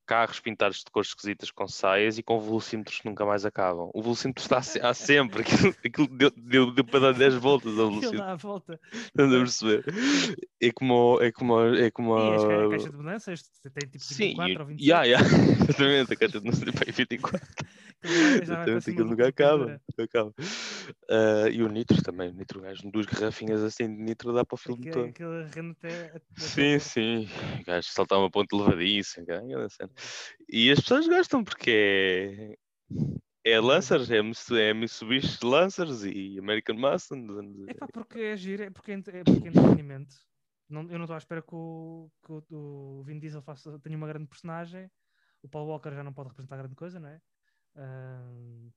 carros 0.06 0.40
pintados 0.40 0.78
de 0.80 0.86
cores 0.92 1.10
esquisitas 1.10 1.52
com 1.52 1.68
saias 1.68 2.18
e 2.18 2.24
com 2.24 2.40
velocímetros 2.40 3.00
que 3.00 3.08
nunca 3.10 3.26
mais 3.26 3.46
acabam. 3.46 3.90
O 3.94 4.02
velocímetro 4.02 4.42
está 4.44 4.58
há 4.60 4.94
sempre, 4.94 5.42
aquilo, 5.44 5.76
aquilo 5.86 6.08
deu, 6.08 6.32
deu, 6.38 6.72
deu 6.72 6.84
para 6.86 7.00
dar 7.00 7.14
10 7.14 7.36
voltas 7.36 7.78
ao 7.80 7.90
velocímetro. 7.90 8.18
dá 8.20 8.32
a 8.32 8.36
volta. 8.36 8.80
Estás 8.94 9.34
a 9.34 9.38
perceber? 9.38 9.84
É 10.62 10.72
como. 10.72 11.20
É 11.22 11.32
como. 11.32 11.60
É 11.76 11.92
como 11.92 12.18
E 12.18 12.36
as 12.36 12.44
ca- 12.44 12.54
a 12.54 12.66
a- 12.66 12.70
caixa 12.70 12.90
de 12.90 12.98
mudanças 12.98 13.44
tem 13.74 13.90
tipo 13.90 14.04
Sim, 14.04 14.28
24 14.28 14.52
e- 14.54 14.58
ou 14.58 14.66
25. 14.66 14.86
yeah, 14.86 15.04
yeah, 15.06 15.26
exatamente, 15.70 16.14
a 16.14 16.16
caixa 16.16 16.42
de 16.42 16.56
sei, 16.56 16.72
pá, 16.72 16.86
24. 16.92 17.48
Exatamente, 18.42 18.90
aquilo 18.90 19.10
nunca 19.10 19.28
acaba. 19.28 19.66
nunca 19.66 20.04
acaba. 20.04 20.34
Ah, 21.10 21.50
e 21.52 21.62
o 21.62 21.68
nitro 21.68 22.02
também, 22.02 22.30
o 22.30 22.34
nitro 22.34 22.62
gajo, 22.62 22.90
duas 22.92 23.06
garrafinhas 23.06 23.64
assim 23.64 23.88
de 23.88 24.02
nitro 24.02 24.34
dá 24.34 24.46
para 24.46 24.56
o 24.56 24.58
filme 24.58 24.90
todo. 24.90 25.06
aquilo 25.06 25.44
rende 25.46 25.72
até, 25.72 26.22
Sim, 26.38 26.80
sim. 26.80 27.28
O 27.62 27.66
gajo 27.66 27.88
saltar 27.90 28.20
uma 28.20 28.30
ponte 28.30 28.56
levadiça. 28.56 29.24
E 30.50 30.72
as 30.72 30.80
pessoas 30.80 31.08
gostam 31.08 31.44
porque 31.44 31.72
é. 31.72 32.56
É 33.48 33.60
Lancers, 33.60 34.10
é, 34.10 34.18
é 34.18 34.74
Mitsubishi 34.74 35.46
Lancers 35.46 36.04
e 36.04 36.40
American 36.40 36.78
Mustang. 36.78 37.28
É 37.68 37.76
pá, 37.76 37.88
porque 37.88 38.20
é 38.20 38.36
giro, 38.36 38.64
é 38.64 38.72
porque 38.72 38.92
é, 38.92 38.96
é 38.96 39.24
porque 39.24 39.48
é 39.48 39.50
entretenimento. 39.50 40.16
Não, 40.68 40.82
eu 40.90 40.98
não 40.98 41.04
estou 41.04 41.14
à 41.14 41.18
espera 41.18 41.44
que 41.44 41.54
o, 41.54 42.10
que 42.26 42.32
o, 42.32 42.44
o 42.50 43.04
Vin 43.04 43.20
Diesel 43.20 43.44
faça, 43.44 43.78
tenha 43.80 43.96
uma 43.96 44.08
grande 44.08 44.28
personagem. 44.28 44.90
O 45.44 45.48
Paul 45.48 45.68
Walker 45.68 45.94
já 45.94 46.04
não 46.04 46.12
pode 46.12 46.30
representar 46.30 46.58
grande 46.58 46.74
coisa, 46.74 47.00
não 47.00 47.08
é? 47.08 47.22
Ahm, 47.76 48.72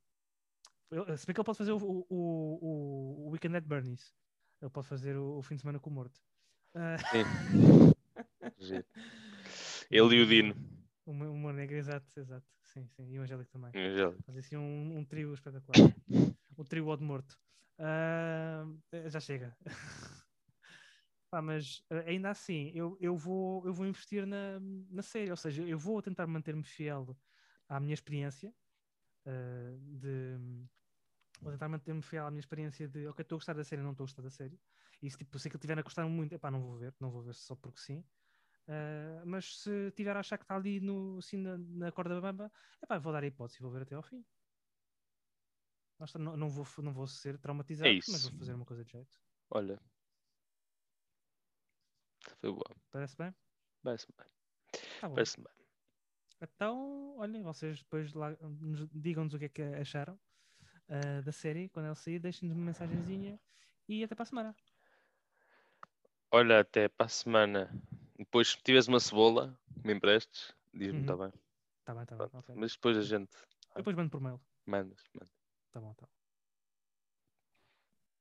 ele- 0.90 1.16
se 1.16 1.26
bem 1.26 1.34
que 1.34 1.40
ele 1.40 1.46
pode 1.46 1.58
fazer 1.58 1.72
o, 1.72 1.76
o, 1.76 2.06
o, 2.11 3.26
o 3.26 3.30
Weekend 3.30 3.56
at 3.56 3.64
Bernie's. 3.64 4.14
Ele 4.61 4.70
pode 4.70 4.87
fazer 4.88 5.16
o, 5.16 5.38
o 5.38 5.42
fim 5.42 5.54
de 5.54 5.61
semana 5.61 5.78
com 5.78 5.90
o 5.90 5.92
morto. 5.92 6.20
Ah, 6.74 6.96
Giro. 8.58 8.84
Ele 9.90 10.16
e 10.16 10.22
o 10.22 10.26
Dino. 10.26 10.54
o 11.06 11.11
humor 11.12 11.54
negro, 11.54 11.76
exato, 11.76 12.18
exato. 12.18 12.46
Sim, 12.64 12.87
sim. 12.88 13.08
E 13.11 13.18
o 13.18 13.22
Angélico 13.22 13.50
também. 13.50 13.70
Angélico. 13.74 14.22
Fazer 14.24 14.40
assim 14.40 14.56
um, 14.56 14.98
um 14.98 15.04
trio 15.04 15.32
espetacular. 15.32 15.76
um 16.58 16.64
trio 16.64 16.96
de 16.96 17.04
morto. 17.04 17.38
Ah, 17.78 18.64
já 19.06 19.20
chega. 19.20 19.56
Pá, 21.30 21.42
mas 21.42 21.82
ah, 21.90 22.04
ainda 22.06 22.30
assim, 22.30 22.72
eu, 22.74 22.96
eu, 23.00 23.16
vou, 23.16 23.64
eu 23.66 23.72
vou 23.72 23.87
investir 23.87 24.26
na, 24.26 24.58
na 24.90 25.02
série. 25.02 25.30
Ou 25.30 25.37
seja, 25.37 25.62
eu 25.62 25.78
vou 25.78 26.02
tentar 26.02 26.26
manter-me 26.26 26.64
fiel 26.64 27.16
à 27.68 27.78
minha 27.78 27.94
experiência. 27.94 28.52
De, 30.00 30.38
vou 31.40 31.52
tentar 31.52 31.68
manter-me 31.68 32.02
fiel 32.02 32.26
à 32.26 32.30
minha 32.30 32.40
experiência 32.40 32.88
de 32.88 33.06
ok, 33.06 33.22
estou 33.22 33.36
a 33.36 33.38
gostar 33.38 33.54
da 33.54 33.64
série, 33.64 33.82
não 33.82 33.92
estou 33.92 34.04
a 34.04 34.06
gostar 34.06 34.22
da 34.22 34.30
série. 34.30 34.58
E 35.02 35.10
se, 35.10 35.16
tipo, 35.16 35.38
se 35.38 35.48
aquilo 35.48 35.60
tiver 35.60 35.78
a 35.78 35.82
gostar 35.82 36.06
muito, 36.06 36.34
epá, 36.34 36.50
não 36.50 36.60
vou 36.60 36.76
ver, 36.76 36.94
não 37.00 37.10
vou 37.10 37.22
ver 37.22 37.34
só 37.34 37.54
porque 37.54 37.80
sim. 37.80 38.04
Ah, 38.68 39.22
mas 39.24 39.62
se 39.62 39.90
tiver 39.92 40.14
a 40.16 40.20
achar 40.20 40.36
que 40.36 40.44
está 40.44 40.56
ali 40.56 40.78
no, 40.80 41.18
assim, 41.18 41.38
na, 41.38 41.56
na 41.56 41.90
corda 41.90 42.20
bamba, 42.20 42.52
epá, 42.82 42.98
vou 42.98 43.12
dar 43.12 43.22
a 43.22 43.26
hipótese 43.26 43.58
e 43.58 43.62
vou 43.62 43.70
ver 43.72 43.82
até 43.82 43.94
ao 43.94 44.02
fim. 44.02 44.24
Está, 46.00 46.18
Não, 46.18 46.36
não, 46.36 46.48
vou, 46.48 46.66
não 46.84 46.92
vou 46.92 47.06
ser 47.06 47.38
traumatizado, 47.38 47.88
mas 47.90 47.98
isso. 47.98 48.30
vou 48.30 48.38
fazer 48.38 48.54
uma 48.54 48.66
coisa 48.66 48.84
de 48.84 48.92
jeito. 48.92 49.18
Olha. 49.50 49.80
Foi 52.40 52.52
boa. 52.52 52.76
Parece 52.90 53.16
bem? 53.16 53.34
Parece-me 53.82 54.14
bem. 54.18 54.26
Tá 55.00 55.08
bom. 55.08 55.14
Parece-me 55.14 55.44
bem. 55.44 55.57
Então, 56.40 57.16
olhem, 57.18 57.42
vocês 57.42 57.79
depois 57.81 58.12
lá, 58.14 58.31
nos- 58.40 58.88
digam-nos 58.92 59.35
o 59.35 59.38
que 59.38 59.46
é 59.46 59.48
que 59.48 59.62
acharam 59.62 60.18
ah, 60.88 61.20
da 61.22 61.33
série. 61.33 61.68
Quando 61.68 61.87
ela 61.87 61.94
sair, 61.94 62.18
deixem-nos 62.18 62.57
uma 62.57 62.64
mensagenzinha 62.66 63.38
e 63.88 64.05
até 64.05 64.14
para 64.14 64.22
a 64.22 64.27
semana. 64.27 64.57
Olha, 66.31 66.61
até 66.61 66.88
para 66.88 67.07
a 67.07 67.09
semana. 67.09 67.70
Depois, 68.18 68.48
se 68.51 68.62
tiveres 68.62 68.88
uma 68.88 69.01
cebola, 69.01 69.59
me 69.85 69.92
emprestes, 69.94 70.55
diz-me, 70.74 70.96
Uhum. 70.98 71.01
está 71.01 71.16
bem. 71.16 71.33
Tá 71.85 71.94
bem, 71.94 72.07
tá 72.07 72.16
bem. 72.16 72.29
Pronto. 72.29 72.38
ok. 72.44 72.55
Mas 72.57 72.72
depois 72.72 72.96
a 72.98 73.03
gente 73.03 73.31
Depois 73.74 73.96
mando 73.96 74.11
por 74.11 74.20
mail. 74.20 74.40
manda. 74.66 74.94
manda. 75.14 75.31
Tá 75.72 75.81
bom, 75.81 75.94
tá 75.94 76.07
bom. 76.07 76.17